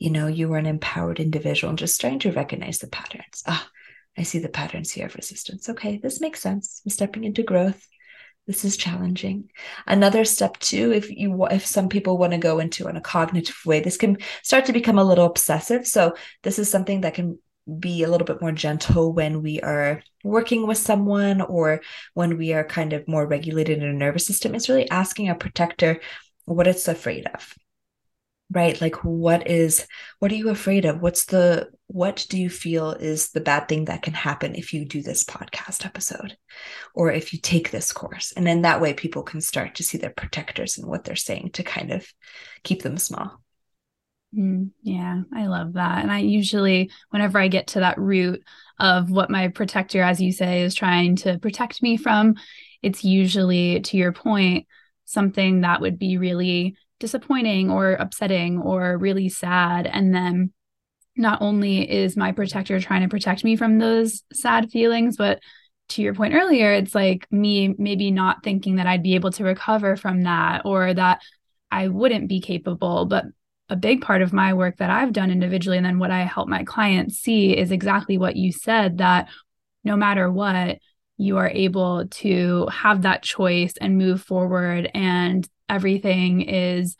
you 0.00 0.10
know, 0.10 0.26
you 0.26 0.52
are 0.52 0.58
an 0.58 0.66
empowered 0.66 1.20
individual 1.20 1.68
and 1.68 1.78
just 1.78 2.00
trying 2.00 2.18
to 2.20 2.32
recognize 2.32 2.78
the 2.78 2.88
patterns. 2.88 3.44
Ah, 3.46 3.68
I 4.16 4.22
see 4.22 4.38
the 4.38 4.48
patterns 4.48 4.90
here 4.90 5.06
of 5.06 5.14
resistance. 5.14 5.68
Okay, 5.68 5.98
this 5.98 6.22
makes 6.22 6.40
sense. 6.40 6.80
I'm 6.84 6.90
stepping 6.90 7.22
into 7.22 7.42
growth. 7.42 7.86
This 8.46 8.64
is 8.64 8.78
challenging. 8.78 9.50
Another 9.86 10.24
step 10.24 10.58
too, 10.58 10.90
if 10.92 11.10
you 11.10 11.46
if 11.48 11.66
some 11.66 11.90
people 11.90 12.16
want 12.16 12.32
to 12.32 12.38
go 12.38 12.58
into 12.58 12.88
in 12.88 12.96
a 12.96 13.00
cognitive 13.00 13.60
way, 13.66 13.80
this 13.80 13.98
can 13.98 14.16
start 14.42 14.64
to 14.64 14.72
become 14.72 14.98
a 14.98 15.04
little 15.04 15.26
obsessive. 15.26 15.86
So 15.86 16.14
this 16.42 16.58
is 16.58 16.70
something 16.70 17.02
that 17.02 17.14
can 17.14 17.38
be 17.78 18.02
a 18.02 18.08
little 18.08 18.24
bit 18.24 18.40
more 18.40 18.52
gentle 18.52 19.12
when 19.12 19.42
we 19.42 19.60
are 19.60 20.02
working 20.24 20.66
with 20.66 20.78
someone 20.78 21.42
or 21.42 21.82
when 22.14 22.38
we 22.38 22.54
are 22.54 22.64
kind 22.64 22.94
of 22.94 23.06
more 23.06 23.26
regulated 23.26 23.82
in 23.82 23.88
a 23.88 23.92
nervous 23.92 24.26
system. 24.26 24.54
It's 24.54 24.70
really 24.70 24.88
asking 24.90 25.28
our 25.28 25.36
protector 25.36 26.00
what 26.46 26.66
it's 26.66 26.88
afraid 26.88 27.26
of 27.32 27.54
right? 28.50 28.80
Like 28.80 28.96
what 29.04 29.48
is 29.48 29.86
what 30.18 30.32
are 30.32 30.36
you 30.36 30.48
afraid 30.48 30.84
of? 30.84 31.00
What's 31.00 31.26
the 31.26 31.70
what 31.86 32.26
do 32.28 32.38
you 32.38 32.50
feel 32.50 32.92
is 32.92 33.30
the 33.30 33.40
bad 33.40 33.68
thing 33.68 33.86
that 33.86 34.02
can 34.02 34.14
happen 34.14 34.54
if 34.54 34.72
you 34.72 34.84
do 34.84 35.02
this 35.02 35.24
podcast 35.24 35.86
episode 35.86 36.36
or 36.94 37.12
if 37.12 37.32
you 37.32 37.38
take 37.40 37.70
this 37.70 37.92
course? 37.92 38.32
And 38.36 38.46
then 38.46 38.62
that 38.62 38.80
way 38.80 38.92
people 38.92 39.22
can 39.22 39.40
start 39.40 39.76
to 39.76 39.82
see 39.82 39.98
their 39.98 40.10
protectors 40.10 40.78
and 40.78 40.88
what 40.88 41.04
they're 41.04 41.16
saying 41.16 41.50
to 41.54 41.62
kind 41.62 41.92
of 41.92 42.06
keep 42.64 42.82
them 42.82 42.98
small. 42.98 43.40
Mm, 44.36 44.70
yeah 44.82 45.22
i 45.34 45.46
love 45.46 45.72
that. 45.72 46.02
And 46.02 46.12
i 46.12 46.18
usually 46.18 46.92
whenever 47.08 47.36
i 47.40 47.48
get 47.48 47.66
to 47.68 47.80
that 47.80 47.98
root 47.98 48.44
of 48.78 49.10
what 49.10 49.28
my 49.28 49.48
protector 49.48 50.02
as 50.02 50.20
you 50.20 50.30
say 50.30 50.62
is 50.62 50.72
trying 50.72 51.16
to 51.16 51.40
protect 51.40 51.82
me 51.82 51.96
from 51.96 52.36
it's 52.80 53.02
usually 53.02 53.80
to 53.80 53.96
your 53.96 54.12
point 54.12 54.68
something 55.04 55.62
that 55.62 55.80
would 55.80 55.98
be 55.98 56.16
really 56.16 56.76
disappointing 57.00 57.70
or 57.70 57.92
upsetting 57.94 58.58
or 58.60 58.96
really 58.96 59.28
sad. 59.28 59.86
And 59.86 60.14
then 60.14 60.52
not 61.16 61.42
only 61.42 61.90
is 61.90 62.16
my 62.16 62.30
protector 62.32 62.78
trying 62.78 63.02
to 63.02 63.08
protect 63.08 63.42
me 63.42 63.56
from 63.56 63.78
those 63.78 64.22
sad 64.32 64.70
feelings, 64.70 65.16
but 65.16 65.40
to 65.88 66.02
your 66.02 66.14
point 66.14 66.34
earlier, 66.34 66.72
it's 66.72 66.94
like 66.94 67.26
me 67.32 67.74
maybe 67.76 68.12
not 68.12 68.44
thinking 68.44 68.76
that 68.76 68.86
I'd 68.86 69.02
be 69.02 69.16
able 69.16 69.32
to 69.32 69.44
recover 69.44 69.96
from 69.96 70.22
that 70.22 70.62
or 70.64 70.94
that 70.94 71.20
I 71.70 71.88
wouldn't 71.88 72.28
be 72.28 72.40
capable. 72.40 73.06
But 73.06 73.24
a 73.68 73.76
big 73.76 74.02
part 74.02 74.22
of 74.22 74.32
my 74.32 74.54
work 74.54 74.76
that 74.78 74.90
I've 74.90 75.12
done 75.12 75.30
individually 75.30 75.76
and 75.76 75.86
then 75.86 75.98
what 75.98 76.10
I 76.10 76.20
help 76.20 76.48
my 76.48 76.64
clients 76.64 77.18
see 77.18 77.56
is 77.56 77.70
exactly 77.70 78.18
what 78.18 78.36
you 78.36 78.52
said 78.52 78.98
that 78.98 79.28
no 79.84 79.96
matter 79.96 80.30
what, 80.30 80.78
you 81.20 81.36
are 81.36 81.50
able 81.50 82.06
to 82.08 82.66
have 82.72 83.02
that 83.02 83.22
choice 83.22 83.74
and 83.80 83.98
move 83.98 84.22
forward 84.22 84.90
and 84.94 85.48
everything 85.68 86.40
is 86.42 86.96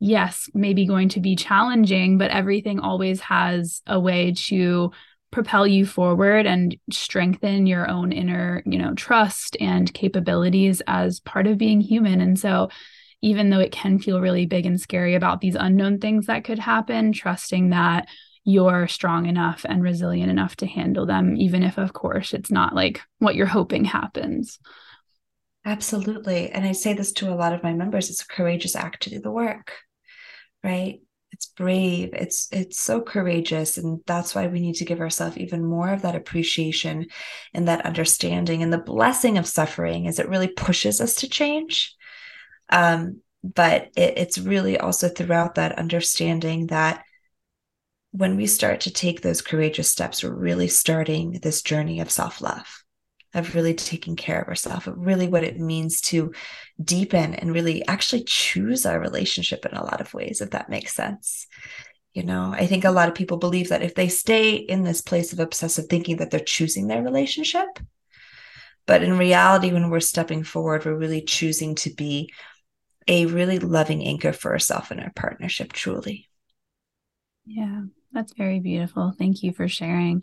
yes 0.00 0.48
maybe 0.54 0.86
going 0.86 1.08
to 1.08 1.20
be 1.20 1.36
challenging 1.36 2.18
but 2.18 2.30
everything 2.30 2.80
always 2.80 3.20
has 3.20 3.82
a 3.86 4.00
way 4.00 4.32
to 4.32 4.90
propel 5.30 5.66
you 5.66 5.86
forward 5.86 6.46
and 6.46 6.76
strengthen 6.90 7.66
your 7.66 7.88
own 7.88 8.10
inner 8.12 8.62
you 8.66 8.78
know 8.78 8.94
trust 8.94 9.56
and 9.60 9.92
capabilities 9.94 10.82
as 10.86 11.20
part 11.20 11.46
of 11.46 11.58
being 11.58 11.80
human. 11.80 12.20
And 12.20 12.38
so 12.38 12.68
even 13.22 13.50
though 13.50 13.60
it 13.60 13.72
can 13.72 13.98
feel 13.98 14.20
really 14.20 14.46
big 14.46 14.66
and 14.66 14.80
scary 14.80 15.14
about 15.14 15.40
these 15.40 15.54
unknown 15.54 15.98
things 15.98 16.26
that 16.26 16.44
could 16.44 16.58
happen 16.58 17.12
trusting 17.12 17.70
that 17.70 18.08
you're 18.44 18.88
strong 18.88 19.26
enough 19.26 19.66
and 19.68 19.82
resilient 19.82 20.30
enough 20.30 20.56
to 20.56 20.66
handle 20.66 21.06
them 21.06 21.36
even 21.36 21.62
if 21.62 21.78
of 21.78 21.92
course 21.92 22.32
it's 22.32 22.50
not 22.50 22.74
like 22.74 23.00
what 23.18 23.34
you're 23.34 23.46
hoping 23.46 23.84
happens 23.84 24.58
Absolutely. 25.64 26.50
And 26.50 26.64
I 26.64 26.72
say 26.72 26.94
this 26.94 27.12
to 27.12 27.32
a 27.32 27.36
lot 27.36 27.52
of 27.52 27.62
my 27.62 27.72
members, 27.74 28.08
it's 28.08 28.22
a 28.22 28.26
courageous 28.26 28.74
act 28.74 29.02
to 29.02 29.10
do 29.10 29.20
the 29.20 29.30
work, 29.30 29.72
right? 30.64 31.00
It's 31.32 31.46
brave. 31.46 32.10
It's 32.12 32.48
it's 32.50 32.80
so 32.80 33.00
courageous. 33.00 33.76
And 33.76 34.00
that's 34.06 34.34
why 34.34 34.46
we 34.46 34.60
need 34.60 34.76
to 34.76 34.84
give 34.84 35.00
ourselves 35.00 35.36
even 35.36 35.64
more 35.64 35.90
of 35.90 36.02
that 36.02 36.16
appreciation 36.16 37.06
and 37.54 37.68
that 37.68 37.86
understanding 37.86 38.62
and 38.62 38.72
the 38.72 38.78
blessing 38.78 39.38
of 39.38 39.46
suffering 39.46 40.08
as 40.08 40.18
it 40.18 40.28
really 40.28 40.48
pushes 40.48 41.00
us 41.00 41.16
to 41.16 41.28
change. 41.28 41.94
Um, 42.70 43.20
but 43.44 43.90
it, 43.96 44.14
it's 44.16 44.38
really 44.38 44.78
also 44.78 45.08
throughout 45.08 45.54
that 45.54 45.78
understanding 45.78 46.68
that 46.68 47.04
when 48.12 48.36
we 48.36 48.46
start 48.46 48.80
to 48.80 48.90
take 48.90 49.20
those 49.20 49.42
courageous 49.42 49.90
steps, 49.90 50.22
we're 50.22 50.34
really 50.34 50.68
starting 50.68 51.38
this 51.42 51.62
journey 51.62 52.00
of 52.00 52.10
self-love 52.10 52.84
of 53.34 53.54
really 53.54 53.74
taking 53.74 54.16
care 54.16 54.40
of 54.40 54.48
ourselves, 54.48 54.86
of 54.86 54.94
really 54.96 55.28
what 55.28 55.44
it 55.44 55.60
means 55.60 56.00
to 56.00 56.32
deepen 56.82 57.34
and 57.34 57.54
really 57.54 57.86
actually 57.86 58.24
choose 58.24 58.84
our 58.84 58.98
relationship 58.98 59.64
in 59.64 59.76
a 59.76 59.84
lot 59.84 60.00
of 60.00 60.12
ways, 60.12 60.40
if 60.40 60.50
that 60.50 60.68
makes 60.68 60.94
sense. 60.94 61.46
You 62.12 62.24
know, 62.24 62.52
I 62.52 62.66
think 62.66 62.84
a 62.84 62.90
lot 62.90 63.08
of 63.08 63.14
people 63.14 63.36
believe 63.36 63.68
that 63.68 63.82
if 63.82 63.94
they 63.94 64.08
stay 64.08 64.54
in 64.56 64.82
this 64.82 65.00
place 65.00 65.32
of 65.32 65.38
obsessive 65.38 65.86
thinking, 65.86 66.16
that 66.16 66.32
they're 66.32 66.40
choosing 66.40 66.88
their 66.88 67.02
relationship. 67.02 67.68
But 68.84 69.04
in 69.04 69.16
reality, 69.16 69.72
when 69.72 69.90
we're 69.90 70.00
stepping 70.00 70.42
forward, 70.42 70.84
we're 70.84 70.96
really 70.96 71.22
choosing 71.22 71.76
to 71.76 71.90
be 71.94 72.32
a 73.06 73.26
really 73.26 73.60
loving 73.60 74.04
anchor 74.04 74.32
for 74.32 74.50
ourselves 74.50 74.90
and 74.90 75.00
our 75.00 75.12
partnership, 75.14 75.72
truly. 75.72 76.28
Yeah, 77.46 77.82
that's 78.12 78.32
very 78.34 78.60
beautiful. 78.60 79.12
Thank 79.16 79.42
you 79.42 79.52
for 79.52 79.68
sharing. 79.68 80.22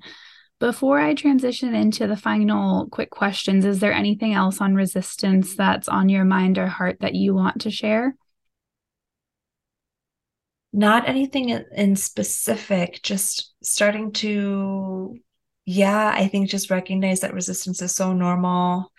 Before 0.60 1.00
I 1.00 1.14
transition 1.14 1.76
into 1.76 2.08
the 2.08 2.18
final 2.18 2.88
quick 2.90 3.12
questions, 3.12 3.64
is 3.64 3.80
there 3.80 3.94
anything 3.94 4.34
else 4.34 4.60
on 4.60 4.74
resistance 4.74 5.56
that's 5.56 5.88
on 5.88 6.10
your 6.10 6.26
mind 6.26 6.58
or 6.58 6.68
heart 6.68 6.98
that 7.02 7.14
you 7.14 7.36
want 7.36 7.62
to 7.62 7.72
share? 7.72 8.16
Not 10.74 11.08
anything 11.08 11.50
in 11.50 11.96
specific, 11.96 13.02
just 13.04 13.54
starting 13.64 14.12
to, 14.14 15.18
yeah, 15.66 16.12
I 16.14 16.28
think 16.28 16.50
just 16.50 16.72
recognize 16.72 17.22
that 17.22 17.34
resistance 17.34 17.82
is 17.82 17.96
so 17.96 18.14
normal. 18.14 18.92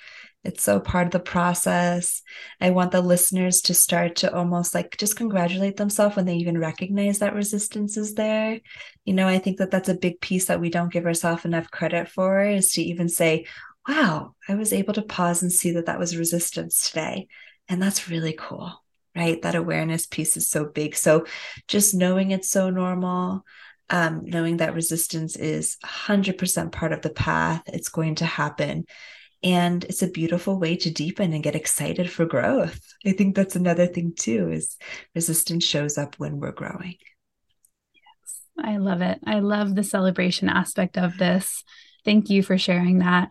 It's 0.45 0.62
so 0.62 0.78
part 0.78 1.07
of 1.07 1.12
the 1.12 1.20
process. 1.20 2.22
I 2.61 2.70
want 2.70 2.93
the 2.93 3.01
listeners 3.01 3.61
to 3.62 3.74
start 3.74 4.16
to 4.16 4.34
almost 4.34 4.74
like 4.74 4.97
just 4.97 5.16
congratulate 5.16 5.76
themselves 5.76 6.14
when 6.16 6.26
they 6.26 6.36
even 6.36 6.59
recognize 6.59 7.18
that 7.18 7.34
resistance 7.34 7.97
is 7.97 8.14
there. 8.14 8.61
You 9.05 9.14
know, 9.14 9.26
I 9.26 9.39
think 9.39 9.59
that 9.59 9.70
that's 9.72 9.89
a 9.89 9.95
big 9.95 10.20
piece 10.20 10.47
that 10.47 10.61
we 10.61 10.70
don't 10.70 10.93
give 10.93 11.07
ourselves 11.07 11.45
enough 11.45 11.70
credit 11.70 12.09
for 12.09 12.41
is 12.43 12.72
to 12.74 12.82
even 12.82 13.09
say, 13.09 13.47
wow, 13.89 14.36
I 14.49 14.55
was 14.55 14.72
able 14.72 14.95
to 14.95 15.03
pause 15.03 15.43
and 15.43 15.53
see 15.53 15.72
that 15.72 15.86
that 15.86 15.99
was 15.99 16.16
resistance 16.16 16.89
today. 16.89 17.26
And 17.68 17.82
that's 17.82 18.09
really 18.09 18.34
cool, 18.39 18.72
right? 19.16 19.43
That 19.43 19.57
awareness 19.57 20.07
piece 20.07 20.36
is 20.36 20.49
so 20.49 20.66
big. 20.66 20.95
So 20.95 21.26
just 21.66 21.95
knowing 21.95 22.30
it's 22.30 22.51
so 22.51 22.70
normal, 22.70 23.45
um, 23.91 24.22
knowing 24.24 24.59
that 24.59 24.74
resistance 24.74 25.34
is 25.34 25.78
100% 25.84 26.70
part 26.70 26.93
of 26.93 27.03
the 27.03 27.11
path, 27.11 27.64
it's 27.66 27.89
going 27.89 28.16
to 28.16 28.26
happen 28.26 28.86
and 29.43 29.84
it's 29.84 30.03
a 30.03 30.11
beautiful 30.11 30.59
way 30.59 30.76
to 30.76 30.91
deepen 30.91 31.32
and 31.32 31.43
get 31.43 31.55
excited 31.55 32.11
for 32.11 32.26
growth. 32.26 32.80
I 33.07 33.12
think 33.12 33.36
that's 33.36 33.57
another 33.57 33.86
thing 33.86 34.14
too 34.16 34.51
is 34.51 34.76
resistance 35.14 35.64
shows 35.64 35.97
up 35.97 36.16
when 36.18 36.39
we're 36.39 36.53
growing. 36.53 36.97
Yes. 37.95 38.41
I 38.59 38.78
love 38.78 39.01
it. 39.01 39.20
I 39.24 39.41
love 39.41 39.74
the 39.74 39.84
celebration 39.84 40.49
aspect 40.49 40.99
of 40.99 41.18
this. 41.18 41.62
Thank 42.05 42.30
you 42.30 42.43
for 42.43 42.59
sharing 42.59 42.99
that 43.01 43.30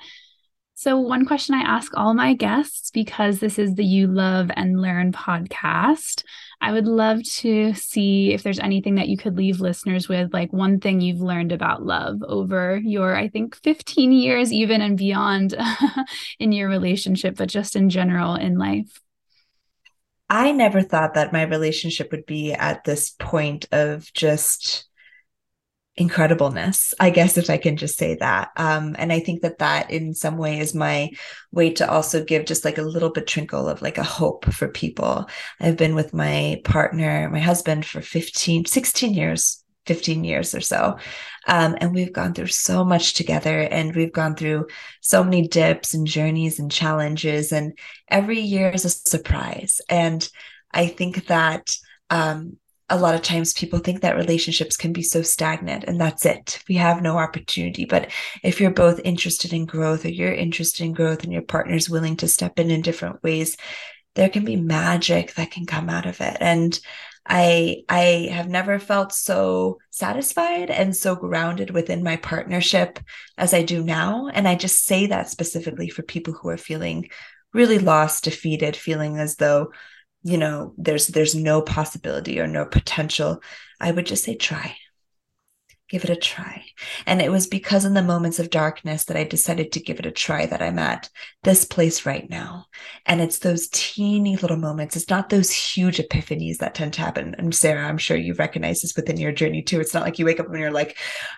so, 0.79 0.99
one 0.99 1.25
question 1.25 1.55
I 1.55 1.61
ask 1.61 1.91
all 1.97 2.13
my 2.13 2.35
guests, 2.35 2.91
because 2.91 3.39
this 3.39 3.57
is 3.57 3.73
the 3.73 3.83
You 3.83 4.05
Love 4.05 4.51
and 4.55 4.79
Learn 4.79 5.11
podcast, 5.11 6.23
I 6.61 6.71
would 6.71 6.85
love 6.85 7.23
to 7.37 7.73
see 7.73 8.31
if 8.31 8.43
there's 8.43 8.59
anything 8.59 8.93
that 8.93 9.07
you 9.07 9.17
could 9.17 9.35
leave 9.35 9.59
listeners 9.59 10.07
with, 10.07 10.31
like 10.33 10.53
one 10.53 10.79
thing 10.79 11.01
you've 11.01 11.19
learned 11.19 11.51
about 11.51 11.83
love 11.83 12.21
over 12.21 12.77
your, 12.77 13.15
I 13.15 13.27
think, 13.27 13.55
15 13.55 14.11
years, 14.11 14.53
even 14.53 14.81
and 14.81 14.95
beyond 14.95 15.55
in 16.39 16.51
your 16.51 16.69
relationship, 16.69 17.37
but 17.37 17.49
just 17.49 17.75
in 17.75 17.89
general 17.89 18.35
in 18.35 18.59
life. 18.59 19.01
I 20.29 20.51
never 20.51 20.83
thought 20.83 21.15
that 21.15 21.33
my 21.33 21.41
relationship 21.41 22.11
would 22.11 22.27
be 22.27 22.53
at 22.53 22.83
this 22.83 23.15
point 23.17 23.65
of 23.71 24.13
just 24.13 24.87
incredibleness 25.97 26.93
i 26.99 27.09
guess 27.09 27.37
if 27.37 27.49
i 27.49 27.57
can 27.57 27.75
just 27.75 27.97
say 27.97 28.15
that. 28.15 28.51
Um, 28.55 28.95
and 28.99 29.11
i 29.11 29.19
think 29.19 29.41
that 29.41 29.59
that 29.59 29.89
in 29.89 30.13
some 30.13 30.37
way 30.37 30.59
is 30.59 30.75
my 30.75 31.09
way 31.51 31.71
to 31.71 31.89
also 31.89 32.23
give 32.23 32.45
just 32.45 32.65
like 32.65 32.77
a 32.77 32.83
little 32.83 33.09
bit 33.09 33.25
trinkle 33.25 33.69
of 33.69 33.81
like 33.81 33.97
a 33.97 34.03
hope 34.03 34.45
for 34.53 34.67
people. 34.67 35.27
I've 35.59 35.77
been 35.77 35.95
with 35.95 36.13
my 36.13 36.61
partner 36.63 37.29
my 37.29 37.39
husband 37.39 37.85
for 37.85 38.01
15 38.01 38.65
16 38.65 39.13
years 39.13 39.63
15 39.87 40.25
years 40.25 40.53
or 40.53 40.59
so. 40.59 40.97
Um, 41.47 41.77
and 41.79 41.95
we've 41.95 42.11
gone 42.11 42.33
through 42.33 42.47
so 42.47 42.83
much 42.83 43.13
together 43.13 43.61
and 43.61 43.95
we've 43.95 44.11
gone 44.11 44.35
through 44.35 44.67
so 44.99 45.23
many 45.23 45.47
dips 45.47 45.93
and 45.93 46.05
journeys 46.05 46.59
and 46.59 46.69
challenges 46.69 47.53
and 47.53 47.77
every 48.09 48.41
year 48.41 48.69
is 48.69 48.85
a 48.85 48.89
surprise. 48.89 49.81
And 49.89 50.27
i 50.73 50.87
think 50.87 51.27
that 51.27 51.75
um, 52.09 52.57
a 52.89 52.97
lot 52.97 53.15
of 53.15 53.21
times 53.21 53.53
people 53.53 53.79
think 53.79 54.01
that 54.01 54.15
relationships 54.15 54.77
can 54.77 54.93
be 54.93 55.03
so 55.03 55.21
stagnant 55.21 55.83
and 55.83 55.99
that's 55.99 56.25
it. 56.25 56.63
We 56.69 56.75
have 56.75 57.01
no 57.01 57.17
opportunity. 57.17 57.85
But 57.85 58.11
if 58.43 58.61
you're 58.61 58.71
both 58.71 59.01
interested 59.03 59.51
in 59.51 59.65
growth 59.65 60.05
or 60.05 60.09
you're 60.09 60.33
interested 60.33 60.85
in 60.85 60.93
growth 60.93 61.23
and 61.23 61.33
your 61.33 61.41
partner's 61.41 61.89
willing 61.89 62.15
to 62.17 62.27
step 62.27 62.59
in 62.59 62.71
in 62.71 62.81
different 62.81 63.21
ways, 63.23 63.57
there 64.15 64.29
can 64.29 64.45
be 64.45 64.55
magic 64.55 65.33
that 65.35 65.51
can 65.51 65.65
come 65.65 65.89
out 65.89 66.05
of 66.05 66.21
it. 66.21 66.37
And 66.39 66.79
I 67.29 67.83
I 67.89 68.29
have 68.31 68.47
never 68.47 68.79
felt 68.79 69.11
so 69.11 69.79
satisfied 69.89 70.69
and 70.69 70.95
so 70.95 71.15
grounded 71.15 71.71
within 71.71 72.03
my 72.03 72.15
partnership 72.15 72.99
as 73.37 73.53
I 73.53 73.63
do 73.63 73.83
now. 73.83 74.29
And 74.33 74.47
I 74.47 74.55
just 74.55 74.85
say 74.85 75.07
that 75.07 75.29
specifically 75.29 75.89
for 75.89 76.03
people 76.03 76.33
who 76.33 76.47
are 76.49 76.57
feeling 76.57 77.09
really 77.53 77.79
lost, 77.79 78.23
defeated, 78.23 78.75
feeling 78.75 79.17
as 79.17 79.35
though 79.35 79.71
you 80.23 80.37
know 80.37 80.73
there's 80.77 81.07
there's 81.07 81.35
no 81.35 81.61
possibility 81.61 82.39
or 82.39 82.47
no 82.47 82.65
potential 82.65 83.41
i 83.79 83.91
would 83.91 84.05
just 84.05 84.23
say 84.23 84.35
try. 84.35 84.75
Give 85.89 86.03
it 86.03 86.09
a 86.09 86.17
try. 86.17 86.65
And 87.05 87.21
it 87.21 87.31
was 87.31 87.47
because 87.47 87.85
in 87.85 87.93
the 87.93 88.03
moments 88.03 88.39
of 88.39 88.49
darkness 88.49 89.05
that 89.05 89.15
i 89.15 89.23
decided 89.23 89.71
to 89.71 89.79
give 89.79 89.99
it 89.99 90.05
a 90.05 90.11
try 90.11 90.45
that 90.45 90.61
i'm 90.61 90.77
at 90.79 91.09
this 91.43 91.63
place 91.63 92.05
right 92.05 92.29
now. 92.29 92.65
And 93.05 93.21
it's 93.21 93.39
those 93.39 93.69
teeny 93.71 94.35
little 94.35 94.57
moments. 94.57 94.97
It's 94.97 95.09
not 95.09 95.29
those 95.29 95.49
huge 95.49 95.99
epiphanies 95.99 96.57
that 96.57 96.75
tend 96.75 96.91
to 96.95 97.01
happen. 97.01 97.35
And 97.37 97.55
sarah 97.55 97.87
i'm 97.87 97.97
sure 97.97 98.17
you 98.17 98.33
recognize 98.33 98.81
this 98.81 98.97
within 98.97 99.15
your 99.15 99.31
journey 99.31 99.61
too. 99.61 99.79
It's 99.79 99.93
not 99.93 100.03
like 100.03 100.19
you 100.19 100.25
wake 100.25 100.41
up 100.41 100.47
and 100.47 100.59
you're 100.59 100.71
like 100.71 100.97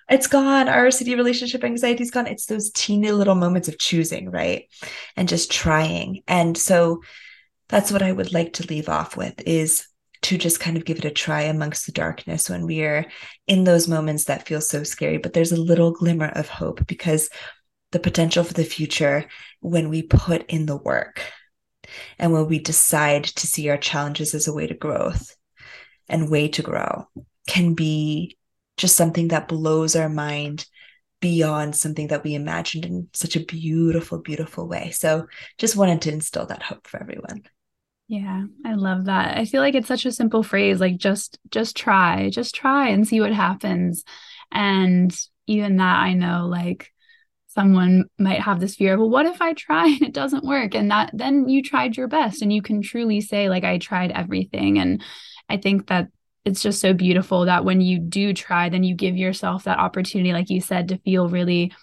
it's 0.09 0.25
gone. 0.25 0.67
Our 0.67 0.89
city 0.89 1.13
relationship 1.13 1.63
anxiety's 1.63 2.09
gone. 2.09 2.25
It's 2.25 2.47
those 2.47 2.71
teeny 2.71 3.11
little 3.11 3.35
moments 3.35 3.67
of 3.67 3.77
choosing 3.77 4.31
right? 4.31 4.63
And 5.15 5.29
just 5.29 5.51
trying. 5.51 6.23
And 6.27 6.57
so 6.57 7.01
that's 7.69 7.91
what 7.91 8.01
I 8.01 8.11
would 8.11 8.33
like 8.33 8.53
to 8.53 8.67
leave 8.67 8.89
off 8.89 9.15
with 9.15 9.41
is 9.45 9.87
to 10.23 10.37
just 10.37 10.59
kind 10.59 10.75
of 10.75 10.83
give 10.83 10.97
it 10.97 11.05
a 11.05 11.11
try 11.11 11.43
amongst 11.43 11.85
the 11.85 11.91
darkness 11.91 12.49
when 12.49 12.65
we 12.65 12.83
are 12.83 13.05
in 13.47 13.63
those 13.63 13.87
moments 13.87 14.25
that 14.25 14.45
feel 14.45 14.59
so 14.59 14.83
scary. 14.83 15.17
But 15.17 15.33
there's 15.33 15.53
a 15.53 15.61
little 15.61 15.91
glimmer 15.91 16.27
of 16.27 16.49
hope 16.49 16.85
because 16.87 17.29
the 17.91 17.99
potential 17.99 18.43
for 18.43 18.53
the 18.53 18.63
future 18.63 19.25
when 19.61 19.89
we 19.89 20.01
put 20.03 20.45
in 20.49 20.65
the 20.65 20.77
work 20.77 21.21
and 22.17 22.33
when 22.33 22.47
we 22.47 22.59
decide 22.59 23.23
to 23.23 23.47
see 23.47 23.69
our 23.69 23.77
challenges 23.77 24.33
as 24.35 24.47
a 24.47 24.53
way 24.53 24.67
to 24.67 24.73
growth 24.73 25.35
and 26.07 26.29
way 26.29 26.47
to 26.49 26.61
grow 26.61 27.07
can 27.47 27.73
be 27.73 28.37
just 28.77 28.95
something 28.95 29.29
that 29.29 29.47
blows 29.47 29.95
our 29.95 30.09
mind 30.09 30.65
beyond 31.21 31.75
something 31.75 32.07
that 32.07 32.23
we 32.23 32.33
imagined 32.33 32.85
in 32.85 33.09
such 33.13 33.35
a 33.35 33.43
beautiful, 33.43 34.19
beautiful 34.19 34.67
way. 34.67 34.91
So 34.91 35.27
just 35.57 35.75
wanted 35.75 36.01
to 36.03 36.11
instill 36.11 36.45
that 36.45 36.63
hope 36.63 36.87
for 36.87 36.99
everyone. 37.01 37.43
Yeah, 38.09 38.45
I 38.65 38.73
love 38.73 39.05
that. 39.05 39.37
I 39.37 39.45
feel 39.45 39.61
like 39.61 39.75
it's 39.75 39.87
such 39.87 40.07
a 40.07 40.11
simple 40.11 40.41
phrase 40.41 40.79
like 40.79 40.97
just 40.97 41.37
just 41.51 41.77
try, 41.77 42.31
just 42.31 42.55
try 42.55 42.89
and 42.89 43.07
see 43.07 43.21
what 43.21 43.31
happens. 43.33 44.03
And 44.51 45.15
even 45.45 45.77
that 45.77 45.97
I 45.97 46.15
know 46.15 46.47
like 46.47 46.91
someone 47.47 48.05
might 48.19 48.41
have 48.41 48.59
this 48.59 48.75
fear, 48.75 48.97
well 48.97 49.09
what 49.11 49.27
if 49.27 49.41
I 49.43 49.53
try 49.53 49.87
and 49.89 50.01
it 50.01 50.13
doesn't 50.13 50.43
work 50.45 50.75
and 50.75 50.89
that 50.91 51.11
then 51.13 51.49
you 51.49 51.63
tried 51.63 51.97
your 51.97 52.07
best 52.07 52.41
and 52.41 52.51
you 52.51 52.63
can 52.63 52.81
truly 52.81 53.21
say 53.21 53.49
like 53.49 53.63
I 53.63 53.77
tried 53.77 54.11
everything 54.11 54.79
and 54.79 55.03
I 55.49 55.57
think 55.57 55.87
that 55.87 56.09
it's 56.45 56.63
just 56.63 56.81
so 56.81 56.93
beautiful 56.93 57.45
that 57.45 57.65
when 57.65 57.81
you 57.81 57.99
do 57.99 58.33
try 58.33 58.69
then 58.69 58.83
you 58.83 58.95
give 58.95 59.17
yourself 59.17 59.65
that 59.65 59.79
opportunity 59.79 60.33
like 60.33 60.49
you 60.49 60.61
said 60.61 60.89
to 60.89 60.97
feel 60.99 61.29
really 61.29 61.73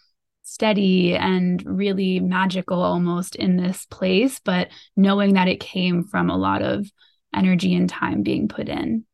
steady 0.47 1.17
and 1.17 1.61
really 1.67 2.21
magical 2.21 2.81
almost 2.81 3.35
in 3.35 3.57
this 3.57 3.85
place, 3.87 4.39
but 4.39 4.69
knowing 4.97 5.35
that 5.35 5.49
it 5.49 5.59
came 5.59 6.05
from 6.05 6.31
a 6.31 6.37
lot 6.37 6.63
of 6.63 6.89
energy 7.35 7.75
and 7.75 7.91
time 7.91 8.23
being 8.23 8.47
put 8.47 8.69
in. 8.69 9.05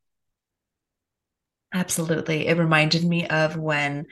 Absolutely. 1.72 2.48
It 2.48 2.58
reminded 2.58 3.02
me 3.02 3.26
of 3.28 3.56
when 3.56 4.04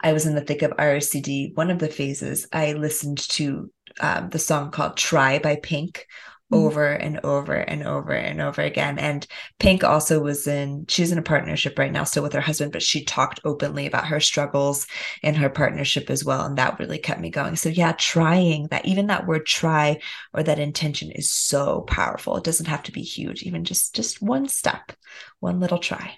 I 0.00 0.12
was 0.12 0.24
in 0.24 0.36
the 0.36 0.40
thick 0.40 0.62
of 0.62 0.70
ROCD, 0.70 1.56
one 1.56 1.70
of 1.72 1.80
the 1.80 1.88
phases, 1.88 2.46
I 2.52 2.74
listened 2.74 3.18
to 3.30 3.72
um, 3.98 4.28
the 4.28 4.38
song 4.38 4.70
called 4.70 4.96
Try 4.96 5.40
by 5.40 5.56
Pink. 5.56 6.06
Mm-hmm. 6.50 6.64
over 6.64 6.86
and 6.92 7.20
over 7.24 7.52
and 7.54 7.82
over 7.86 8.12
and 8.12 8.40
over 8.40 8.62
again. 8.62 8.98
And 8.98 9.26
Pink 9.58 9.84
also 9.84 10.18
was 10.20 10.46
in, 10.46 10.86
she's 10.88 11.12
in 11.12 11.18
a 11.18 11.22
partnership 11.22 11.78
right 11.78 11.92
now, 11.92 12.04
still 12.04 12.22
with 12.22 12.32
her 12.32 12.40
husband, 12.40 12.72
but 12.72 12.82
she 12.82 13.04
talked 13.04 13.38
openly 13.44 13.86
about 13.86 14.06
her 14.06 14.18
struggles 14.18 14.86
in 15.22 15.34
her 15.34 15.50
partnership 15.50 16.08
as 16.08 16.24
well. 16.24 16.46
And 16.46 16.56
that 16.56 16.78
really 16.78 16.96
kept 16.96 17.20
me 17.20 17.28
going. 17.28 17.54
So, 17.56 17.68
yeah, 17.68 17.92
trying 17.92 18.68
that, 18.68 18.86
even 18.86 19.08
that 19.08 19.26
word 19.26 19.44
try 19.44 20.00
or 20.32 20.42
that 20.42 20.58
intention 20.58 21.10
is 21.10 21.30
so 21.30 21.82
powerful. 21.82 22.38
It 22.38 22.44
doesn't 22.44 22.66
have 22.66 22.82
to 22.84 22.92
be 22.92 23.02
huge, 23.02 23.42
even 23.42 23.64
just 23.64 23.94
just 23.94 24.22
one 24.22 24.48
step, 24.48 24.92
one 25.40 25.60
little 25.60 25.78
try. 25.78 26.16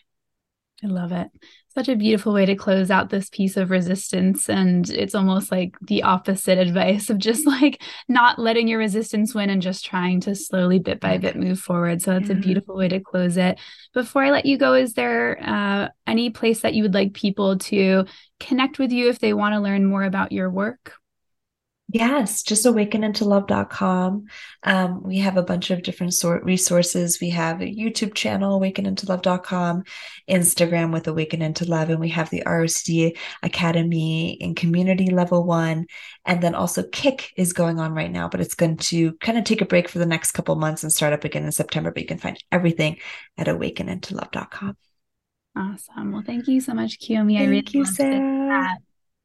I 0.84 0.86
love 0.86 1.10
it. 1.12 1.28
Such 1.74 1.88
a 1.88 1.96
beautiful 1.96 2.32
way 2.32 2.46
to 2.46 2.56
close 2.56 2.90
out 2.90 3.10
this 3.10 3.28
piece 3.28 3.56
of 3.56 3.70
resistance. 3.70 4.48
And 4.48 4.88
it's 4.90 5.14
almost 5.14 5.52
like 5.52 5.76
the 5.80 6.02
opposite 6.02 6.58
advice 6.58 7.10
of 7.10 7.18
just 7.18 7.46
like 7.46 7.80
not 8.08 8.38
letting 8.38 8.66
your 8.66 8.78
resistance 8.78 9.34
win 9.34 9.50
and 9.50 9.62
just 9.62 9.84
trying 9.84 10.20
to 10.22 10.34
slowly, 10.34 10.80
bit 10.80 10.98
by 11.00 11.18
bit, 11.18 11.36
move 11.36 11.60
forward. 11.60 12.02
So 12.02 12.12
that's 12.12 12.30
a 12.30 12.34
beautiful 12.34 12.76
way 12.76 12.88
to 12.88 13.00
close 13.00 13.36
it. 13.36 13.58
Before 13.94 14.22
I 14.22 14.30
let 14.30 14.46
you 14.46 14.58
go, 14.58 14.74
is 14.74 14.94
there 14.94 15.38
uh, 15.42 15.88
any 16.06 16.30
place 16.30 16.60
that 16.62 16.74
you 16.74 16.82
would 16.82 16.94
like 16.94 17.14
people 17.14 17.58
to 17.58 18.04
connect 18.40 18.78
with 18.78 18.90
you 18.90 19.08
if 19.08 19.20
they 19.20 19.32
want 19.32 19.54
to 19.54 19.60
learn 19.60 19.84
more 19.86 20.02
about 20.02 20.32
your 20.32 20.50
work? 20.50 20.99
Yes, 21.92 22.44
just 22.44 22.66
awakenintolove.com. 22.66 24.26
Um, 24.62 25.02
we 25.02 25.18
have 25.18 25.36
a 25.36 25.42
bunch 25.42 25.70
of 25.70 25.82
different 25.82 26.14
sort 26.14 26.44
resources. 26.44 27.20
We 27.20 27.30
have 27.30 27.60
a 27.60 27.64
YouTube 27.64 28.14
channel, 28.14 28.60
awakenintolove.com, 28.60 29.82
Instagram 30.28 30.92
with 30.92 31.08
Awaken 31.08 31.42
Into 31.42 31.64
Love, 31.64 31.90
and 31.90 31.98
we 31.98 32.10
have 32.10 32.30
the 32.30 32.44
ROCD 32.46 33.18
Academy 33.42 34.34
in 34.34 34.54
community 34.54 35.10
level 35.10 35.42
one. 35.42 35.86
And 36.24 36.40
then 36.40 36.54
also 36.54 36.84
Kick 36.84 37.32
is 37.36 37.52
going 37.52 37.80
on 37.80 37.92
right 37.92 38.10
now, 38.10 38.28
but 38.28 38.40
it's 38.40 38.54
going 38.54 38.76
to 38.76 39.14
kind 39.14 39.36
of 39.36 39.42
take 39.42 39.60
a 39.60 39.66
break 39.66 39.88
for 39.88 39.98
the 39.98 40.06
next 40.06 40.30
couple 40.30 40.54
months 40.54 40.84
and 40.84 40.92
start 40.92 41.12
up 41.12 41.24
again 41.24 41.44
in 41.44 41.50
September. 41.50 41.90
But 41.90 42.02
you 42.02 42.08
can 42.08 42.18
find 42.18 42.38
everything 42.52 42.98
at 43.36 43.48
awakenintolove.com. 43.48 44.76
Awesome. 45.56 46.12
Well, 46.12 46.22
thank 46.24 46.46
you 46.46 46.60
so 46.60 46.72
much, 46.72 47.00
Kiyomi. 47.00 47.36
Thank 47.36 47.40
I 47.40 47.44
really 47.46 47.66
you, 47.72 47.84
Sarah. 47.84 48.76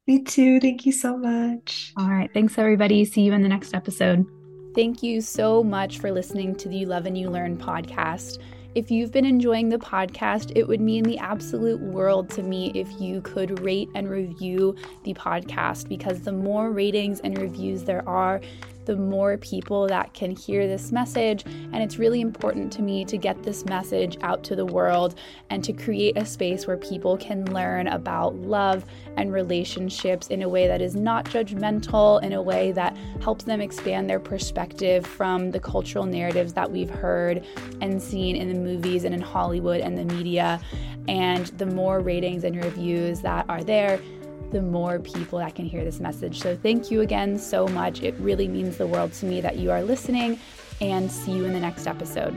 Me 0.06 0.22
too. 0.22 0.60
Thank 0.60 0.86
you 0.86 0.92
so 0.92 1.16
much. 1.16 1.92
All 1.96 2.08
right. 2.08 2.32
Thanks, 2.32 2.58
everybody. 2.58 3.04
See 3.04 3.22
you 3.22 3.32
in 3.32 3.42
the 3.42 3.48
next 3.48 3.74
episode. 3.74 4.24
Thank 4.74 5.02
you 5.02 5.20
so 5.20 5.64
much 5.64 5.98
for 5.98 6.12
listening 6.12 6.54
to 6.56 6.68
the 6.68 6.76
You 6.76 6.86
Love 6.86 7.06
and 7.06 7.18
You 7.18 7.28
Learn 7.28 7.56
podcast. 7.56 8.38
If 8.76 8.90
you've 8.90 9.10
been 9.10 9.24
enjoying 9.24 9.70
the 9.70 9.78
podcast, 9.78 10.52
it 10.54 10.68
would 10.68 10.82
mean 10.82 11.02
the 11.02 11.18
absolute 11.18 11.80
world 11.80 12.28
to 12.30 12.42
me 12.42 12.72
if 12.74 13.00
you 13.00 13.22
could 13.22 13.60
rate 13.60 13.88
and 13.94 14.08
review 14.08 14.76
the 15.02 15.14
podcast 15.14 15.88
because 15.88 16.20
the 16.20 16.32
more 16.32 16.70
ratings 16.70 17.20
and 17.20 17.38
reviews 17.38 17.84
there 17.84 18.06
are, 18.06 18.40
the 18.86 18.96
more 18.96 19.36
people 19.36 19.86
that 19.88 20.14
can 20.14 20.30
hear 20.30 20.66
this 20.66 20.90
message. 20.90 21.44
And 21.44 21.76
it's 21.76 21.98
really 21.98 22.20
important 22.20 22.72
to 22.74 22.82
me 22.82 23.04
to 23.04 23.18
get 23.18 23.42
this 23.42 23.64
message 23.66 24.16
out 24.22 24.42
to 24.44 24.56
the 24.56 24.64
world 24.64 25.16
and 25.50 25.62
to 25.64 25.72
create 25.72 26.16
a 26.16 26.24
space 26.24 26.66
where 26.66 26.76
people 26.76 27.16
can 27.16 27.52
learn 27.52 27.88
about 27.88 28.36
love 28.36 28.84
and 29.16 29.32
relationships 29.32 30.28
in 30.28 30.42
a 30.42 30.48
way 30.48 30.66
that 30.66 30.80
is 30.80 30.94
not 30.94 31.24
judgmental, 31.26 32.22
in 32.22 32.32
a 32.32 32.42
way 32.42 32.72
that 32.72 32.96
helps 33.20 33.44
them 33.44 33.60
expand 33.60 34.08
their 34.08 34.20
perspective 34.20 35.06
from 35.06 35.50
the 35.50 35.60
cultural 35.60 36.06
narratives 36.06 36.52
that 36.54 36.70
we've 36.70 36.90
heard 36.90 37.44
and 37.80 38.00
seen 38.00 38.36
in 38.36 38.48
the 38.48 38.58
movies 38.58 39.04
and 39.04 39.14
in 39.14 39.20
Hollywood 39.20 39.80
and 39.80 39.98
the 39.98 40.04
media. 40.14 40.60
And 41.08 41.46
the 41.58 41.66
more 41.66 42.00
ratings 42.00 42.42
and 42.42 42.56
reviews 42.56 43.20
that 43.20 43.46
are 43.48 43.62
there, 43.62 44.00
the 44.56 44.62
more 44.62 44.98
people 44.98 45.38
that 45.38 45.54
can 45.54 45.66
hear 45.66 45.84
this 45.84 46.00
message. 46.00 46.40
So, 46.40 46.56
thank 46.56 46.90
you 46.90 47.02
again 47.02 47.38
so 47.38 47.68
much. 47.68 48.02
It 48.02 48.14
really 48.18 48.48
means 48.48 48.78
the 48.78 48.86
world 48.86 49.12
to 49.14 49.26
me 49.26 49.42
that 49.42 49.56
you 49.56 49.70
are 49.70 49.82
listening, 49.82 50.40
and 50.80 51.12
see 51.12 51.32
you 51.32 51.44
in 51.44 51.52
the 51.52 51.60
next 51.60 51.86
episode. 51.86 52.34